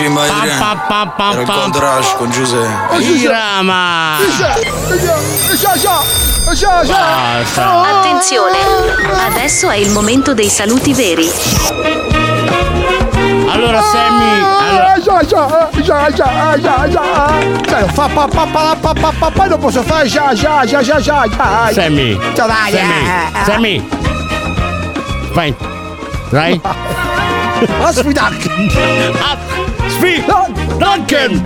Che 0.00 0.04
ci 0.04 0.08
mai 0.08 0.28
Era 0.28 1.40
il 1.40 1.46
contrash 1.46 2.14
con 2.16 2.30
Giuseppe 2.30 2.96
Irama! 3.02 4.16
Basta. 6.86 7.98
Attenzione, 7.98 8.56
adesso 9.26 9.68
è 9.68 9.76
il 9.76 9.90
momento 9.90 10.34
dei 10.34 10.48
saluti 10.48 10.94
veri. 10.94 11.30
Allora, 13.48 13.82
Sammy. 13.82 14.42
Allora. 14.68 14.94
Cioè, 17.66 17.84
fa 17.92 18.08
pa 18.08 18.26
pa 18.26 18.46
pa 18.46 18.76
pa 18.80 18.92
pa 18.92 19.12
pa 19.18 19.30
poi 19.30 19.48
non 19.48 19.58
posso 19.58 19.82
fare 19.82 20.08
già, 20.08 20.32
già, 20.32 20.64
già, 20.64 20.82
già, 20.82 21.00
già, 21.00 21.26
già. 21.28 21.70
Sammy. 21.72 22.18
Ciao, 22.34 22.46
dai, 22.46 22.72
Sammy. 22.72 23.06
eh, 23.06 23.40
eh. 23.40 23.44
Sammy. 23.44 23.88
Vai. 25.32 25.54
Vai. 26.30 26.60
Duncan. 27.60 29.39
Aspi 30.00 30.24
Duncan. 30.78 31.44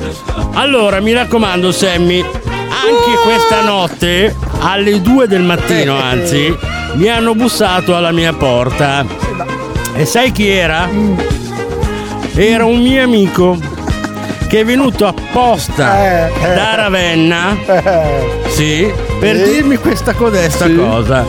Allora, 0.53 1.01
mi 1.01 1.13
raccomando, 1.13 1.73
Sammy, 1.73 2.21
anche 2.21 3.21
questa 3.25 3.63
notte, 3.63 4.37
alle 4.61 5.01
2 5.01 5.27
del 5.27 5.43
mattino, 5.43 6.01
anzi, 6.01 6.57
mi 6.93 7.09
hanno 7.09 7.35
bussato 7.35 7.97
alla 7.97 8.13
mia 8.13 8.33
porta. 8.33 9.05
E 9.97 10.07
sai 10.07 10.31
chi 10.31 10.49
era? 10.49 10.89
Era 12.35 12.65
un 12.65 12.81
mio 12.81 13.03
amico 13.03 13.59
che 14.49 14.61
è 14.61 14.65
venuto 14.65 15.07
apposta 15.09 16.29
da 16.55 16.75
Ravenna. 16.77 17.57
Sì, 18.51 18.89
per 19.19 19.43
dirmi 19.43 19.77
questa 19.79 20.15
codesta 20.15 20.71
cosa. 20.71 21.27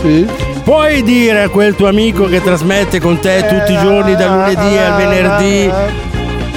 Puoi 0.63 1.01
dire 1.01 1.43
a 1.43 1.49
quel 1.49 1.76
tuo 1.76 1.88
amico 1.88 2.26
che 2.26 2.41
trasmette 2.41 2.99
con 2.99 3.19
te 3.19 3.45
tutti 3.47 3.73
i 3.73 3.80
giorni 3.80 4.15
da 4.15 4.28
lunedì 4.28 4.78
al 4.78 4.95
venerdì 4.95 5.71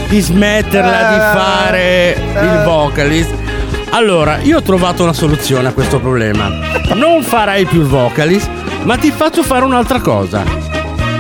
di 0.09 0.21
smetterla 0.21 1.11
di 1.11 1.19
fare 1.39 2.17
il 2.17 2.63
vocalist? 2.65 3.35
Allora, 3.91 4.39
io 4.39 4.59
ho 4.59 4.63
trovato 4.63 5.03
una 5.03 5.13
soluzione 5.13 5.69
a 5.69 5.73
questo 5.73 6.01
problema. 6.01 6.49
Non 6.95 7.23
farai 7.23 7.67
più 7.67 7.81
il 7.81 7.87
vocalist, 7.87 8.49
ma 8.85 8.97
ti 8.97 9.11
faccio 9.11 9.43
fare 9.43 9.65
un'altra 9.65 10.01
cosa. 10.01 10.43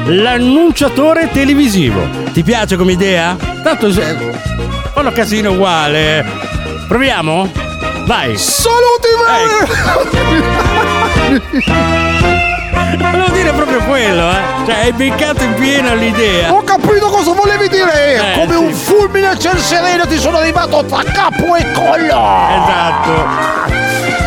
L'annunciatore 0.06 1.28
televisivo. 1.30 2.00
Ti 2.32 2.42
piace 2.42 2.76
come 2.76 2.92
idea? 2.92 3.36
Tanto 3.62 3.92
se... 3.92 4.02
fa 4.92 5.00
una 5.00 5.12
casino 5.12 5.52
uguale. 5.52 6.24
Proviamo? 6.86 7.50
Vai. 8.06 8.34
Volevo 12.98 13.30
dire 13.32 13.52
proprio 13.52 13.67
quello, 13.88 14.30
eh. 14.30 14.66
Cioè, 14.66 14.74
hai 14.84 14.92
beccato 14.92 15.42
in 15.42 15.54
pieno 15.54 15.94
l'idea. 15.94 16.52
Ho 16.52 16.62
capito 16.62 17.06
cosa 17.08 17.32
volevi 17.32 17.68
dire! 17.68 18.34
Eh, 18.34 18.38
Come 18.38 18.52
sì. 18.52 18.58
un 18.62 18.72
fulmine 18.74 19.28
a 19.28 19.38
ciel 19.38 19.58
sereno 19.58 20.06
ti 20.06 20.18
sono 20.18 20.36
arrivato 20.36 20.84
tra 20.84 21.02
capo 21.02 21.56
e 21.56 21.72
collo! 21.72 22.04
Esatto. 22.04 23.26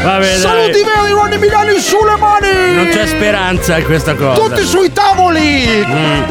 Vabbè, 0.04 0.36
Saluti 0.38 0.82
veri, 0.84 1.12
Ronny 1.12 1.38
Milani 1.38 1.80
sulle 1.80 2.16
mani! 2.18 2.74
Non 2.74 2.88
c'è 2.88 3.06
speranza 3.06 3.78
in 3.78 3.86
questa 3.86 4.16
cosa. 4.16 4.40
Tutti 4.40 4.66
sui 4.66 4.92
tavoli! 4.92 5.86
Mm. 5.88 6.24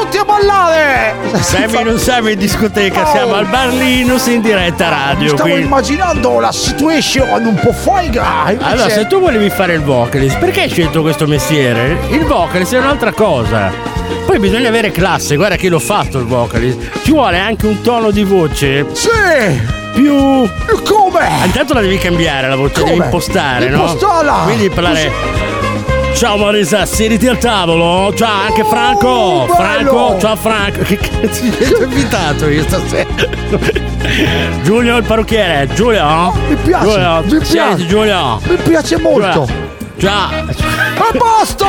Tutti 0.00 0.16
a 0.18 0.24
ballare! 0.24 1.14
Sammy 1.40 1.82
non 1.84 1.98
siamo 1.98 2.28
in 2.28 2.36
discoteca, 2.38 3.06
siamo 3.06 3.34
al 3.34 3.46
Bar 3.46 3.68
Linus 3.72 4.26
in 4.26 4.40
diretta 4.40 4.88
radio. 4.88 5.28
Stavo 5.28 5.42
quindi- 5.44 5.62
immaginando 5.66 6.40
la 6.40 6.50
situation 6.50 7.44
un 7.46 7.54
po' 7.54 7.72
foiga! 7.72 8.46
invece- 8.50 8.64
Allora, 8.72 8.88
se 8.88 9.06
tu 9.06 9.20
volevi 9.20 9.48
fare 9.50 9.74
il 9.74 9.82
vocalist, 9.82 10.38
perché 10.38 10.62
hai 10.62 10.68
scelto 10.68 11.00
questo 11.00 11.26
mestiere? 11.28 11.96
Il 12.10 12.24
vocalist 12.24 12.74
è 12.74 12.78
un'altra 12.78 13.12
cosa. 13.12 13.70
Poi 14.26 14.38
bisogna 14.40 14.68
avere 14.68 14.90
classe, 14.90 15.36
guarda 15.36 15.54
che 15.56 15.68
l'ho 15.68 15.78
fatto 15.78 16.18
il 16.18 16.26
vocalist. 16.26 17.02
Ci 17.04 17.12
vuole 17.12 17.38
anche 17.38 17.66
un 17.66 17.80
tono 17.80 18.10
di 18.10 18.24
voce. 18.24 18.86
Sì! 18.92 19.08
Più. 19.94 20.12
Come? 20.82 21.28
Intanto 21.44 21.72
la 21.72 21.80
devi 21.80 21.98
cambiare 21.98 22.48
la 22.48 22.56
voce, 22.56 22.78
devi 22.82 22.90
Come? 22.90 23.04
impostare, 23.04 23.68
no? 23.68 23.82
Impostarla! 23.82 24.32
Quindi 24.44 24.68
parlare. 24.70 25.12
Ciao 26.14 26.36
Marisa, 26.36 26.86
siediti 26.86 27.26
al 27.26 27.38
tavolo. 27.38 28.14
Ciao 28.14 28.46
anche 28.46 28.64
Franco. 28.64 29.08
Oh, 29.08 29.46
bello! 29.46 29.56
Franco, 29.56 30.18
ciao 30.20 30.36
Franco. 30.36 30.78
Che 30.82 30.96
cazzo 30.96 31.40
ti 31.50 31.72
ho 31.74 31.82
invitato 31.82 32.48
io 32.48 32.62
stasera? 32.62 33.08
Giulio 34.62 34.96
il 34.96 35.04
parrucchiere. 35.04 35.68
Giulio? 35.74 36.32
Mi 36.48 36.54
piace, 36.54 36.86
Giulio, 36.86 37.20
mi 37.22 37.28
piace. 37.28 37.44
siediti, 37.44 37.86
Giulio. 37.88 38.40
Mi 38.48 38.56
piace 38.56 38.98
molto! 38.98 39.44
Giulio. 39.44 39.72
Ciao. 39.98 40.30
A 40.96 41.10
posto! 41.16 41.66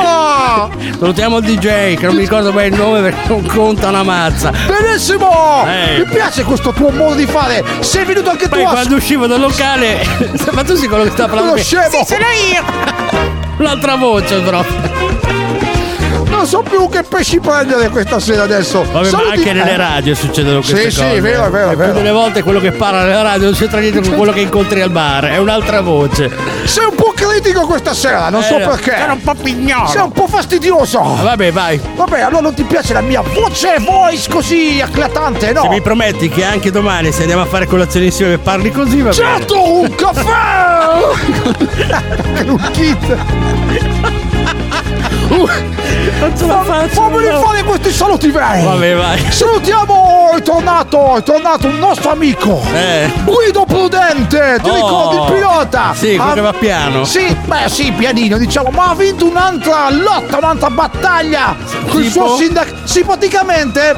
Salutiamo 0.98 1.38
il 1.38 1.44
DJ 1.44 1.96
che 1.96 2.06
non 2.06 2.14
mi 2.14 2.20
ricordo 2.20 2.52
bene 2.52 2.68
il 2.74 2.80
nome 2.80 3.00
perché 3.00 3.28
non 3.28 3.44
conta 3.46 3.88
una 3.88 4.04
mazza. 4.04 4.52
Benissimo! 4.66 5.64
Eh. 5.66 5.98
Mi 5.98 6.04
piace 6.04 6.44
questo 6.44 6.72
tuo 6.72 6.90
modo 6.90 7.14
di 7.14 7.26
fare! 7.26 7.64
Sei 7.80 8.04
venuto 8.04 8.30
anche 8.30 8.48
Poi 8.48 8.62
tu 8.62 8.66
a 8.66 8.70
quando 8.70 8.94
uscivo 8.94 9.26
dal 9.26 9.40
locale, 9.40 10.06
ma 10.52 10.62
tu 10.62 10.76
sei 10.76 10.88
quello 10.88 11.04
che 11.04 11.10
sta 11.10 11.26
parlando. 11.26 11.50
Quello 11.52 11.64
scemo! 11.64 11.90
Sì, 11.90 12.04
sono 12.06 12.24
io! 12.52 13.45
L'altra 13.58 13.96
voce 13.96 14.40
però. 14.40 15.15
Non 16.48 16.62
so 16.64 16.70
più 16.70 16.88
che 16.88 17.02
pesci 17.02 17.40
prendere 17.40 17.88
questa 17.88 18.20
sera 18.20 18.44
adesso! 18.44 18.84
Vabbè, 18.92 19.10
ma 19.10 19.22
anche 19.32 19.52
nelle 19.52 19.72
Eh. 19.72 19.76
radio 19.76 20.14
succedono 20.14 20.58
queste 20.60 20.90
Sì, 20.92 20.96
cose. 20.96 21.10
sì, 21.10 21.16
è 21.16 21.20
vero, 21.20 21.44
è 21.46 21.50
vero, 21.50 21.66
E 21.66 21.74
più 21.74 21.78
vero. 21.78 21.92
delle 21.94 22.10
volte 22.12 22.44
quello 22.44 22.60
che 22.60 22.70
parla 22.70 23.02
nella 23.02 23.22
radio 23.22 23.46
non 23.46 23.54
c'entra 23.54 23.80
niente 23.80 24.00
con 24.00 24.14
quello 24.14 24.30
che 24.30 24.42
incontri 24.42 24.80
al 24.80 24.90
bar, 24.90 25.24
è 25.24 25.38
un'altra 25.38 25.80
voce. 25.80 26.30
Sei 26.62 26.84
un 26.84 26.94
po' 26.94 27.12
critico 27.16 27.66
questa 27.66 27.92
sera, 27.94 28.28
non 28.28 28.44
so 28.44 28.58
Eh, 28.58 28.60
perché! 28.64 28.94
sono 28.96 29.14
un 29.14 29.22
po' 29.22 29.34
pignolo. 29.34 29.88
Sei 29.88 30.02
un 30.02 30.12
po' 30.12 30.28
fastidioso! 30.28 31.00
Ah, 31.00 31.22
Vabbè, 31.24 31.50
vai. 31.50 31.80
Vabbè, 31.96 32.20
allora 32.20 32.42
non 32.42 32.54
ti 32.54 32.62
piace 32.62 32.92
la 32.92 33.00
mia 33.00 33.22
voce, 33.22 33.78
voice 33.80 34.30
così 34.30 34.80
acclatante, 34.80 35.50
no? 35.52 35.62
Se 35.62 35.68
mi 35.68 35.80
prometti 35.80 36.28
che 36.28 36.44
anche 36.44 36.70
domani 36.70 37.10
se 37.10 37.22
andiamo 37.22 37.42
a 37.42 37.46
fare 37.46 37.66
colazione 37.66 38.06
insieme 38.06 38.34
e 38.34 38.38
parli 38.38 38.70
così, 38.70 38.98
va 39.02 39.10
bene. 39.10 39.14
Certo, 39.14 39.80
un 39.80 39.92
caffè! 39.96 40.94
un 42.46 42.68
kit! 42.70 43.95
Non 46.18 46.36
ce 46.36 46.46
la 46.46 46.62
faccio. 46.62 46.88
Fammi 47.02 47.28
no. 47.28 47.40
fare 47.40 47.62
questi 47.64 47.90
saluti 47.90 48.30
veri! 48.30 48.62
Vabbè, 48.64 48.94
vai. 48.96 49.24
Salutiamo, 49.30 50.30
è 50.36 50.42
tornato, 50.42 51.16
è 51.16 51.22
tornato 51.22 51.66
un 51.66 51.78
nostro 51.78 52.10
amico! 52.10 52.62
Eh. 52.72 53.10
Guido 53.24 53.64
Prudente, 53.64 54.58
ti 54.62 54.68
Oh. 54.70 54.74
ricordi 54.74 55.16
il 55.16 55.32
pilota? 55.38 55.92
Sì, 55.94 56.16
quello 56.16 56.30
Ha- 56.30 56.34
che 56.34 56.40
va 56.40 56.52
piano. 56.52 57.04
Sì, 57.04 57.36
beh 57.44 57.68
sì, 57.68 57.92
pianino 57.92 58.38
diciamo, 58.38 58.70
ma 58.70 58.90
ha 58.90 58.94
vinto 58.94 59.26
un'altra 59.26 59.90
lotta, 59.90 60.38
un'altra 60.38 60.70
battaglia 60.70 61.54
con 61.88 62.02
il 62.02 62.10
suo 62.10 62.36
sindacato. 62.36 62.76
Sì, 62.84 63.02
praticamente 63.04 63.94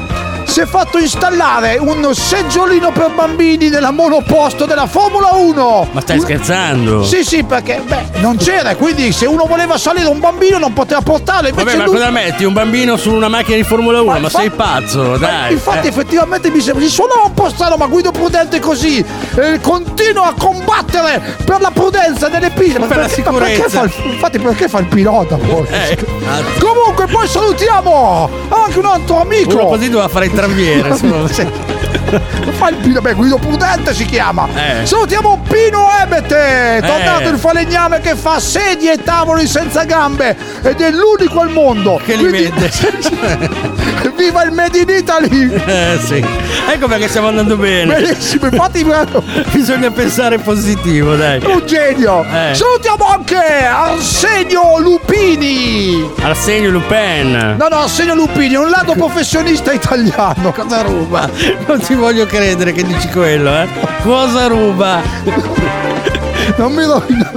si 0.59 0.65
è 0.65 0.67
fatto 0.67 0.97
installare 0.97 1.77
un 1.79 2.13
seggiolino 2.13 2.91
per 2.91 3.11
bambini 3.15 3.69
nella 3.69 3.91
monoposto 3.91 4.65
della 4.65 4.87
Formula 4.87 5.29
1. 5.31 5.87
Ma 5.93 6.01
stai 6.01 6.19
scherzando? 6.19 7.01
Sì, 7.05 7.23
sì, 7.23 7.43
perché 7.45 7.81
beh, 7.87 8.19
non 8.19 8.35
c'era, 8.35 8.75
quindi 8.75 9.13
se 9.13 9.25
uno 9.25 9.45
voleva 9.45 9.77
salire 9.77 10.07
un 10.09 10.19
bambino 10.19 10.57
non 10.57 10.73
poteva 10.73 10.99
portarlo, 10.99 11.47
invece 11.47 11.63
Vabbè, 11.65 11.77
ma 11.77 11.85
lui... 11.85 11.93
cosa 11.93 12.09
metti? 12.09 12.43
Un 12.43 12.51
bambino 12.51 12.97
su 12.97 13.09
una 13.13 13.29
macchina 13.29 13.55
di 13.55 13.63
Formula 13.63 14.01
1? 14.01 14.11
Ma, 14.11 14.17
infa- 14.17 14.37
sei 14.39 14.49
pazzo, 14.49 15.15
dai. 15.15 15.53
Infatti, 15.53 15.87
Eh. 15.87 15.89
effettivamente 15.91 16.49
mi 16.49 16.59
sembra. 16.59 16.83
Mi 16.83 16.89
suonava 16.89 17.21
un 17.27 17.33
po' 17.33 17.47
strano, 17.49 17.77
ma 17.77 17.85
Guido 17.85 18.11
Prudente 18.11 18.59
così 18.59 18.97
eh, 19.35 19.59
continua 19.61 20.25
a 20.27 20.33
combattere 20.37 21.37
per 21.45 21.61
la 21.61 21.71
prudenza 21.71 22.27
nelle 22.27 22.49
piste. 22.49 22.79
Ma 22.79 22.87
Per 22.87 22.97
la 22.97 23.05
perché- 23.07 23.23
ma 23.31 23.37
perché 23.37 23.53
sicurezza. 23.55 23.79
fa 23.79 23.85
il- 24.03 24.11
infatti, 24.11 24.39
perché 24.39 24.67
fa 24.67 24.79
il 24.79 24.87
pilota 24.87 25.37
poi? 25.37 25.65
Eh. 25.69 25.97
Comunque, 26.59 27.05
poi 27.07 27.27
salutiamo 27.29 28.29
anche 28.49 28.77
un 28.77 28.85
altro 28.85 29.21
amico. 29.21 29.53
Uno 29.53 29.67
così 29.67 29.89
doveva 29.89 30.09
fare 30.09 30.25
il 30.25 30.31
tranviere. 30.53 30.95
solo- 30.95 31.27
Fa 32.57 32.69
il 32.69 32.75
Pino, 32.77 33.01
beh, 33.01 33.13
Guido 33.13 33.37
Prudente 33.37 33.93
si 33.93 34.05
chiama. 34.05 34.47
Eh. 34.55 34.85
Salutiamo 34.85 35.41
Pino 35.47 35.87
Ebete, 36.01 36.81
tornato 36.85 37.23
Eh. 37.23 37.29
il 37.29 37.37
falegname 37.37 37.99
che 38.01 38.15
fa 38.15 38.39
sedie 38.39 38.93
e 38.93 39.03
tavoli 39.03 39.45
senza 39.47 39.83
gambe 39.83 40.35
ed 40.63 40.81
è 40.81 40.89
l'unico 40.91 41.41
al 41.41 41.49
mondo. 41.51 42.01
Che 42.03 42.15
li 42.15 42.27
Quindi- 42.27 42.49
vende. 42.49 43.77
Viva 44.19 44.43
il 44.43 44.51
Made 44.51 44.77
in 44.79 44.89
Italy! 44.89 45.53
Eh 45.65 45.99
sì. 46.03 46.25
Ecco 46.69 46.87
perché 46.87 47.07
stiamo 47.07 47.27
andando 47.27 47.55
bene. 47.55 47.93
Benissimo, 48.01 48.47
infatti 48.47 48.83
Bisogna 49.51 49.91
pensare 49.91 50.37
positivo, 50.39 51.15
dai. 51.15 51.41
un 51.45 51.63
genio. 51.65 52.23
Eh. 52.25 52.53
Salutiamo 52.53 53.05
anche 53.05 53.37
Arsenio 53.37 54.79
Lupini. 54.79 55.48
Arsenio 56.29 56.69
Lupin. 56.69 57.55
No, 57.57 57.67
no, 57.69 57.77
Arsenio 57.77 58.13
Lupini, 58.13 58.55
un 58.55 58.69
lato 58.69 58.93
professionista 58.97 59.71
italiano. 59.71 60.51
Cosa 60.51 60.83
ruba? 60.83 61.27
Non 61.65 61.83
ci 61.83 61.95
voglio 61.95 62.27
credere 62.27 62.71
che 62.71 62.83
dici 62.83 63.07
quello, 63.09 63.49
eh. 63.55 63.67
Cosa 64.03 64.45
ruba? 64.45 65.01
Non 66.55 66.71
mi 66.73 66.83
rovino. 66.85 67.31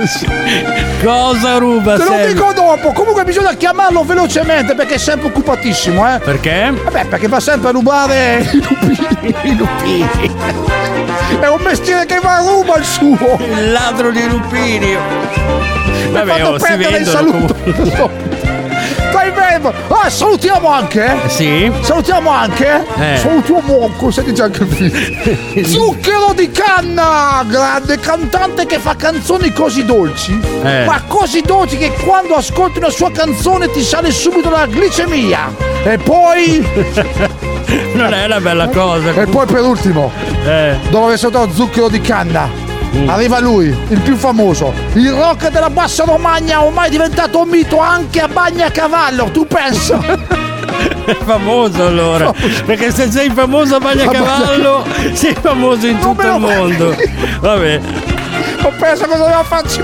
Cosa 1.02 1.56
ruba? 1.56 1.96
Te 1.96 2.04
lo 2.04 2.10
Sammy? 2.10 2.32
dico 2.34 2.52
dopo. 2.52 2.92
Comunque 2.92 3.24
bisogna 3.24 3.54
chiamarlo 3.54 4.02
velocemente 4.04 4.74
perché 4.74 4.94
è 4.94 4.98
sempre 4.98 5.28
occupatissimo, 5.28 6.14
eh. 6.14 6.18
Perché? 6.18 6.72
Vabbè, 6.84 7.06
perché 7.06 7.28
va 7.28 7.40
sempre 7.40 7.70
a 7.70 7.72
rubare 7.72 8.46
i 8.52 8.62
lupini. 8.62 9.34
I 9.52 9.56
lupini. 9.56 10.08
È 11.40 11.46
un 11.46 11.62
mestiere 11.62 12.04
che 12.04 12.20
va 12.20 12.36
a 12.36 12.40
ruba 12.46 12.76
il 12.76 12.84
suo. 12.84 13.38
Il 13.40 13.72
ladro 13.72 14.10
di 14.10 14.28
lupini. 14.28 14.96
Mi 16.10 16.18
ha 16.18 16.24
Vabbè, 16.24 16.26
fatto 16.40 16.48
oh, 16.50 16.58
si 16.58 16.64
perdere 16.66 16.98
il 16.98 17.04
vendono 17.04 17.30
saluto. 17.30 17.54
comunque. 17.54 18.30
Dai, 19.12 19.30
beh, 19.30 19.72
ah, 19.88 20.10
salutiamo 20.10 20.68
anche. 20.68 21.16
Sì? 21.26 21.70
Salutiamo 21.82 22.30
anche. 22.30 22.84
Eh. 22.98 23.16
Salutiamo 23.18 23.84
anche. 23.84 24.10
Senti 24.10 24.34
già 24.34 24.44
anche. 24.44 24.64
Zucchero 25.64 26.32
di 26.34 26.50
canna, 26.50 27.44
grande 27.46 28.00
cantante 28.00 28.66
che 28.66 28.78
fa 28.78 28.96
canzoni 28.96 29.52
così 29.52 29.84
dolci. 29.84 30.40
Eh. 30.64 30.84
Ma 30.86 31.02
così 31.06 31.42
dolci 31.42 31.76
che 31.76 31.92
quando 32.04 32.34
ascolti 32.34 32.78
una 32.78 32.90
sua 32.90 33.12
canzone 33.12 33.70
ti 33.70 33.82
sale 33.82 34.10
subito 34.10 34.50
la 34.50 34.66
glicemia. 34.66 35.54
E 35.84 35.98
poi. 35.98 37.40
Non 37.94 38.12
è 38.12 38.26
una 38.26 38.40
bella 38.40 38.68
cosa. 38.68 39.12
e 39.14 39.26
poi 39.26 39.46
per 39.46 39.62
ultimo. 39.62 40.10
Eh. 40.44 40.76
Dopo 40.90 41.06
aver 41.06 41.18
salutato 41.18 41.52
zucchero 41.52 41.88
di 41.88 42.00
canna. 42.00 42.61
Arriva 43.06 43.40
lui, 43.40 43.66
il 43.88 44.00
più 44.00 44.16
famoso, 44.16 44.72
il 44.94 45.10
rock 45.12 45.50
della 45.50 45.70
bassa 45.70 46.04
Romagna, 46.04 46.62
ormai 46.62 46.90
diventato 46.90 47.40
un 47.40 47.48
mito 47.48 47.78
anche 47.78 48.20
a 48.20 48.28
Bagnacavallo, 48.28 49.30
tu 49.30 49.46
pensa? 49.46 49.98
È 51.04 51.16
famoso 51.24 51.86
allora. 51.86 52.32
Perché 52.64 52.92
se 52.92 53.10
sei 53.10 53.30
famoso 53.30 53.76
a 53.76 53.78
Bagnacavallo, 53.78 54.84
sei 55.14 55.34
famoso 55.40 55.86
in 55.86 55.98
tutto 56.00 56.22
il 56.26 56.38
mondo. 56.38 56.94
Vabbè. 57.40 57.80
Ho 58.62 58.72
pensato 58.78 59.10
cosa 59.10 59.22
doveva 59.22 59.42
farci. 59.42 59.82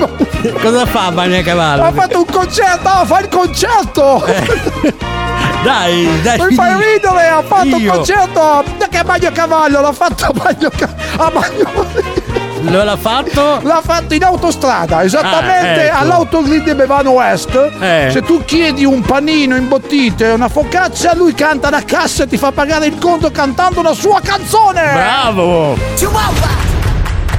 Cosa 0.61 0.87
fa 0.87 1.07
a 1.07 1.11
Bagnacavallo? 1.11 1.83
Ha 1.85 1.93
fatto 1.93 2.19
un 2.19 2.27
concerto, 2.27 2.89
ah, 2.89 3.05
fa 3.05 3.21
il 3.21 3.29
concerto! 3.29 4.25
Dai, 5.63 6.21
dai. 6.23 6.39
Mi 6.47 6.55
fai 6.55 6.75
ridere, 6.75 7.27
ha 7.29 7.43
fatto 7.43 7.75
un 7.75 7.81
Io. 7.81 7.93
concerto 7.93 8.65
che 8.89 8.99
a 8.99 9.05
Bagnacavallo, 9.05 9.81
l'ha 9.81 9.93
fatto 9.93 10.25
a 10.27 10.31
Bagnacavallo. 10.33 10.97
A 11.17 11.31
Bagno- 11.31 12.27
Lo 12.69 12.85
l'ha 12.85 12.97
fatto? 12.97 13.61
L'ha 13.63 13.81
fatto 13.83 14.15
in 14.15 14.23
autostrada, 14.25 15.03
esattamente 15.03 15.91
Ah, 15.91 15.95
ecco. 15.95 15.97
all'autogrid 15.99 16.65
di 16.65 16.75
Bevano 16.75 17.11
West. 17.13 17.55
Eh. 17.81 18.09
Se 18.13 18.23
tu 18.23 18.45
chiedi 18.45 18.85
un 18.85 19.01
panino 19.01 19.57
imbottito 19.57 20.25
e 20.25 20.33
una 20.33 20.49
focaccia, 20.49 21.15
lui 21.15 21.33
canta 21.35 21.71
la 21.71 21.83
cassa 21.85 22.25
e 22.25 22.27
ti 22.27 22.37
fa 22.37 22.53
pagare 22.53 22.87
il 22.87 22.99
conto 22.99 23.31
cantando 23.31 23.81
una 23.81 23.93
sua 23.95 24.21
canzone. 24.23 24.83
Bravo! 24.93 25.77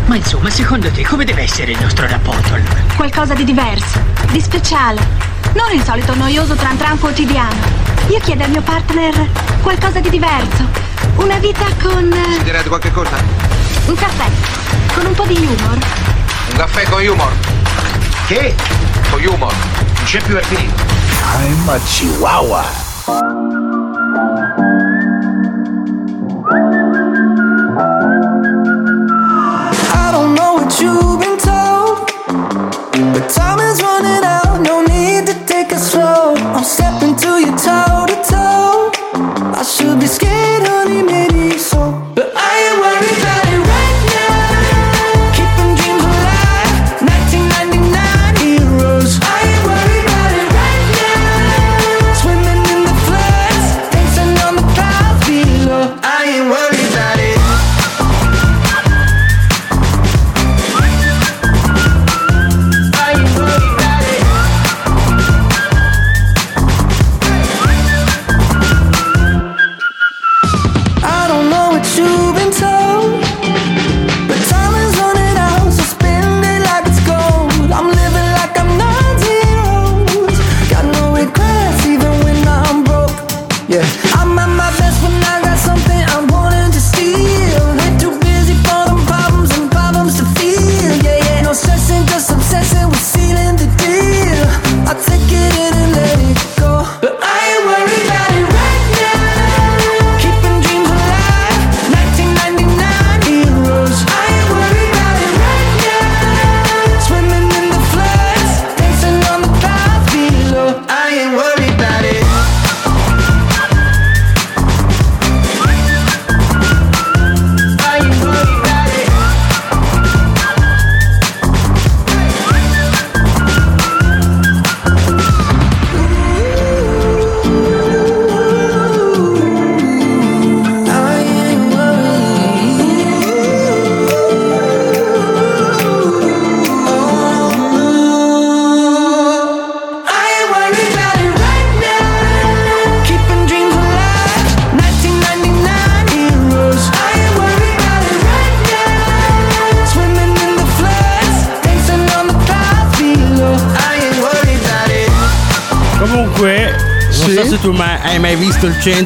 Ma 0.06 0.16
insomma, 0.16 0.50
secondo 0.50 0.90
te 0.90 1.04
come 1.06 1.24
deve 1.24 1.44
essere 1.44 1.72
il 1.74 1.80
nostro 1.80 2.08
rapporto 2.08 2.54
allora? 2.56 2.82
Qualcosa 2.96 3.36
di 3.36 3.44
diverso, 3.44 4.00
di 4.32 4.42
speciale. 4.42 5.00
Non 5.54 5.72
il 5.72 5.84
solito 5.84 6.16
noioso 6.16 6.56
tran 6.56 6.78
tran 6.78 6.98
quotidiano. 7.00 7.54
Io 8.08 8.20
chiedo 8.20 8.44
al 8.44 8.50
mio 8.50 8.62
partner 8.62 9.14
qualcosa 9.62 10.00
di 10.00 10.10
diverso. 10.10 10.66
Una 11.18 11.38
vita 11.38 11.66
con 11.82 12.12
eh, 12.12 12.44
dirà 12.44 12.62
di 12.64 12.68
qualche 12.70 12.92
cosa? 12.92 13.18
Un 13.88 13.96
caffè, 13.96 14.30
con 14.94 15.06
un 15.06 15.14
po' 15.14 15.26
di 15.26 15.36
humor. 15.36 15.78
Un 16.52 16.58
caffè 16.58 16.84
con 16.90 17.02
humor. 17.06 17.32
Che? 18.28 18.56
Con 19.10 19.22
humor. 19.24 19.54
Non 19.54 20.04
c'è 20.04 20.22
più 20.22 20.38
finito. 20.44 20.84
I'm 21.36 21.70
a 21.70 21.80
chihuahua. 21.80 22.64
I 29.92 30.12
don't 30.12 30.34
know 30.34 30.56
what 30.56 30.80
you've 30.82 31.20
been 31.20 31.38
told, 31.38 32.12
but 33.14 33.30
time 33.30 33.60
is 33.60 33.82
running 33.82 34.24
out. 34.24 34.60
No 34.62 34.82
need 34.82 35.28
to 35.28 35.34
take 35.46 35.72
it 35.72 35.80
slow. 35.80 36.36
I'm 36.56 36.64
stepping 36.64 37.16
to 37.16 37.40
you 37.40 37.56
toe 37.58 38.06
to 38.08 38.16
toe. 38.28 38.92
I 39.54 39.64
should 39.64 40.00
be 40.00 40.08
scared, 40.08 40.68
honey, 40.68 41.04
maybe 41.04 41.29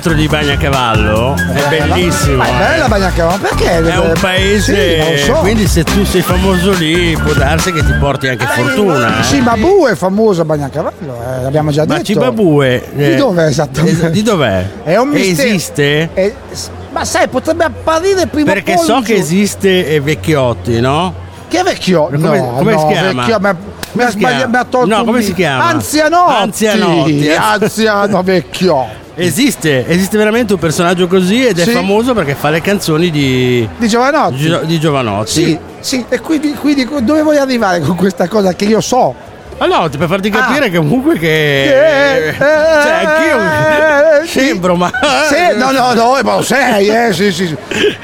centro 0.03 0.13
di 0.13 0.27
Bagnacavallo. 0.27 1.33
È 1.53 1.69
bellissimo. 1.69 2.35
Ma 2.37 2.45
è 2.47 2.57
bella 2.57 2.85
eh. 2.85 2.87
Bagnacavallo, 2.89 3.39
perché? 3.39 3.77
È 3.81 3.97
un 3.97 4.13
paese, 4.19 5.17
Sì, 5.17 5.23
so. 5.23 5.33
quindi 5.35 5.65
se 5.65 5.83
tu 5.85 6.03
sei 6.03 6.21
famoso 6.21 6.71
lì 6.73 7.15
può 7.23 7.31
darsi 7.31 7.71
che 7.71 7.83
ti 7.85 7.93
porti 7.93 8.27
anche 8.27 8.45
fortuna. 8.45 9.21
eh. 9.29 9.37
Babu 9.41 9.87
è 9.87 9.95
famoso 9.95 10.41
a 10.41 10.45
Bagnacavallo, 10.45 11.15
eh, 11.39 11.41
l'abbiamo 11.43 11.71
già 11.71 11.85
Ma 11.87 11.93
detto. 11.93 12.05
Cibabue 12.05 12.83
Di 12.93 13.03
eh, 13.13 13.15
dov'è 13.15 13.45
esattamente? 13.45 14.05
es- 14.07 14.11
Di 14.11 14.21
dov'è? 14.23 14.65
È 14.83 14.97
un 14.97 15.07
mistero. 15.09 15.47
Esiste? 15.49 16.09
Eh, 16.13 16.35
s- 16.51 16.69
ma 16.91 17.05
sai, 17.05 17.27
potrebbe 17.29 17.63
apparire 17.63 18.27
prima 18.27 18.51
Perché 18.51 18.77
so 18.77 18.99
che 19.03 19.15
esiste 19.15 19.87
eh, 19.87 20.01
Vecchiotti, 20.01 20.79
no? 20.81 21.13
Che 21.47 21.59
è 21.59 21.63
vecchio? 21.63 22.05
Come- 22.07 22.39
no, 22.39 22.53
come 22.57 22.73
no, 22.73 22.79
si 22.79 22.85
chiama? 22.87 23.21
vecchio, 23.21 23.39
mi 23.39 23.47
ha- 23.47 23.55
mi 23.93 24.03
ha 24.03 24.07
chiama? 24.09 24.45
mi 24.47 24.55
ha 24.57 24.65
tolto 24.65 24.95
No, 24.95 25.03
come 25.05 25.21
si 25.21 25.33
chiama? 25.33 25.65
Anzianotti. 25.67 26.33
Anzianotti, 26.35 27.25
eh. 27.27 27.35
Anziano 27.35 28.21
vecchio. 28.23 29.01
Esiste, 29.15 29.85
esiste 29.87 30.17
veramente 30.17 30.53
un 30.53 30.59
personaggio 30.59 31.07
così 31.07 31.45
ed 31.45 31.59
è 31.59 31.65
Sì. 31.65 31.69
famoso 31.71 32.13
perché 32.13 32.33
fa 32.33 32.49
le 32.49 32.61
canzoni 32.61 33.11
di, 33.11 33.67
Di 33.77 33.87
Giovanotti. 33.87 34.37
Gio- 34.37 34.61
di 34.63 34.79
Giovanotti. 34.79 35.31
Sì, 35.31 35.59
sì, 35.79 36.05
e 36.09 36.19
quindi, 36.19 36.53
quindi 36.53 36.87
dove 37.03 37.21
vuoi 37.21 37.37
arrivare 37.37 37.79
con 37.81 37.95
questa 37.95 38.27
cosa 38.27 38.53
che 38.53 38.65
io 38.65 38.81
so? 38.81 39.13
Ma 39.57 39.65
no, 39.67 39.89
per 39.89 40.07
farti 40.07 40.29
capire 40.29 40.69
che 40.69 40.77
comunque 40.77 41.13
che. 41.13 41.19
Che- 41.19 42.27
eh, 42.29 42.33
cioè, 42.37 43.05
anch'io. 43.05 44.25
sì. 44.27 44.39
Sembro, 44.39 44.75
ma. 44.75 44.91
Sì, 45.29 45.57
no, 45.57 45.71
no, 45.71 45.93
no, 45.93 46.19
ma 46.23 46.35
lo 46.35 46.41
sei, 46.41 46.87
eh, 46.87 47.13
sì, 47.13 47.31
sì. 47.31 47.55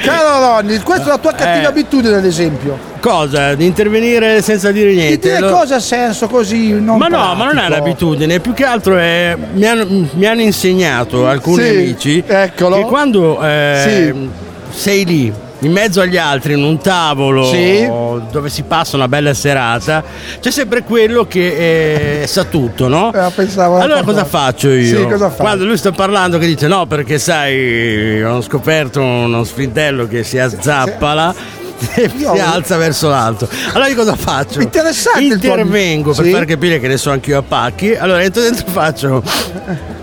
Caro 0.04 0.40
Ronny, 0.58 0.78
questa 0.80 1.06
è 1.06 1.10
la 1.10 1.18
tua 1.18 1.32
cattiva 1.34 1.64
Eh. 1.64 1.66
abitudine, 1.66 2.16
ad 2.16 2.26
esempio. 2.26 2.78
Cosa? 3.00 3.56
Di 3.56 3.66
intervenire 3.66 4.42
senza 4.42 4.72
dire 4.72 4.90
Di 4.92 4.96
niente? 4.98 5.28
dire 5.30 5.40
Lo- 5.40 5.52
cose 5.52 5.74
a 5.76 5.80
senso 5.80 6.28
così 6.28 6.72
non 6.74 6.98
Ma 6.98 7.08
no, 7.08 7.34
ma 7.36 7.46
non 7.46 7.58
è 7.58 7.66
pratico. 7.66 7.76
un'abitudine, 7.76 8.40
più 8.40 8.54
che 8.54 8.66
altro 8.66 8.98
è. 8.98 9.36
Mi 9.54 9.66
hanno, 9.66 9.86
mi 10.14 10.26
hanno 10.26 10.42
insegnato 10.42 11.28
alcuni 11.28 11.64
Sì, 11.64 11.70
amici 11.70 12.24
eccolo. 12.26 12.76
che 12.78 12.84
quando 12.84 13.42
eh, 13.42 14.12
Sì. 14.14 14.30
sei 14.78 15.06
lì. 15.06 15.34
In 15.62 15.74
mezzo 15.74 16.00
agli 16.00 16.16
altri, 16.16 16.54
in 16.54 16.64
un 16.64 16.78
tavolo 16.78 17.44
Sì. 17.52 17.86
dove 18.32 18.50
si 18.50 18.64
passa 18.64 18.96
una 18.96 19.10
bella 19.10 19.34
serata, 19.34 20.02
c'è 20.40 20.52
sempre 20.52 20.84
quello 20.84 21.26
che 21.26 22.22
eh, 22.22 22.28
sa 22.28 22.46
tutto, 22.46 22.88
no? 22.88 23.12
Eh, 23.14 23.58
Allora 23.58 24.02
cosa 24.04 24.24
faccio 24.24 24.70
io? 24.70 25.00
Sì, 25.00 25.06
cosa? 25.06 25.28
Quando 25.28 25.66
lui 25.66 25.76
sta 25.78 25.92
parlando 25.92 26.38
che 26.38 26.46
dice 26.46 26.68
no 26.68 26.86
perché 26.86 27.20
sai 27.20 28.24
ho 28.24 28.42
scoperto 28.42 29.02
uno 29.02 29.44
sfintello 29.44 30.08
che 30.08 30.24
si 30.24 30.40
azzappala 30.40 31.36
e 31.96 32.10
si 32.18 32.26
alza 32.26 32.78
verso 32.78 33.10
l'alto. 33.10 33.50
Allora 33.74 33.88
io 33.90 33.96
cosa 33.96 34.16
faccio? 34.16 34.62
Interessante 34.62 35.24
il 35.26 35.40
tuo- 35.40 35.50
Intervengo 35.50 36.14
per 36.14 36.24
Sì. 36.26 36.32
far 36.32 36.46
capire 36.46 36.80
che 36.80 36.88
ne 36.88 36.96
so 36.96 37.12
anch'io 37.12 37.38
a 37.38 37.44
pacchi. 37.46 37.94
Allora 37.96 38.24
entro 38.24 38.42
dentro 38.42 38.66
faccio. 38.72 39.22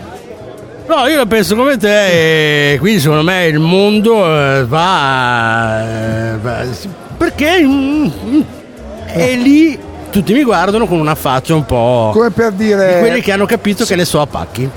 No, 0.88 1.06
io 1.08 1.16
la 1.16 1.26
penso 1.26 1.56
come 1.56 1.76
te 1.76 2.72
e 2.74 2.78
quindi 2.78 3.00
secondo 3.00 3.22
me 3.24 3.46
il 3.46 3.58
mondo 3.58 4.24
eh, 4.24 4.64
va, 4.64 5.82
eh, 5.82 6.36
va- 6.40 6.64
perché 7.16 7.60
mm, 7.60 8.04
mm, 8.24 8.40
e 9.08 9.34
lì 9.36 9.78
tutti 10.10 10.32
mi 10.32 10.44
guardano 10.44 10.86
con 10.86 10.98
una 11.00 11.16
faccia 11.16 11.54
un 11.54 11.64
po' 11.64 12.10
Come 12.12 12.30
per 12.30 12.52
dire- 12.52 12.94
di 12.94 13.00
quelli 13.00 13.20
che 13.20 13.32
hanno 13.32 13.46
capito 13.46 13.84
che 13.84 13.96
ne 13.96 14.04
so 14.04 14.20
a 14.20 14.26
pacchi. 14.26 14.68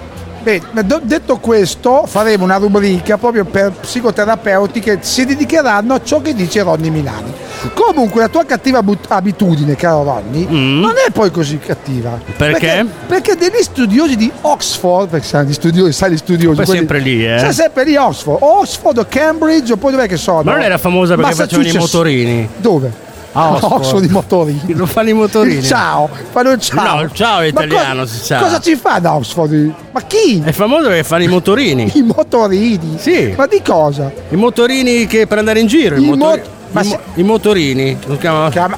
Beh, 0.42 0.62
detto 1.04 1.38
questo, 1.38 2.06
faremo 2.06 2.44
una 2.46 2.56
rubrica 2.58 3.18
proprio 3.18 3.44
per 3.46 3.72
psicoterapeuti 3.72 4.80
che 4.80 5.00
si 5.02 5.26
dedicheranno 5.26 5.94
a 5.94 6.02
ciò 6.04 6.22
che 6.22 6.34
dice 6.34 6.62
Ronny 6.64 6.90
Milani. 6.90 7.32
Comunque, 7.74 8.22
la 8.22 8.30
tua 8.30 8.46
cattiva 8.46 8.82
but- 8.82 9.06
abitudine, 9.10 9.76
caro 9.76 10.04
Ronny, 10.04 10.48
non 10.50 10.94
è 11.06 11.12
poi 11.12 11.30
così 11.30 11.60
cattiva. 11.60 12.12
Mm. 12.12 12.34
Perché? 12.38 12.86
Perché 13.08 13.36
degli 13.36 13.62
studiosi 13.62 14.16
di 14.16 14.32
Oxford, 14.42 15.10
perché 15.10 15.26
sai, 15.28 15.46
gli 15.46 15.54
studiosi, 15.54 15.92
sai, 15.92 16.12
gli 16.12 16.18
studiosi. 16.18 16.56
Poi 16.56 16.66
quelli- 16.66 16.80
sempre 16.80 17.00
lì, 17.00 17.26
eh. 17.26 17.40
Sai, 17.40 17.54
sempre 17.54 17.84
lì 17.84 17.96
Oxford. 17.98 18.38
Oxford 18.42 18.98
o 19.00 19.06
Cambridge, 19.10 19.74
o 19.74 19.76
poi 19.76 19.92
dov'è 19.92 20.08
che 20.08 20.18
sono? 20.18 20.44
Ma 20.44 20.54
non 20.54 20.62
era 20.62 20.78
famosa 20.78 21.16
perché 21.16 21.34
facevano 21.36 21.68
i 21.68 21.74
motorini? 21.78 22.50
Dove? 22.58 23.08
A 23.40 23.60
Oxford. 23.76 24.04
i 24.06 24.10
motorini. 24.10 24.74
Non 24.76 24.88
fanno 24.88 25.10
i 25.10 25.14
motorini. 25.14 25.64
Ciao, 25.64 26.10
fanno 26.32 26.52
il 26.52 26.60
ciao. 26.60 26.96
No, 26.96 27.02
il 27.02 27.12
ciao 27.14 27.40
è 27.40 27.52
Ma 27.52 27.64
italiano, 27.64 28.02
co- 28.02 28.08
si 28.08 28.18
sa. 28.24 28.40
Cosa 28.40 28.60
ci 28.60 28.76
fa 28.76 29.00
da 29.00 29.16
Oxford? 29.16 29.74
Ma 29.92 30.02
chi? 30.02 30.42
È 30.44 30.52
famoso 30.52 30.88
perché 30.88 31.04
fanno 31.04 31.24
i 31.24 31.28
motorini. 31.28 31.92
I 31.96 32.02
motorini? 32.02 32.98
Sì. 33.00 33.34
Ma 33.38 33.46
di 33.48 33.62
cosa? 33.64 34.12
I 34.30 34.36
motorini 34.36 35.06
che 35.08 35.28
per 35.28 35.38
andare 35.38 35.60
in 35.60 35.68
giro. 35.68 35.96
I 35.96 36.04
I 36.04 36.06
motori- 36.10 36.40
mot- 36.42 36.50
Ma 36.72 36.84
se- 36.84 37.00
i 37.16 37.24
motorini. 37.24 37.98
lo 38.06 38.18
chiamano- 38.18 38.50
chiama, 38.50 38.78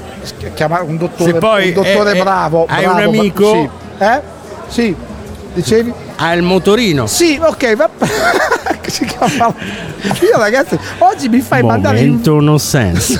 chiama 0.54 0.82
un 0.82 0.98
dottore, 0.98 1.32
Se 1.34 1.38
poi 1.40 1.68
un 1.70 1.74
dottore 1.74 2.12
è- 2.14 2.22
bravo. 2.22 2.66
hai 2.70 2.84
bravo, 2.86 2.98
un 3.00 3.04
amico- 3.18 3.52
Sì. 3.54 4.04
Eh? 4.04 4.22
Sì. 4.68 4.96
Dicevi? 5.54 5.94
Ha 6.16 6.34
il 6.34 6.44
motorino. 6.44 7.08
Sì, 7.08 7.38
ok, 7.42 7.76
va. 7.76 7.90
che 8.80 8.90
si 8.90 9.04
chiama? 9.04 9.54
Io 10.22 10.38
ragazzi, 10.38 10.80
oggi 11.00 11.28
mi 11.28 11.42
fai 11.42 11.62
mandare 11.62 12.00
in 12.00 12.08
Momento 12.08 12.40
no 12.40 12.58
sense. 12.58 13.20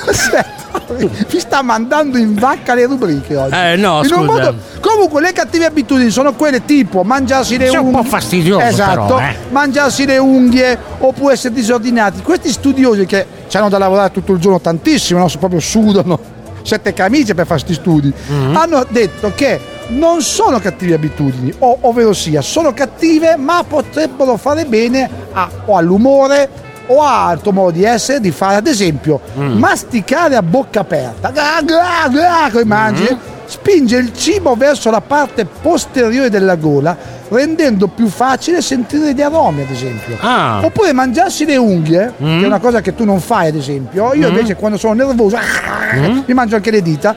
mi 1.32 1.38
sta 1.40 1.62
mandando 1.62 2.18
in 2.18 2.34
vacca 2.34 2.74
le 2.74 2.86
rubriche 2.86 3.36
oggi. 3.36 3.54
Eh, 3.54 3.76
no, 3.76 4.02
In 4.04 4.12
un 4.12 4.24
modo- 4.24 4.54
Comunque 4.80 5.20
le 5.20 5.32
cattive 5.32 5.66
abitudini 5.66 6.10
sono 6.10 6.32
quelle 6.34 6.64
tipo 6.64 7.02
mangiarsi 7.04 7.56
le 7.56 7.68
un 7.70 7.78
unghie. 7.86 8.02
po' 8.02 8.04
fastidioso, 8.08 8.64
Esatto. 8.64 9.00
però, 9.14 9.18
eh. 9.20 9.36
Mangiarsi 9.50 10.04
le 10.06 10.18
unghie 10.18 10.78
oppure 10.98 11.34
essere 11.34 11.54
disordinati. 11.54 12.20
Questi 12.22 12.50
studiosi 12.50 13.06
che 13.06 13.26
hanno 13.52 13.68
da 13.68 13.78
lavorare 13.78 14.10
tutto 14.10 14.32
il 14.32 14.38
giorno 14.40 14.60
tantissimo, 14.60 15.18
no? 15.20 15.28
proprio 15.38 15.60
sudano 15.60 16.18
sette 16.62 16.92
camicie 16.92 17.34
per 17.34 17.46
fare 17.46 17.60
questi 17.62 17.80
studi, 17.80 18.12
Mm-hmm. 18.30 18.56
hanno 18.56 18.86
detto 18.88 19.32
che 19.34 19.58
non 19.88 20.22
sono 20.22 20.58
cattive 20.60 20.94
abitudini, 20.94 21.52
o- 21.58 21.78
ovvero 21.82 22.12
sia, 22.12 22.40
sono 22.40 22.72
cattive 22.72 23.36
ma 23.36 23.64
potrebbero 23.66 24.36
fare 24.36 24.64
bene 24.64 25.08
a- 25.32 25.50
o 25.66 25.76
all'umore 25.76 26.48
o 26.86 27.00
a 27.02 27.26
altro 27.28 27.52
modo 27.52 27.70
di 27.70 27.84
essere, 27.84 28.20
di 28.20 28.30
fare 28.30 28.56
ad 28.56 28.66
esempio 28.66 29.20
Mm. 29.38 29.58
masticare 29.58 30.34
a 30.36 30.42
bocca 30.42 30.80
aperta, 30.80 31.30
gra, 31.30 31.60
gra, 31.64 32.08
gra, 32.10 32.48
come 32.50 32.64
mangi, 32.64 33.02
Mm-hmm. 33.02 33.18
spinge 33.46 33.96
il 33.96 34.12
cibo 34.14 34.54
verso 34.54 34.90
la 34.90 35.00
parte 35.00 35.44
posteriore 35.44 36.30
della 36.30 36.56
gola, 36.56 36.96
rendendo 37.28 37.86
più 37.88 38.08
facile 38.08 38.62
sentire 38.62 39.12
gli 39.14 39.20
aromi, 39.22 39.62
ad 39.62 39.70
esempio. 39.70 40.16
Ah. 40.20 40.60
Oppure 40.64 40.92
mangiarsi 40.92 41.44
le 41.44 41.56
unghie, 41.56 42.12
Mm. 42.22 42.38
che 42.38 42.44
è 42.44 42.46
una 42.46 42.58
cosa 42.60 42.80
che 42.80 42.94
tu 42.94 43.04
non 43.04 43.20
fai, 43.20 43.48
ad 43.48 43.56
esempio. 43.56 44.14
Io 44.14 44.26
Mm. 44.26 44.30
invece 44.30 44.56
quando 44.56 44.78
sono 44.78 44.94
nervoso 44.94 45.36
mi 46.26 46.34
mangio 46.34 46.56
anche 46.56 46.70
le 46.70 46.82
dita. 46.82 47.14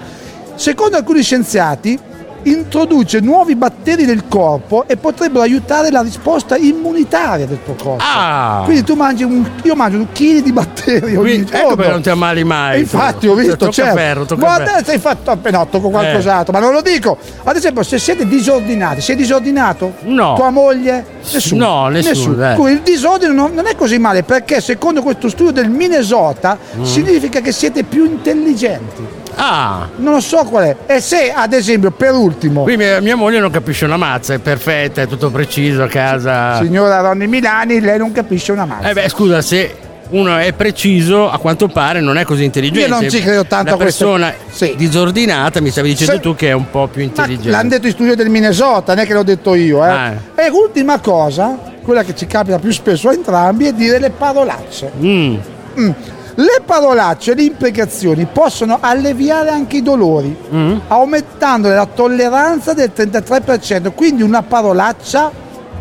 Secondo 0.56 0.96
alcuni 0.98 1.22
scienziati 1.22 1.98
introduce 2.46 3.20
nuovi 3.20 3.56
batteri 3.56 4.06
nel 4.06 4.24
corpo 4.28 4.86
e 4.88 4.98
potrebbero 4.98 5.42
aiutare 5.44 5.90
la 5.92 6.02
risposta 6.02 6.58
immunitaria 6.58 7.46
del 7.46 7.60
tuo 7.64 7.74
corpo. 7.76 8.04
Ah. 8.04 8.62
Quindi 8.66 8.84
tu 8.84 8.96
mangi 8.96 9.24
un, 9.24 9.44
io 9.64 9.76
mangio 9.76 9.98
un 9.98 10.08
chilo 10.12 10.42
di 10.42 10.52
batteri 10.52 11.16
ogni 11.16 11.16
Quindi, 11.16 11.46
giorno. 11.52 11.66
ecco 11.68 11.76
perché 11.76 11.92
non 11.92 12.02
ti 12.02 12.10
ammali 12.10 12.44
mai. 12.44 12.78
E 12.78 12.80
infatti 12.82 13.28
ho 13.28 13.34
visto, 13.34 13.56
Tocca 13.58 13.72
certo. 13.72 13.96
ferro, 13.98 14.26
tocca 14.26 14.42
Guarda, 14.42 14.66
ferro. 14.72 14.86
sei 14.86 15.00
fatto 15.00 15.32
appena 15.32 15.58
no, 15.60 15.68
tocco 15.68 15.90
qualcos'altro, 15.90 16.54
ma 16.54 16.60
non 16.60 16.72
lo 16.74 16.82
dico. 16.82 17.18
Ad 17.44 17.56
esempio, 17.56 17.84
se 17.84 17.98
siete 18.00 18.28
disordinati, 18.28 19.02
sei 19.02 19.16
disordinato? 19.16 19.94
No. 20.04 20.36
Tua 20.36 20.50
moglie? 20.50 21.06
Nessuno. 21.32 21.66
No, 21.66 21.88
nessuno, 21.88 22.52
eh. 22.52 22.56
Quindi 22.56 22.74
il 22.74 22.82
disordine 22.82 23.34
non, 23.34 23.54
non 23.54 23.66
è 23.68 23.76
così 23.76 23.98
male 23.98 24.24
perché 24.24 24.62
secondo 24.62 25.02
questo 25.02 25.30
studio 25.30 25.52
del 25.52 25.70
Minnesota 25.70 26.58
Mm. 26.76 26.84
significa 26.84 27.40
che 27.42 27.52
siete 27.52 27.84
più 27.84 28.06
intelligenti. 28.06 29.04
Ah. 29.36 29.88
Non 29.98 30.14
lo 30.14 30.20
so 30.22 30.44
qual 30.46 30.64
è. 30.66 30.76
E 30.86 31.00
se, 31.02 31.32
ad 31.32 31.54
esempio, 31.54 31.92
per 31.92 32.14
ultimo, 32.14 32.64
Qui 32.64 32.78
mia, 32.78 33.00
mia 33.02 33.16
moglie 33.16 33.40
non 33.40 33.52
capisce 33.52 33.86
una 33.86 33.98
mazza, 33.98 34.34
è 34.34 34.40
perfetta, 34.40 35.02
è 35.02 35.08
tutto 35.08 35.30
preciso 35.30 35.84
a 35.84 35.88
casa. 35.88 36.58
signora 36.62 37.00
Ronny 37.02 37.28
Milani, 37.28 37.80
lei 37.80 37.98
non 37.98 38.12
capisce 38.12 38.52
una 38.52 38.66
mazza. 38.66 38.90
Eh 38.90 38.94
beh, 38.94 39.10
scusa, 39.10 39.42
se 39.42 39.76
uno 40.10 40.38
è 40.38 40.54
preciso, 40.54 41.30
a 41.30 41.38
quanto 41.40 41.68
pare 41.68 42.00
non 42.00 42.18
è 42.18 42.24
così 42.24 42.44
intelligente. 42.44 42.88
Io 42.88 43.00
non 43.00 43.10
ci 43.10 43.22
credo 43.22 43.46
tanto 43.46 43.70
La 43.72 43.76
a 43.76 43.80
queste- 43.80 44.06
persona 44.06 44.34
disordinata, 44.76 45.62
mi 45.62 45.70
stavi 45.72 45.90
dicendo 45.90 46.14
Se- 46.14 46.20
tu 46.20 46.36
che 46.36 46.50
è 46.50 46.54
un 46.54 46.70
po' 46.70 46.88
più 46.88 47.02
intelligente. 47.02 47.50
L'hanno 47.50 47.70
detto 47.70 47.88
in 47.88 47.94
studio 47.94 48.16
del 48.16 48.30
Minnesota, 48.30 48.94
non 48.94 49.04
è 49.04 49.08
che 49.08 49.14
l'ho 49.14 49.24
detto 49.24 49.56
io. 49.56 49.84
Eh. 49.84 49.90
Ah. 49.90 50.14
E 50.36 50.50
l'ultima 50.50 51.00
cosa, 51.00 51.58
quella 51.84 52.04
che 52.04 52.16
ci 52.16 52.28
capita 52.28 52.60
più 52.60 52.72
spesso 52.72 53.10
a 53.10 53.14
entrambi, 53.14 53.66
è 53.66 53.74
dire 53.74 54.00
le 54.00 54.12
parolacce. 54.12 54.92
Mm. 55.02 55.36
Mm. 55.80 55.90
Le 56.38 56.62
parolacce 56.66 57.32
e 57.32 57.36
le 57.36 57.44
imprecazioni 57.44 58.28
possono 58.32 58.78
alleviare 58.82 59.50
anche 59.50 59.78
i 59.78 59.82
dolori, 59.82 60.36
Mm. 60.54 60.78
aumentando 60.88 61.70
la 61.70 61.86
tolleranza 61.86 62.74
del 62.74 62.92
33%. 62.94 63.92
Quindi 63.94 64.22
una 64.22 64.44
parolaccia, 64.44 65.32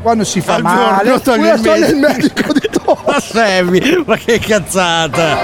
quando 0.03 0.25
si 0.25 0.41
fa 0.41 0.55
Al 0.55 0.63
male, 0.63 1.05
giorno 1.05 1.21
togli 1.21 1.47
il 1.47 1.61
toglie 1.61 1.87
il 1.89 1.97
medico. 1.97 2.53
di 2.53 2.69
Ma 3.07 3.21
Sammy, 3.21 4.03
ma 4.07 4.17
che 4.17 4.39
cazzata! 4.39 5.37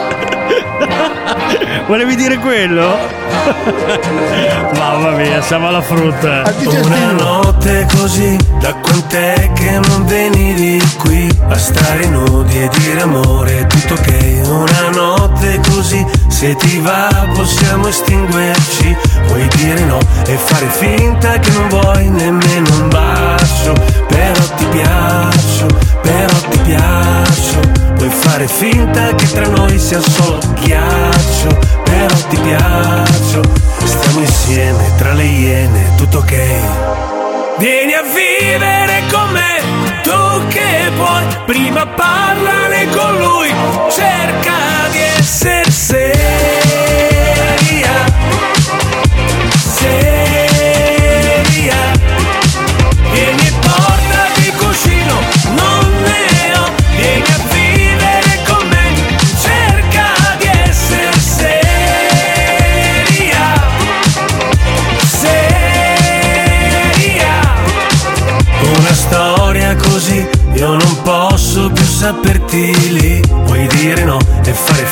Volevi 1.87 2.14
dire 2.14 2.39
quello? 2.39 2.97
Mamma 4.76 5.11
mia, 5.11 5.43
siamo 5.43 5.68
alla 5.68 5.81
frutta. 5.81 6.43
Una 6.64 7.12
notte 7.12 7.87
così, 7.97 8.37
da 8.61 8.72
quant'è 8.74 9.51
che 9.53 9.81
non 9.89 10.05
venivi 10.07 10.81
qui 10.99 11.28
a 11.49 11.57
stare 11.57 12.07
nudi 12.07 12.62
e 12.62 12.68
dire 12.78 13.01
amore, 13.03 13.66
tutto 13.66 13.95
ok. 13.95 14.41
Una 14.49 14.89
notte 14.91 15.61
così, 15.68 16.05
se 16.28 16.55
ti 16.57 16.78
va 16.78 17.28
possiamo 17.35 17.89
estinguerci, 17.89 18.97
puoi 19.26 19.49
dire 19.57 19.85
no 19.85 19.99
e 20.26 20.37
fare 20.37 20.66
finta 20.66 21.39
che 21.39 21.51
non 21.51 21.68
vuoi 21.68 22.09
nemmeno 22.09 22.74
un 22.74 22.89
bacio, 22.89 23.72
però 24.09 24.43
ti 24.57 24.64
piaccio, 24.66 25.66
però 26.03 26.35
ti 26.51 26.59
piaccio. 26.59 27.80
Puoi 28.01 28.12
fare 28.12 28.48
finta 28.48 29.14
che 29.14 29.26
tra 29.26 29.46
noi 29.46 29.78
sia 29.78 30.01
solo 30.01 30.38
ghiaccio, 30.62 31.59
però 31.84 32.16
ti 32.30 32.38
piaccio. 32.38 33.42
Stiamo 33.84 34.20
insieme 34.20 34.90
tra 34.96 35.12
le 35.12 35.24
iene, 35.24 35.92
tutto 35.96 36.16
ok. 36.20 36.34
Vieni 37.59 37.92
a 37.92 38.01
vivere 38.01 39.03
con 39.12 39.30
me, 39.32 40.01
tu 40.03 40.46
che 40.48 40.90
puoi, 40.96 41.24
prima 41.44 41.86
parlane 41.88 42.88
con 42.88 43.18
lui, 43.18 43.55
cerca 43.90 44.55
di 44.92 44.98
essere 45.18 45.70
seria, 45.70 46.69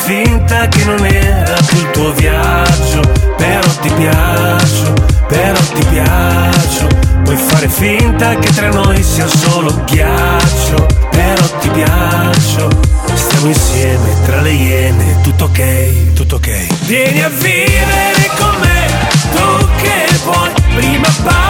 finta 0.08 0.66
che 0.68 0.84
non 0.84 1.04
era 1.04 1.54
più 1.66 1.76
il 1.76 1.90
tuo 1.90 2.12
viaggio. 2.12 3.00
Però 3.36 3.68
ti 3.82 3.90
piaccio, 3.90 4.92
però 5.28 5.60
ti 5.74 5.84
piaccio. 5.90 6.86
Puoi 7.24 7.36
fare 7.36 7.68
finta 7.68 8.34
che 8.36 8.50
tra 8.54 8.70
noi 8.70 9.02
sia 9.02 9.26
solo 9.28 9.84
ghiaccio. 9.84 10.86
Però 11.10 11.58
ti 11.60 11.68
piaccio. 11.68 12.70
Stiamo 13.14 13.48
insieme 13.48 14.08
tra 14.24 14.40
le 14.40 14.52
iene, 14.52 15.20
tutto 15.22 15.44
ok, 15.44 16.12
tutto 16.14 16.36
ok. 16.36 16.86
Vieni 16.86 17.22
a 17.22 17.28
vivere 17.28 18.30
con 18.38 18.54
me, 18.60 19.08
tu 19.32 19.68
che 19.82 20.06
vuoi, 20.24 20.50
prima 20.74 21.08
parlane 21.22 21.47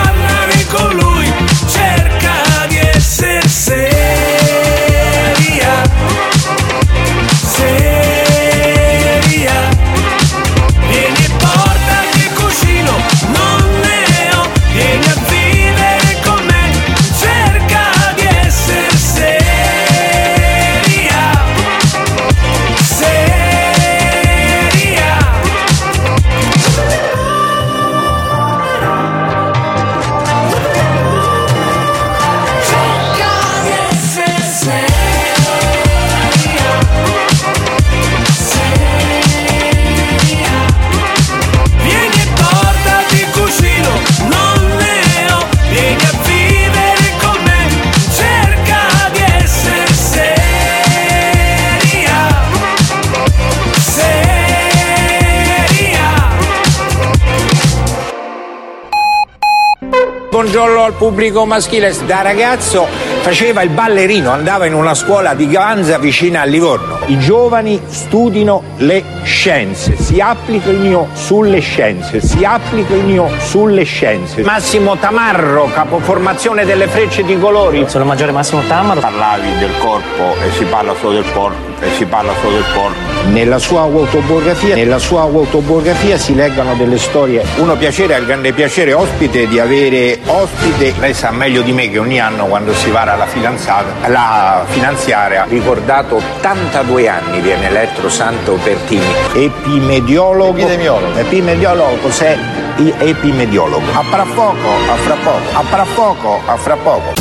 pubblico 60.99 61.47
maschile. 61.47 61.95
Da 62.05 62.23
ragazzo 62.23 62.87
faceva 63.21 63.63
il 63.63 63.71
ballerino, 63.71 64.31
andava 64.31 64.67
in 64.67 64.75
una 64.75 64.95
scuola 64.95 65.35
di 65.35 65.49
Gavanza 65.49 65.97
vicina 65.99 66.43
a 66.43 66.45
Livorno. 66.45 66.99
I 67.07 67.19
giovani 67.19 67.81
studino 67.87 68.63
le 68.79 69.05
scienze, 69.23 69.97
si 69.97 70.21
applichino 70.21 71.09
sulle 71.29 71.61
scienze, 71.61 72.23
si 72.23 72.43
applichino 72.43 73.29
sulle 73.37 73.83
scienze. 73.83 74.41
Massimo 74.45 74.97
Tamarro, 74.97 75.69
capoformazione 75.75 76.65
delle 76.65 76.89
frecce 76.89 77.23
di 77.23 77.39
colori. 77.39 77.85
Sono 77.87 78.07
maggiore 78.07 78.33
Massimo 78.33 78.63
Tamarro. 78.67 79.01
Parlavi 79.01 79.59
del 79.59 79.77
corpo 79.79 80.35
e 80.43 80.51
si 80.53 80.65
parla 80.65 80.95
solo 80.99 81.21
del 81.21 81.31
corpo 81.33 81.69
e 81.81 81.91
si 81.97 82.07
parla 82.07 82.33
solo 82.41 82.55
del 82.55 82.65
corpo. 82.73 82.97
Nella 83.31 83.59
sua 83.59 83.83
autobiografia, 83.83 84.75
nella 84.75 84.99
sua 84.99 85.21
autobiografia 85.21 86.17
si 86.17 86.35
leggono 86.35 86.75
delle 86.77 86.97
storie. 86.97 87.45
Uno 87.57 87.77
piacere, 87.77 88.15
ha 88.15 88.19
il 88.19 88.25
grande 88.25 88.53
piacere 88.53 88.95
ospite 88.95 89.47
di 89.49 89.59
avere 89.59 90.19
ospite, 90.25 90.95
lei 90.99 91.13
sa 91.13 91.31
meglio 91.31 91.61
di 91.61 91.73
me 91.73 91.91
che 91.91 91.99
ogni 91.99 92.19
anno 92.19 92.47
quando 92.47 92.73
si 92.73 92.91
vara 92.91 93.17
la 93.17 93.27
fidanzata, 93.27 94.09
la 94.09 94.65
finanziaria, 94.67 95.45
ricordato 95.47 96.17
82 96.39 97.09
anni 97.09 97.41
viene 97.41 97.69
eletto 97.69 98.09
Santo 98.09 98.59
Pertini, 98.63 99.05
epimediologo. 99.35 100.57
Epidemiologo. 100.57 101.18
Epimediologo, 101.19 101.97
cos'è 101.97 102.39
i- 102.77 102.95
epimediologo? 102.97 103.85
A 103.93 104.05
fra 104.05 104.23
poco, 104.23 104.69
a 104.89 104.97
fra 104.99 105.15
poco, 105.17 105.49
a 105.53 105.63
fra 105.65 105.85
poco, 105.95 106.41
a 106.47 106.57
fra 106.57 106.77
poco. 106.77 107.13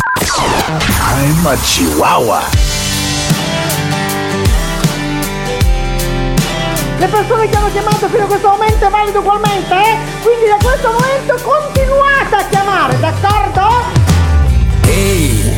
I'm 1.16 1.46
a 1.48 1.56
chihuahua. 1.56 2.42
Le 7.00 7.08
persone 7.08 7.50
che 7.50 7.58
hanno 7.58 7.72
chiamato 7.72 8.08
fino 8.08 8.24
a 8.24 8.28
questo 8.28 8.50
momento 8.50 8.86
è 8.86 8.90
valido 8.90 9.20
ugualmente, 9.20 9.74
eh? 9.74 9.98
Quindi 10.22 10.46
da 10.48 10.58
questo 10.64 10.92
momento 10.92 11.36
continuate 11.42 12.36
a 12.36 12.46
chiamare, 12.50 13.00
d'accordo? 13.00 13.68
Ehi, 14.86 15.58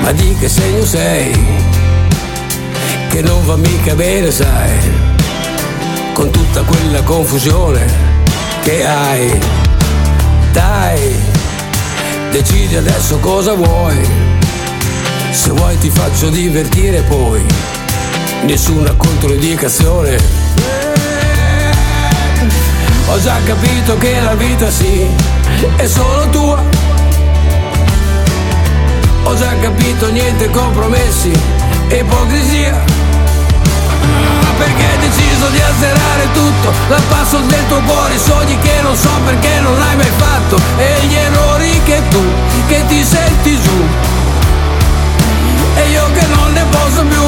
ma 0.00 0.12
di 0.12 0.36
che 0.38 0.48
segno 0.48 0.84
sei? 0.84 1.32
Che 3.08 3.22
non 3.22 3.46
va 3.46 3.56
mica 3.56 3.94
bene, 3.94 4.30
sai, 4.30 5.08
con 6.20 6.30
tutta 6.30 6.60
quella 6.64 7.02
confusione 7.02 7.86
che 8.60 8.86
hai. 8.86 9.40
Dai, 10.52 11.16
decidi 12.30 12.76
adesso 12.76 13.18
cosa 13.20 13.54
vuoi. 13.54 14.06
Se 15.30 15.48
vuoi 15.48 15.78
ti 15.78 15.88
faccio 15.88 16.28
divertire 16.28 17.00
poi, 17.04 17.42
nessuna 18.42 18.92
controindicazione. 18.96 20.18
Ho 23.06 23.18
già 23.22 23.38
capito 23.46 23.96
che 23.96 24.20
la 24.20 24.34
vita 24.34 24.70
sì, 24.70 25.06
è 25.76 25.86
solo 25.86 26.28
tua. 26.28 26.62
Ho 29.22 29.34
già 29.36 29.54
capito 29.58 30.10
niente 30.10 30.50
compromessi 30.50 31.32
ipocrisia. 31.88 32.99
Deciso 35.40 35.48
di 35.48 35.60
azzerare 35.60 36.32
tutto 36.32 36.72
Dal 36.88 37.02
passo 37.08 37.38
del 37.38 37.66
tuo 37.66 37.80
cuore 37.80 38.18
sogni 38.18 38.58
che 38.58 38.82
non 38.82 38.94
so 38.94 39.08
perché 39.24 39.60
non 39.60 39.80
hai 39.80 39.96
mai 39.96 40.12
fatto 40.18 40.60
E 40.76 41.06
gli 41.06 41.14
errori 41.14 41.80
che 41.84 42.02
tu, 42.10 42.22
che 42.66 42.84
ti 42.86 43.02
senti 43.02 43.58
giù. 43.58 43.88
E 45.76 45.88
io 45.88 46.10
che 46.12 46.26
non 46.26 46.52
ne 46.52 46.64
posso 46.64 47.02
più 47.04 47.24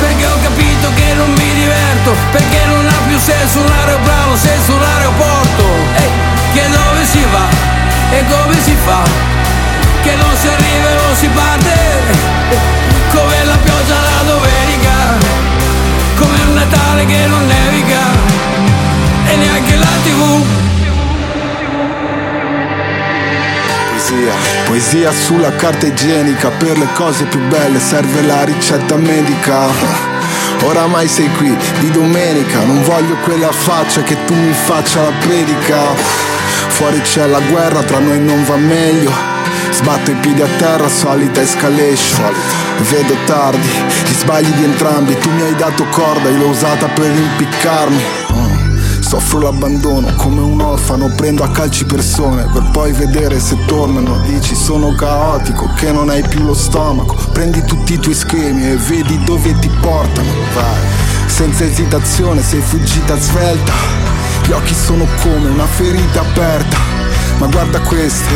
Perché 0.00 0.24
ho 0.24 0.38
capito 0.40 0.88
che 0.94 1.12
non 1.14 1.30
mi 1.32 1.54
diverto 1.54 2.14
Perché 2.30 2.64
non 2.64 2.86
ha 2.86 2.98
più 3.06 3.18
senso 3.18 3.60
un 3.60 3.70
aeroplano 3.70 4.36
senza 4.36 4.72
un 4.72 4.82
aeroporto. 4.82 5.64
Ehi, 5.96 6.10
che 6.54 6.68
dove 6.70 7.04
si 7.04 7.22
va? 7.30 7.46
E 8.10 8.24
come 8.24 8.54
si 8.62 8.74
fa? 8.86 9.02
Che 10.02 10.14
non 10.14 10.36
si 10.40 10.48
arriva 10.48 10.88
e 10.88 10.94
non 10.94 11.14
si 11.14 11.28
parte. 11.28 11.74
Come 13.12 13.44
la 13.44 13.56
pioggia 13.58 14.00
la 14.00 14.05
come 16.16 16.38
un 16.48 16.54
Natale 16.54 17.04
che 17.06 17.26
non 17.26 17.46
nevica 17.46 18.00
e 19.26 19.36
neanche 19.36 19.76
la 19.76 19.86
tv 20.04 20.64
Poesia. 24.06 24.34
Poesia 24.66 25.12
sulla 25.12 25.54
carta 25.56 25.86
igienica, 25.86 26.50
per 26.50 26.78
le 26.78 26.88
cose 26.94 27.24
più 27.24 27.40
belle 27.48 27.80
serve 27.80 28.22
la 28.22 28.44
ricetta 28.44 28.96
medica. 28.96 29.66
Oramai 30.62 31.08
sei 31.08 31.28
qui 31.32 31.56
di 31.80 31.90
domenica, 31.90 32.60
non 32.64 32.82
voglio 32.82 33.16
quella 33.24 33.50
faccia 33.50 34.02
che 34.02 34.16
tu 34.24 34.34
mi 34.34 34.52
faccia 34.52 35.02
la 35.02 35.12
predica. 35.20 35.94
Fuori 36.68 37.00
c'è 37.00 37.26
la 37.26 37.40
guerra, 37.40 37.82
tra 37.82 37.98
noi 37.98 38.20
non 38.20 38.44
va 38.44 38.56
meglio. 38.56 39.10
Sbatto 39.70 40.10
i 40.10 40.14
piedi 40.14 40.40
a 40.40 40.48
terra, 40.56 40.88
solita 40.88 41.40
escalation. 41.40 42.34
Vedo 42.78 43.14
tardi, 43.24 43.66
gli 43.66 44.14
sbagli 44.14 44.50
di 44.50 44.64
entrambi. 44.64 45.18
Tu 45.18 45.30
mi 45.30 45.42
hai 45.42 45.54
dato 45.56 45.84
corda, 45.86 46.28
io 46.28 46.38
l'ho 46.38 46.48
usata 46.48 46.86
per 46.88 47.10
impiccarmi. 47.10 48.02
Mm. 48.32 49.00
Soffro 49.00 49.40
l'abbandono 49.40 50.12
come 50.16 50.40
un 50.40 50.60
orfano, 50.60 51.12
prendo 51.14 51.42
a 51.42 51.50
calci 51.50 51.84
persone 51.84 52.48
per 52.52 52.70
poi 52.72 52.92
vedere 52.92 53.40
se 53.40 53.56
tornano. 53.66 54.20
Dici 54.26 54.54
sono 54.54 54.94
caotico, 54.94 55.70
che 55.74 55.92
non 55.92 56.10
hai 56.10 56.22
più 56.22 56.44
lo 56.44 56.54
stomaco. 56.54 57.14
Prendi 57.32 57.64
tutti 57.64 57.94
i 57.94 57.98
tuoi 57.98 58.14
schemi 58.14 58.68
e 58.68 58.76
vedi 58.76 59.22
dove 59.24 59.58
ti 59.58 59.70
portano. 59.80 60.30
Vai, 60.54 60.80
senza 61.26 61.64
esitazione, 61.64 62.42
sei 62.42 62.60
fuggita 62.60 63.16
svelta. 63.18 63.72
Gli 64.44 64.52
occhi 64.52 64.74
sono 64.74 65.06
come 65.22 65.48
una 65.48 65.66
ferita 65.66 66.20
aperta. 66.20 66.95
Ma 67.38 67.46
guarda 67.48 67.80
questo, 67.80 68.34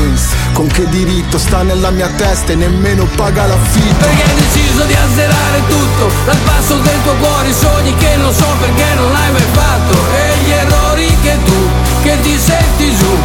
con 0.53 0.67
che 0.67 0.87
diritto 0.89 1.39
sta 1.39 1.63
nella 1.63 1.91
mia 1.91 2.09
testa 2.09 2.53
e 2.53 2.55
nemmeno 2.55 3.07
paga 3.17 3.47
l'affitto. 3.47 4.05
Perché 4.05 4.23
hai 4.23 4.35
deciso 4.35 4.83
di 4.85 4.95
azzerare 4.95 5.63
tutto 5.69 6.13
Dal 6.27 6.37
passo 6.45 6.77
del 6.77 7.03
tuo 7.03 7.15
cuore 7.15 7.49
i 7.49 7.55
sogni 7.55 7.95
che 7.97 8.17
non 8.17 8.33
so 8.33 8.47
perché 8.61 8.85
non 8.97 9.11
l'hai 9.11 9.33
mai 9.33 9.47
fatto. 9.53 9.97
E 10.13 10.45
gli 10.45 10.51
errori 10.51 11.17
che 11.23 11.39
tu, 11.45 11.71
che 12.03 12.21
ti 12.21 12.39
senti 12.39 12.95
giù. 12.95 13.19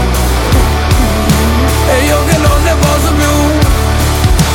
E 1.90 2.06
io 2.06 2.24
che 2.26 2.38
non 2.38 2.64
ne 2.64 2.76
posso 2.80 3.12
più. 3.12 3.34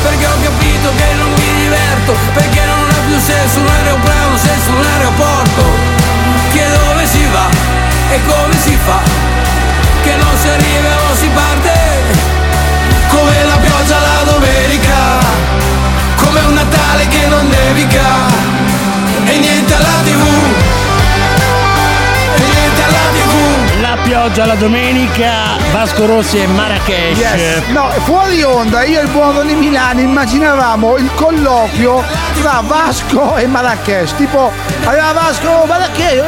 Perché 0.01 0.25
ho 0.25 0.37
capito 0.41 0.89
che 0.97 1.13
non 1.13 1.29
mi 1.29 1.61
diverto 1.61 2.15
Perché 2.33 2.65
non 2.65 2.89
ha 2.89 2.99
più 3.05 3.19
senso 3.19 3.59
un 3.59 3.67
aeroplano 3.67 4.35
senza 4.37 4.71
un 4.71 4.83
aeroporto. 4.83 5.63
Che 6.51 6.65
dove 6.73 7.05
si 7.05 7.23
va 7.31 7.71
e 8.11 8.19
come 8.25 8.53
si 8.61 8.77
fa 8.83 8.99
Che 10.03 10.15
non 10.17 10.37
si 10.37 10.47
arriva 10.49 10.90
nevica 17.71 18.01
E 19.25 19.37
niente 19.37 19.73
alla 19.73 20.01
tv 20.03 20.27
E 22.35 22.41
niente 22.41 22.83
alla 22.83 23.07
tv 23.13 23.81
La 23.81 23.97
pioggia 24.03 24.45
la 24.45 24.55
domenica, 24.55 25.57
Vasco 25.71 26.05
Rossi 26.05 26.37
e 26.39 26.47
Marrakesh. 26.47 27.17
Yes. 27.17 27.67
No, 27.69 27.89
fuori 28.03 28.43
onda, 28.43 28.83
io 28.83 28.99
e 28.99 29.03
il 29.03 29.09
buono 29.09 29.41
di 29.41 29.53
Milano 29.53 30.01
immaginavamo 30.01 30.97
il 30.97 31.09
colloquio 31.15 32.03
tra 32.41 32.61
Vasco 32.65 33.35
e 33.37 33.47
Marrakesh. 33.47 34.15
Tipo, 34.15 34.51
aveva 34.85 35.11
Vasco, 35.13 35.65
Marrakesh, 35.65 36.23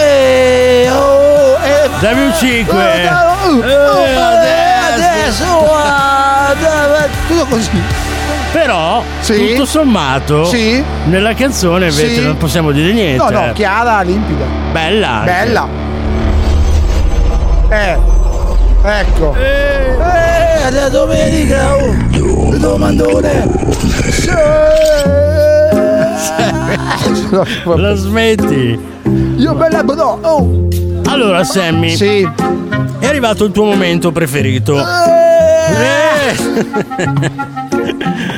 eh, 0.00 0.90
oh, 0.90 1.58
eh, 1.62 1.90
Dammi 2.00 2.22
un 2.26 2.34
5. 2.34 3.02
eh, 3.02 3.08
oh, 3.08 3.58
oh, 3.58 4.04
adesso, 4.94 5.72
ah, 5.74 6.54
da- 6.58 7.08
tutto 7.26 7.46
così. 7.46 8.07
Però, 8.52 9.02
Sì. 9.20 9.48
tutto 9.50 9.66
sommato, 9.66 10.44
Sì. 10.46 10.82
nella 11.06 11.34
canzone 11.34 11.88
invece 11.88 12.14
Sì. 12.14 12.22
non 12.24 12.36
possiamo 12.38 12.70
dire 12.72 12.92
niente. 12.92 13.22
No, 13.22 13.46
no, 13.46 13.52
chiara, 13.52 14.00
limpida. 14.02 14.44
Bella. 14.72 15.08
anche. 15.10 15.30
Bella. 15.30 15.68
Eh, 17.70 17.98
ecco. 18.82 19.34
Eh, 19.34 20.70
la 20.70 20.88
domenica, 20.88 21.76
oh, 21.76 22.56
domandone. 22.56 23.66
La 27.76 27.94
smetti. 27.94 28.78
Io 29.36 29.54
bella 29.54 29.82
no, 29.82 30.18
oh. 30.22 30.68
Allora, 31.06 31.44
Sammy. 31.44 31.96
Sì. 31.96 32.28
È 32.98 33.06
arrivato 33.06 33.44
il 33.44 33.52
tuo 33.52 33.64
momento 33.64 34.10
preferito. 34.12 34.76
Eh. 34.78 36.34
Il 36.98 38.36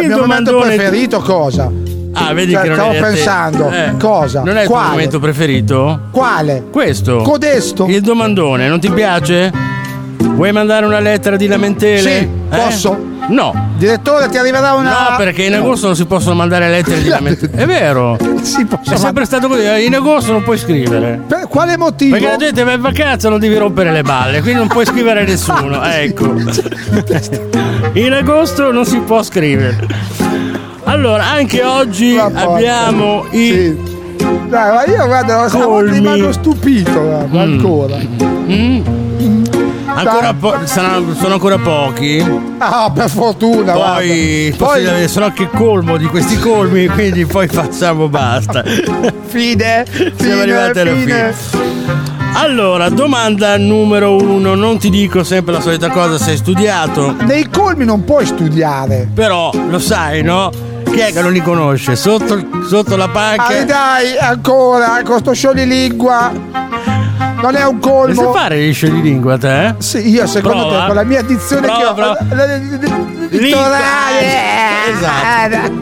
Il 0.00 0.06
mio 0.08 0.16
momento 0.18 0.50
domandone 0.50 0.74
preferito 0.76 1.20
cosa? 1.20 1.70
Ah, 2.18 2.32
vedi 2.32 2.52
Cioè, 2.52 2.62
che 2.62 2.68
non 2.68 2.76
stavo 2.78 2.92
pensando. 2.98 3.70
Eh, 3.70 3.92
Cosa? 3.98 4.42
Non 4.42 4.56
è 4.56 4.60
il 4.60 4.66
tuo 4.66 4.74
Quale? 4.76 4.90
momento 4.90 5.18
preferito? 5.18 6.00
Quale? 6.10 6.64
Questo. 6.72 7.18
Codesto. 7.18 7.84
Il 7.88 8.00
domandone, 8.00 8.68
non 8.68 8.80
ti 8.80 8.90
piace? 8.90 9.52
Vuoi 10.18 10.50
mandare 10.52 10.86
una 10.86 11.00
lettera 11.00 11.36
di 11.36 11.46
lamentele? 11.46 12.00
Sì, 12.00 12.08
Eh? 12.08 12.28
posso? 12.48 13.14
No. 13.28 13.70
Direttore, 13.76 14.28
ti 14.28 14.38
arriverà 14.38 14.74
una. 14.74 14.90
No, 15.10 15.16
perché 15.18 15.42
in 15.42 15.54
agosto 15.54 15.86
non 15.86 15.96
si 15.96 16.06
possono 16.06 16.36
mandare 16.36 16.70
lettere 16.70 17.02
di 17.02 17.08
lamentazione. 17.10 17.62
È 17.62 17.66
vero. 17.66 18.16
È 18.16 18.96
sempre 18.96 19.24
stato 19.24 19.48
così. 19.48 19.84
In 19.84 19.94
agosto 19.94 20.32
non 20.32 20.42
puoi 20.42 20.56
scrivere. 20.56 21.20
Per 21.26 21.48
quale 21.48 21.76
motivo? 21.76 22.12
Perché 22.12 22.28
la 22.30 22.36
gente 22.36 22.62
va 22.62 22.72
in 22.72 22.80
vacanza 22.80 23.28
non 23.28 23.40
devi 23.40 23.56
rompere 23.58 23.90
le 23.92 24.02
balle, 24.02 24.40
quindi 24.40 24.58
non 24.60 24.68
puoi 24.68 24.86
scrivere 24.86 25.20
a 25.20 25.24
nessuno. 25.28 25.82
Ecco. 25.84 26.34
In 27.96 28.12
agosto 28.12 28.70
non 28.72 28.84
si 28.84 28.98
può 29.00 29.22
scrivere. 29.22 29.86
Allora, 30.84 31.24
anche 31.30 31.62
oggi 31.64 32.16
abbiamo 32.18 33.26
i. 33.30 33.74
Dai, 34.48 34.72
ma 34.72 34.84
io 34.84 35.06
guarda, 35.06 35.48
Colmi. 35.50 35.92
rimango 35.92 36.30
stupito, 36.32 36.92
guarda, 37.00 37.26
Mm. 37.44 37.52
ancora. 37.52 37.96
Ancora 39.98 40.34
po- 40.34 40.58
saranno- 40.64 41.14
sono 41.14 41.34
ancora 41.34 41.56
pochi. 41.58 42.22
Ah, 42.58 42.90
per 42.94 43.08
fortuna, 43.08 43.72
Poi, 43.72 44.54
poi 44.56 44.86
avere 44.86 45.08
solo 45.08 45.30
che 45.32 45.48
colmo 45.48 45.96
di 45.96 46.04
questi 46.04 46.38
colmi, 46.38 46.86
quindi 46.88 47.24
poi 47.24 47.48
facciamo 47.48 48.08
basta. 48.08 48.62
Fine, 48.62 49.84
Siamo 49.90 50.10
fine, 50.16 50.40
arrivati 50.42 50.78
alla 50.80 50.90
fine. 50.94 51.32
fine. 51.32 52.14
Allora, 52.38 52.88
domanda 52.90 53.56
numero 53.56 54.14
uno. 54.16 54.54
Non 54.54 54.78
ti 54.78 54.90
dico 54.90 55.24
sempre 55.24 55.54
la 55.54 55.60
solita 55.60 55.88
cosa 55.90 56.18
se 56.18 56.30
hai 56.32 56.36
studiato, 56.36 57.14
Nei 57.20 57.48
colmi 57.50 57.84
non 57.84 58.04
puoi 58.04 58.26
studiare. 58.26 59.08
però 59.12 59.50
lo 59.68 59.78
sai, 59.78 60.22
no? 60.22 60.50
Chi 60.84 60.98
è 61.00 61.12
che 61.12 61.20
non 61.22 61.32
li 61.32 61.40
conosce? 61.42 61.96
Sotto, 61.96 62.38
sotto 62.68 62.96
la 62.96 63.08
panca. 63.08 63.46
Ah, 63.46 63.64
dai, 63.64 64.16
ancora, 64.18 65.00
con 65.04 65.18
sto 65.18 65.32
scioglilingua. 65.32 66.32
Non 67.42 67.54
è 67.54 67.64
un 67.66 67.78
colmo. 67.80 68.22
sai 68.22 68.32
fare 68.32 68.58
gli 68.62 68.72
scioglilingua 68.72 69.36
te? 69.38 69.74
Sì, 69.78 70.08
io 70.08 70.26
secondo 70.26 70.66
Prova. 70.68 70.80
te 70.80 70.86
con 70.86 70.94
la 70.94 71.04
mia 71.04 71.22
dizione 71.22 71.66
Prova, 71.66 71.78
che 71.80 71.84
ho 71.86 71.94
prova. 71.94 72.18
Esatto. 74.88 75.72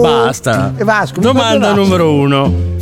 Basta. 0.02 0.72
E 0.76 0.84
Vasco, 0.84 1.20
Domanda 1.20 1.68
Vasco. 1.68 1.80
numero 1.80 2.12
uno. 2.12 2.74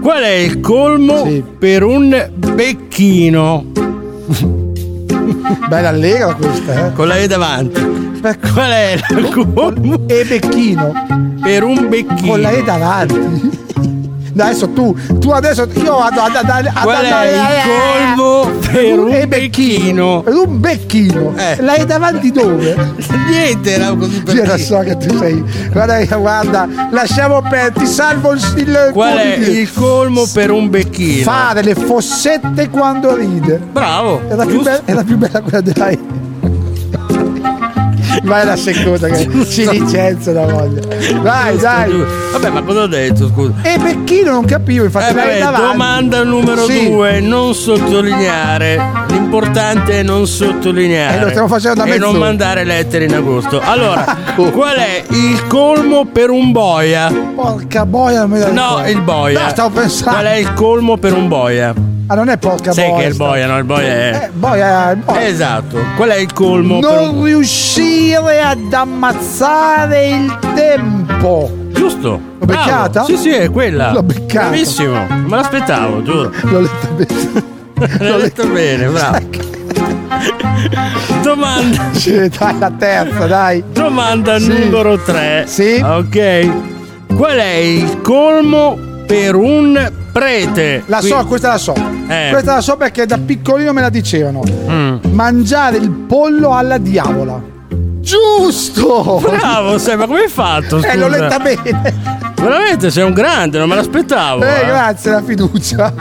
Qual 0.00 0.22
è 0.22 0.28
il 0.28 0.60
colmo 0.60 1.28
per 1.58 1.82
un 1.82 2.30
becchino? 2.54 3.64
Bella 5.68 5.88
allegra 5.88 6.34
questa, 6.34 6.86
eh. 6.86 6.92
Con 6.92 7.08
la 7.08 7.16
E 7.16 7.26
davanti. 7.26 7.80
Qual 8.52 8.70
è 8.70 8.96
il 9.10 9.28
colmo? 9.52 10.06
E 10.06 10.24
becchino. 10.24 10.92
Per 11.42 11.64
un 11.64 11.88
becchino. 11.88 12.30
Con 12.30 12.40
la 12.40 12.50
E 12.50 12.62
davanti. 12.62 13.59
Adesso 14.32 14.68
tu, 14.70 14.96
tu 15.18 15.30
adesso 15.30 15.66
io 15.74 15.98
vado 15.98 16.20
ad 16.20 16.34
andare 16.34 16.68
ad 16.68 16.82
Qual 16.82 16.96
è 16.96 17.10
andare- 17.10 17.30
il 17.30 18.16
colmo 18.16 18.58
per 18.70 18.98
un 18.98 19.28
becchino. 19.28 20.22
Per 20.22 20.34
un 20.34 20.60
becchino. 20.60 21.34
La 21.58 21.74
E 21.74 21.86
davanti 21.86 22.30
dove? 22.30 22.76
Niente, 23.28 23.72
era 23.72 23.94
così 23.94 24.22
per 24.22 24.34
Io 24.34 24.44
lo 24.44 24.56
so 24.58 24.78
che 24.80 24.96
tu 24.96 25.16
sei. 25.16 25.42
Guarda, 25.70 26.16
guarda, 26.16 26.68
lasciamo 26.90 27.42
per 27.42 27.72
ti 27.72 27.86
salvo 27.86 28.32
il, 28.32 28.40
il 28.56 28.90
Qual 28.92 29.16
è 29.16 29.36
il 29.36 29.72
colmo 29.72 30.26
per 30.32 30.50
un 30.50 30.68
becchino? 30.70 31.22
Fare 31.22 31.62
le 31.62 31.74
fossette 31.74 32.68
quando 32.70 33.14
ride. 33.14 33.58
Bravo. 33.72 34.20
È 34.28 34.34
la 34.34 34.44
più, 34.44 34.62
bella, 34.62 35.02
più 35.02 35.18
quella 35.18 35.60
della. 35.60 36.19
Ma 38.22 38.40
è 38.42 38.44
la 38.44 38.56
seconda 38.56 39.08
che 39.08 39.28
ci 39.46 39.68
licenzia 39.68 40.32
la 40.32 40.46
voglia. 40.46 40.80
Dai, 40.80 41.52
Giusto, 41.52 41.66
dai. 41.66 42.04
Vabbè, 42.32 42.50
ma 42.50 42.62
cosa 42.62 42.80
ho 42.82 42.86
detto, 42.86 43.28
scusa? 43.28 43.52
E 43.62 43.78
Becchino 43.78 44.32
non 44.32 44.44
capivo, 44.44 44.84
infatti 44.84 45.10
Eh, 45.12 45.40
vabbè, 45.40 45.56
domanda 45.56 46.22
numero 46.22 46.64
Sì. 46.64 46.88
due, 46.90 47.20
non 47.20 47.54
sottolineare. 47.54 48.80
L'importante 49.08 50.00
è 50.00 50.02
non 50.02 50.26
sottolineare. 50.26 51.16
Eh, 51.16 51.20
lo 51.22 51.28
stiamo 51.30 51.48
facendo 51.48 51.82
da 51.84 51.90
E 51.92 51.98
non 51.98 52.16
mandare 52.16 52.64
lettere 52.64 53.04
in 53.04 53.14
agosto. 53.14 53.60
Allora, 53.60 54.04
qual 54.52 54.76
è 54.76 55.02
il 55.10 55.46
colmo 55.46 56.04
per 56.04 56.30
un 56.30 56.52
boia? 56.52 57.10
Porca 57.34 57.86
boia, 57.86 58.20
non 58.20 58.30
me 58.30 58.38
la 58.38 58.50
No, 58.50 58.82
il 58.88 59.00
boia. 59.00 59.44
No, 59.44 59.48
stavo 59.50 59.70
pensando. 59.80 60.10
Qual 60.10 60.24
è 60.26 60.36
il 60.36 60.52
colmo 60.54 60.96
per 60.98 61.12
un 61.14 61.28
boia? 61.28 61.74
Ah, 62.12 62.16
non 62.16 62.28
è 62.28 62.38
porca 62.38 62.72
Sai 62.72 62.88
boia. 62.88 62.98
che 62.98 63.04
è 63.04 63.08
il 63.10 63.14
boia, 63.16 63.46
no? 63.46 63.58
Il 63.58 63.64
boia 63.64 63.86
è. 63.86 64.20
Eh, 64.24 64.30
boia, 64.32 64.96
boia. 64.96 65.26
Esatto. 65.28 65.78
Qual 65.94 66.08
è 66.08 66.16
il 66.16 66.32
colmo 66.32 66.80
per 66.80 66.90
un 66.98 67.14
Non 67.14 67.24
riuscire 67.24 68.40
ad 68.40 68.72
ammazzare 68.72 70.08
il 70.08 70.38
tempo. 70.54 71.48
Giusto. 71.72 72.08
L'ho 72.40 72.46
beccata? 72.46 72.88
Bravo. 72.88 73.06
Sì, 73.06 73.16
sì, 73.16 73.30
è 73.30 73.48
quella. 73.48 73.92
L'ho 73.92 74.02
beccata. 74.02 74.48
Bravissimo. 74.48 74.92
Non 75.08 75.24
me 75.28 75.36
l'aspettavo, 75.36 76.02
giuro. 76.02 76.32
L'ho 76.42 76.60
letta 76.60 76.88
bene. 76.96 78.08
L'ho 78.10 78.18
detto 78.18 78.46
bene, 78.50 78.86
bravo. 78.88 79.18
Domanda. 81.22 81.88
Sì, 81.92 82.28
dai, 82.28 82.58
la 82.58 82.72
terza, 82.76 83.26
dai. 83.26 83.62
Domanda 83.72 84.38
Sì. 84.40 84.48
numero 84.58 84.98
3. 84.98 85.44
Sì. 85.46 85.80
Ok. 85.84 86.48
Qual 87.14 87.36
è 87.36 87.54
il 87.54 88.00
colmo 88.00 88.76
per 89.06 89.36
un 89.36 89.92
prete? 90.12 90.82
La 90.86 91.00
so, 91.00 91.24
questa 91.26 91.48
la 91.48 91.58
so. 91.58 91.74
Eh. 92.08 92.28
Questa 92.30 92.54
la 92.54 92.60
so 92.60 92.76
perché 92.76 93.06
da 93.06 93.18
piccolino 93.18 93.72
me 93.72 93.80
la 93.80 93.90
dicevano. 93.90 94.42
Mm. 94.46 94.96
Mangiare 95.12 95.76
il 95.76 95.90
pollo 95.90 96.54
alla 96.54 96.78
diavola. 96.78 97.40
Giusto! 98.00 99.20
Bravo, 99.22 99.78
sai, 99.78 99.96
ma 99.96 100.06
come 100.06 100.20
hai 100.20 100.28
fatto? 100.28 100.82
Eh, 100.82 100.96
l'ho 100.96 101.06
scusa? 101.06 101.18
letta 101.18 101.38
bene. 101.38 101.94
Veramente 102.40 102.90
sei 102.90 103.04
un 103.04 103.12
grande, 103.12 103.58
non 103.58 103.68
me 103.68 103.74
l'aspettavo. 103.74 104.42
Eh, 104.42 104.60
eh. 104.60 104.66
grazie, 104.66 105.10
la 105.10 105.22
fiducia. 105.22 105.92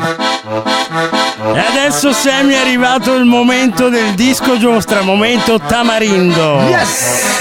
E 0.49 1.59
adesso 1.59 2.11
Sammy 2.11 2.53
è 2.53 2.57
arrivato 2.57 3.13
il 3.13 3.25
momento 3.25 3.89
del 3.89 4.15
disco 4.15 4.57
giostra, 4.57 5.01
momento 5.01 5.59
tamarindo. 5.59 6.61
Yes! 6.61 7.37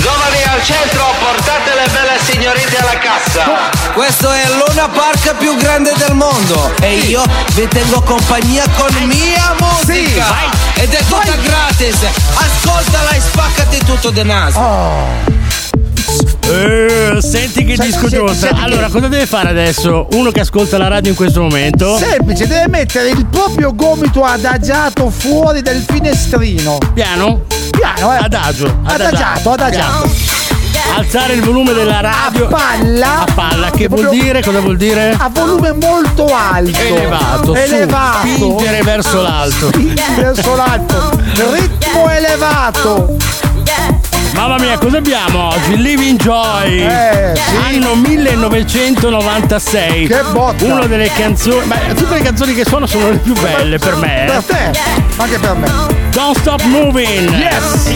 Giovani 0.00 0.42
al 0.42 0.62
centro, 0.64 1.04
portate 1.20 1.72
le 1.74 1.88
belle 1.92 2.18
signorine 2.24 2.76
alla 2.80 2.98
cassa. 2.98 3.92
Questo 3.92 4.28
è 4.32 4.44
Luna 4.48 4.88
Park 4.88 5.36
più 5.36 5.54
grande 5.56 5.92
del 5.96 6.14
mondo 6.14 6.72
e 6.80 6.96
io 6.96 7.22
vi 7.54 7.68
tengo 7.68 8.00
compagnia 8.00 8.64
con 8.76 8.92
mia 9.06 9.54
musica 9.60 10.24
ed 10.74 10.92
è 10.92 11.04
tutta 11.04 11.36
gratis. 11.42 12.06
Ascoltala 12.34 13.10
e 13.10 13.20
spaccati 13.20 13.84
tutto 13.84 14.10
de 14.10 14.24
naso. 14.24 14.58
Eh, 16.50 17.18
senti 17.20 17.64
che 17.64 17.76
disco 17.76 18.08
senti- 18.08 18.16
giostra. 18.16 18.48
senti 18.48 18.54
che- 18.56 18.64
Allora, 18.66 18.88
cosa 18.88 19.06
deve 19.08 19.26
fare 19.26 19.50
adesso? 19.50 20.08
Uno 20.12 20.30
che 20.32 20.40
ascolta 20.40 20.78
la 20.78 20.88
radio 20.88 21.10
in 21.10 21.16
questo 21.16 21.40
momento? 21.40 21.96
Semplice, 21.96 22.46
deve 22.48 22.66
mettere 22.68 23.10
il 23.10 23.24
proprio 23.26 23.72
gomito 23.74 24.24
adagiato 24.24 25.10
fuori 25.10 25.62
del 25.62 25.84
finestrino. 25.86 26.78
Piano? 26.92 27.42
Piano, 27.70 28.12
eh. 28.14 28.16
Adagio. 28.24 28.80
Adagiato, 28.84 29.50
adagiato. 29.52 30.08
Alzare 30.96 31.34
il 31.34 31.42
volume 31.42 31.72
della 31.72 32.00
radio. 32.00 32.46
A 32.46 32.48
palla. 32.48 33.20
A 33.20 33.26
palla, 33.32 33.70
che 33.70 33.86
vuol 33.86 34.00
Proprio- 34.00 34.22
dire? 34.22 34.42
Cosa 34.42 34.60
vuol 34.60 34.76
dire? 34.76 35.14
A 35.16 35.30
volume 35.32 35.72
molto 35.72 36.26
alto. 36.34 36.78
Elevato, 36.78 37.54
su, 37.54 37.60
Elevato. 37.60 38.26
spingere 38.26 38.82
verso 38.82 39.22
l'alto. 39.22 39.68
Spingere 39.68 40.14
verso 40.16 40.56
l'alto. 40.56 41.10
Ritmo 41.52 42.10
elevato. 42.10 43.16
Mamma 44.34 44.58
mia, 44.58 44.78
cosa 44.78 44.98
abbiamo 44.98 45.48
oggi? 45.48 45.76
Living 45.76 46.18
Joy. 46.18 46.78
Eh, 46.80 47.32
sì. 47.34 47.56
Anno 47.56 47.94
1996. 47.96 50.06
Che 50.06 50.22
botta. 50.32 50.64
Una 50.64 50.86
delle 50.86 51.10
canzoni. 51.12 51.66
Ma 51.66 51.76
tutte 51.94 52.14
le 52.14 52.22
canzoni 52.22 52.54
che 52.54 52.64
suono 52.64 52.86
sono 52.86 53.10
le 53.10 53.18
più 53.18 53.34
belle 53.34 53.78
per 53.78 53.96
me. 53.96 54.24
Per 54.26 54.36
eh. 54.36 54.44
te, 54.70 54.80
anche 55.16 55.38
per 55.38 55.54
me. 55.54 55.70
Don't 56.12 56.38
stop 56.38 56.62
moving. 56.64 57.28
Yes. 57.30 57.92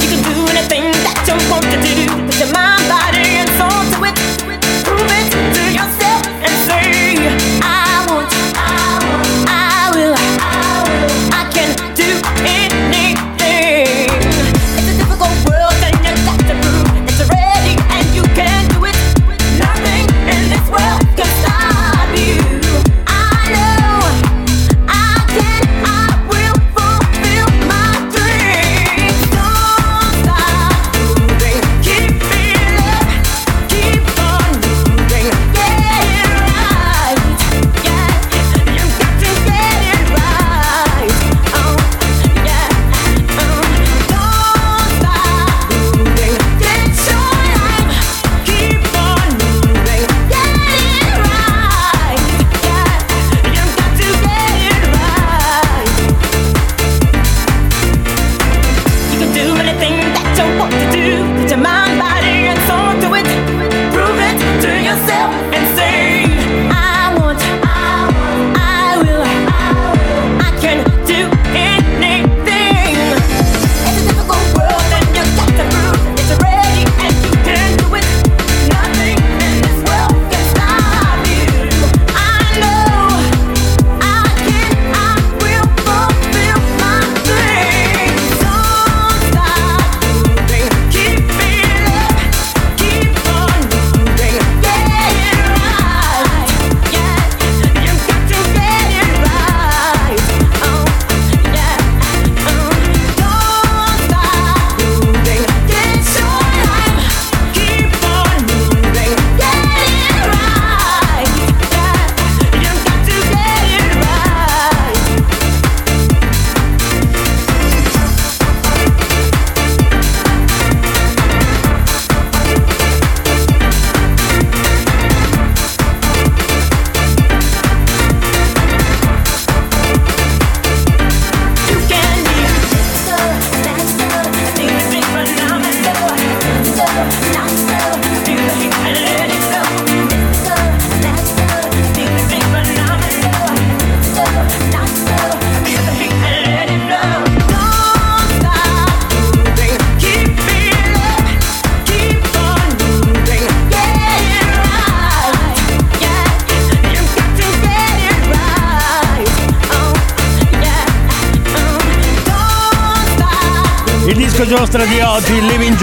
You 0.00 0.08
can 0.08 0.22
do 0.22 0.46
anything 0.50 0.90
that 1.02 1.22
you 1.26 1.34
want 1.50 1.64
to 1.64 1.76
do. 1.80 2.06
Put 2.26 2.38
your 2.38 2.48
mind, 2.52 2.73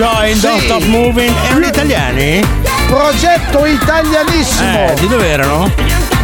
Living 0.01 0.39
Joy, 0.39 0.39
Don't 0.39 0.59
Sì. 0.59 0.65
Stop 0.65 0.83
Moving, 0.85 1.33
erano 1.47 1.65
italiani? 1.67 2.41
Progetto 2.87 3.65
italianissimo. 3.67 4.87
Eh, 4.87 4.93
di 4.99 5.07
dove 5.07 5.27
erano? 5.27 5.71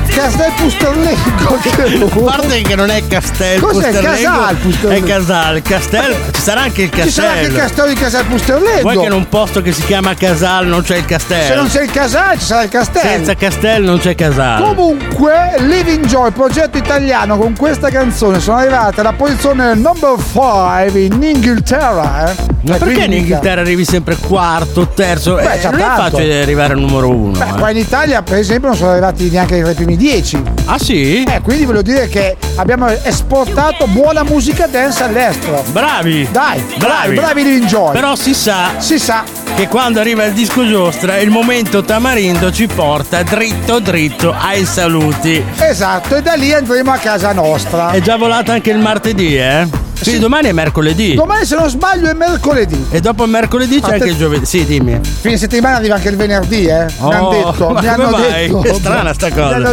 Castel 0.08 0.52
Pusterlengo. 0.56 2.26
A 2.28 2.32
parte 2.38 2.62
che 2.64 2.76
non 2.76 2.90
è 2.90 3.06
Castel 3.08 3.60
Cos'è? 3.60 3.92
Casal 3.92 4.54
È 4.56 4.56
Pusterlengo. 4.56 5.06
Casal, 5.06 5.62
Castel, 5.62 6.16
ci 6.34 6.42
sarà 6.42 6.62
anche 6.62 6.82
il 6.82 6.92
Ci 6.92 7.10
sarà 7.12 7.30
anche 7.34 7.46
il 7.46 7.54
castello. 7.54 7.88
di 7.90 7.94
Casal 7.94 8.26
Pusterlengo. 8.26 8.82
Vuoi 8.82 8.98
che 8.98 9.06
in 9.06 9.12
un 9.12 9.30
posto 9.30 9.62
che 9.62 9.72
si 9.72 9.84
chiama 9.84 10.16
Casal 10.16 10.66
non 10.66 10.82
c'è 10.82 10.98
il 10.98 11.06
castello? 11.06 11.46
Se 11.46 11.54
non 11.56 11.68
c'è 11.68 11.84
il 11.84 11.92
Casal, 11.92 12.40
ci 12.40 12.46
sarà 12.46 12.64
il 12.64 12.70
castello. 12.70 13.08
Senza 13.08 13.36
castello 13.36 13.86
non 13.92 14.00
c'è 14.00 14.16
Casal. 14.16 14.64
Comunque, 14.64 15.54
Living 15.60 16.04
Joy, 16.08 16.32
progetto 16.32 16.80
italiano, 16.80 17.38
con 17.38 17.56
questa 17.56 17.90
canzone 17.90 18.40
sono 18.40 18.58
arrivate 18.58 19.02
alla 19.02 19.14
posizione 19.14 19.76
number 19.76 20.16
5 20.18 21.00
in 21.00 21.22
Inghilterra. 21.22 22.32
Eh? 22.32 22.56
Ma 22.60 22.76
Eh, 22.76 22.80
perché 22.80 23.04
in 23.04 23.14
Inghilterra 23.14 23.62
arrivi 23.62 23.86
sempre 23.86 24.16
quarto, 24.18 24.88
terzo? 24.88 25.36
Beh, 25.36 25.42
Eh, 25.60 25.64
non 25.64 25.76
è 25.76 25.78
tanto. 25.80 26.02
facile 26.18 26.42
arrivare 26.42 26.74
al 26.74 26.80
numero 26.80 27.10
uno. 27.10 27.38
Beh, 27.38 27.46
eh. 27.50 27.54
qua 27.54 27.70
in 27.70 27.78
Italia, 27.78 28.22
per 28.24 28.38
esempio, 28.38 28.70
non 28.70 28.78
sono 28.78 28.92
arrivati 28.92 29.30
neanche 29.30 29.62
ai 29.62 29.74
primi 29.76 29.96
10. 29.96 30.42
Ah 30.66 30.78
sì? 30.80 31.24
Eh, 31.24 31.42
quindi 31.42 31.66
voglio 31.66 31.82
dire 31.84 32.08
che 32.08 32.36
abbiamo 32.56 32.88
esportato 32.90 33.86
buona 33.88 34.24
musica 34.24 34.68
dance 34.68 35.04
all'estero. 35.04 35.64
Bravi! 35.72 36.28
Dai, 36.32 36.60
Bravi. 36.78 36.78
bravi, 36.78 37.16
bravi 37.16 37.44
Living 37.44 37.66
Joy. 37.66 37.94
Però 37.94 38.16
si 38.16 38.34
sa, 38.34 38.72
si 38.78 38.98
sa 39.00 39.24
che 39.56 39.68
quando 39.68 40.00
arriva 40.00 40.26
il 40.26 40.34
disco 40.34 40.68
giostra 40.68 41.18
il 41.18 41.30
momento 41.30 41.84
tamarindo 41.84 42.52
ci 42.52 42.68
porta 42.68 43.24
dritto 43.24 43.80
dritto 43.80 44.34
ai 44.38 44.66
saluti. 44.66 45.44
Esatto, 45.60 46.16
e 46.16 46.22
da 46.22 46.34
lì 46.34 46.54
andremo 46.54 46.92
a 46.92 46.98
casa 46.98 47.32
nostra. 47.34 47.92
È 47.92 48.02
già 48.02 48.18
volata 48.18 48.54
anche 48.54 48.72
il 48.72 48.80
martedì, 48.80 49.38
eh? 49.38 49.86
Sì, 50.00 50.20
domani 50.20 50.48
è 50.48 50.52
mercoledì. 50.52 51.16
Domani, 51.16 51.46
se 51.46 51.56
non 51.56 51.70
sbaglio, 51.70 52.10
è 52.10 52.14
mercoledì. 52.14 52.88
E 52.92 53.00
dopo 53.02 53.26
mercoledì 53.26 53.80
c'è 53.80 53.86
Atte- 53.86 53.94
anche 53.96 54.10
il 54.10 54.16
giovedì. 54.18 54.46
Sì, 54.46 54.66
dimmi. 54.66 55.00
Fine 55.02 55.38
settimana 55.38 55.78
arriva 55.78 55.96
anche 55.96 56.10
il 56.10 56.16
venerdì, 56.16 56.66
eh? 56.66 56.86
mi 57.00 57.14
hanno 57.14 57.28
Oh, 57.28 57.52
detto. 57.52 57.70
mi 57.82 57.88
hanno 57.88 58.10
mai? 58.10 58.48
detto. 58.48 58.64
È 58.64 58.74
strana 58.74 59.14
sta 59.14 59.32
cosa. 59.32 59.72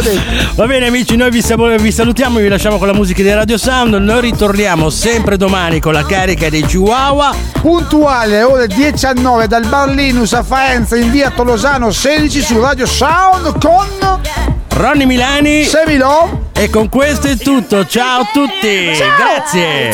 Va 0.55 0.65
bene 0.65 0.87
amici, 0.87 1.15
noi 1.15 1.29
vi, 1.31 1.43
vi 1.79 1.91
salutiamo, 1.91 2.39
vi 2.39 2.47
lasciamo 2.47 2.77
con 2.77 2.87
la 2.87 2.93
musica 2.93 3.21
di 3.21 3.31
Radio 3.33 3.57
Sound. 3.57 3.93
Noi 3.95 4.21
ritorniamo 4.21 4.89
sempre 4.89 5.37
domani 5.37 5.79
con 5.79 5.93
la 5.93 6.03
carica 6.05 6.49
dei 6.49 6.63
Chihuahua. 6.63 7.33
Puntuale 7.61 8.43
ore 8.43 8.67
19 8.67 9.47
dal 9.47 9.65
Bar 9.67 9.89
Linus 9.89 10.33
a 10.33 10.43
Faenza 10.43 10.95
in 10.95 11.11
via 11.11 11.29
Tolosano 11.31 11.91
16 11.91 12.41
su 12.41 12.59
Radio 12.59 12.85
Sound 12.85 13.57
con 13.59 14.54
Ronny 14.75 15.05
Milani. 15.05 15.63
Semilo. 15.63 16.49
E 16.53 16.69
con 16.69 16.89
questo 16.89 17.27
è 17.27 17.37
tutto. 17.37 17.85
Ciao 17.87 18.21
a 18.21 18.25
tutti. 18.25 18.91
Grazie. 19.17 19.93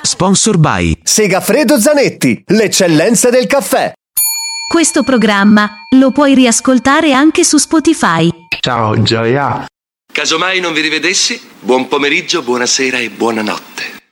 Sponsor 0.00 0.56
by 0.56 0.98
Segafredo 1.02 1.78
Zanetti, 1.78 2.42
l'eccellenza 2.46 3.28
del 3.28 3.46
caffè. 3.46 3.92
Questo 4.66 5.02
programma 5.02 5.70
lo 5.90 6.10
puoi 6.10 6.34
riascoltare 6.34 7.12
anche 7.12 7.44
su 7.44 7.58
Spotify. 7.58 8.30
Ciao 8.60 9.02
Gioia. 9.02 9.66
Casomai 10.10 10.58
non 10.58 10.72
vi 10.72 10.80
rivedessi, 10.80 11.38
buon 11.60 11.86
pomeriggio, 11.86 12.42
buonasera 12.42 12.98
e 12.98 13.10
buonanotte. 13.10 14.03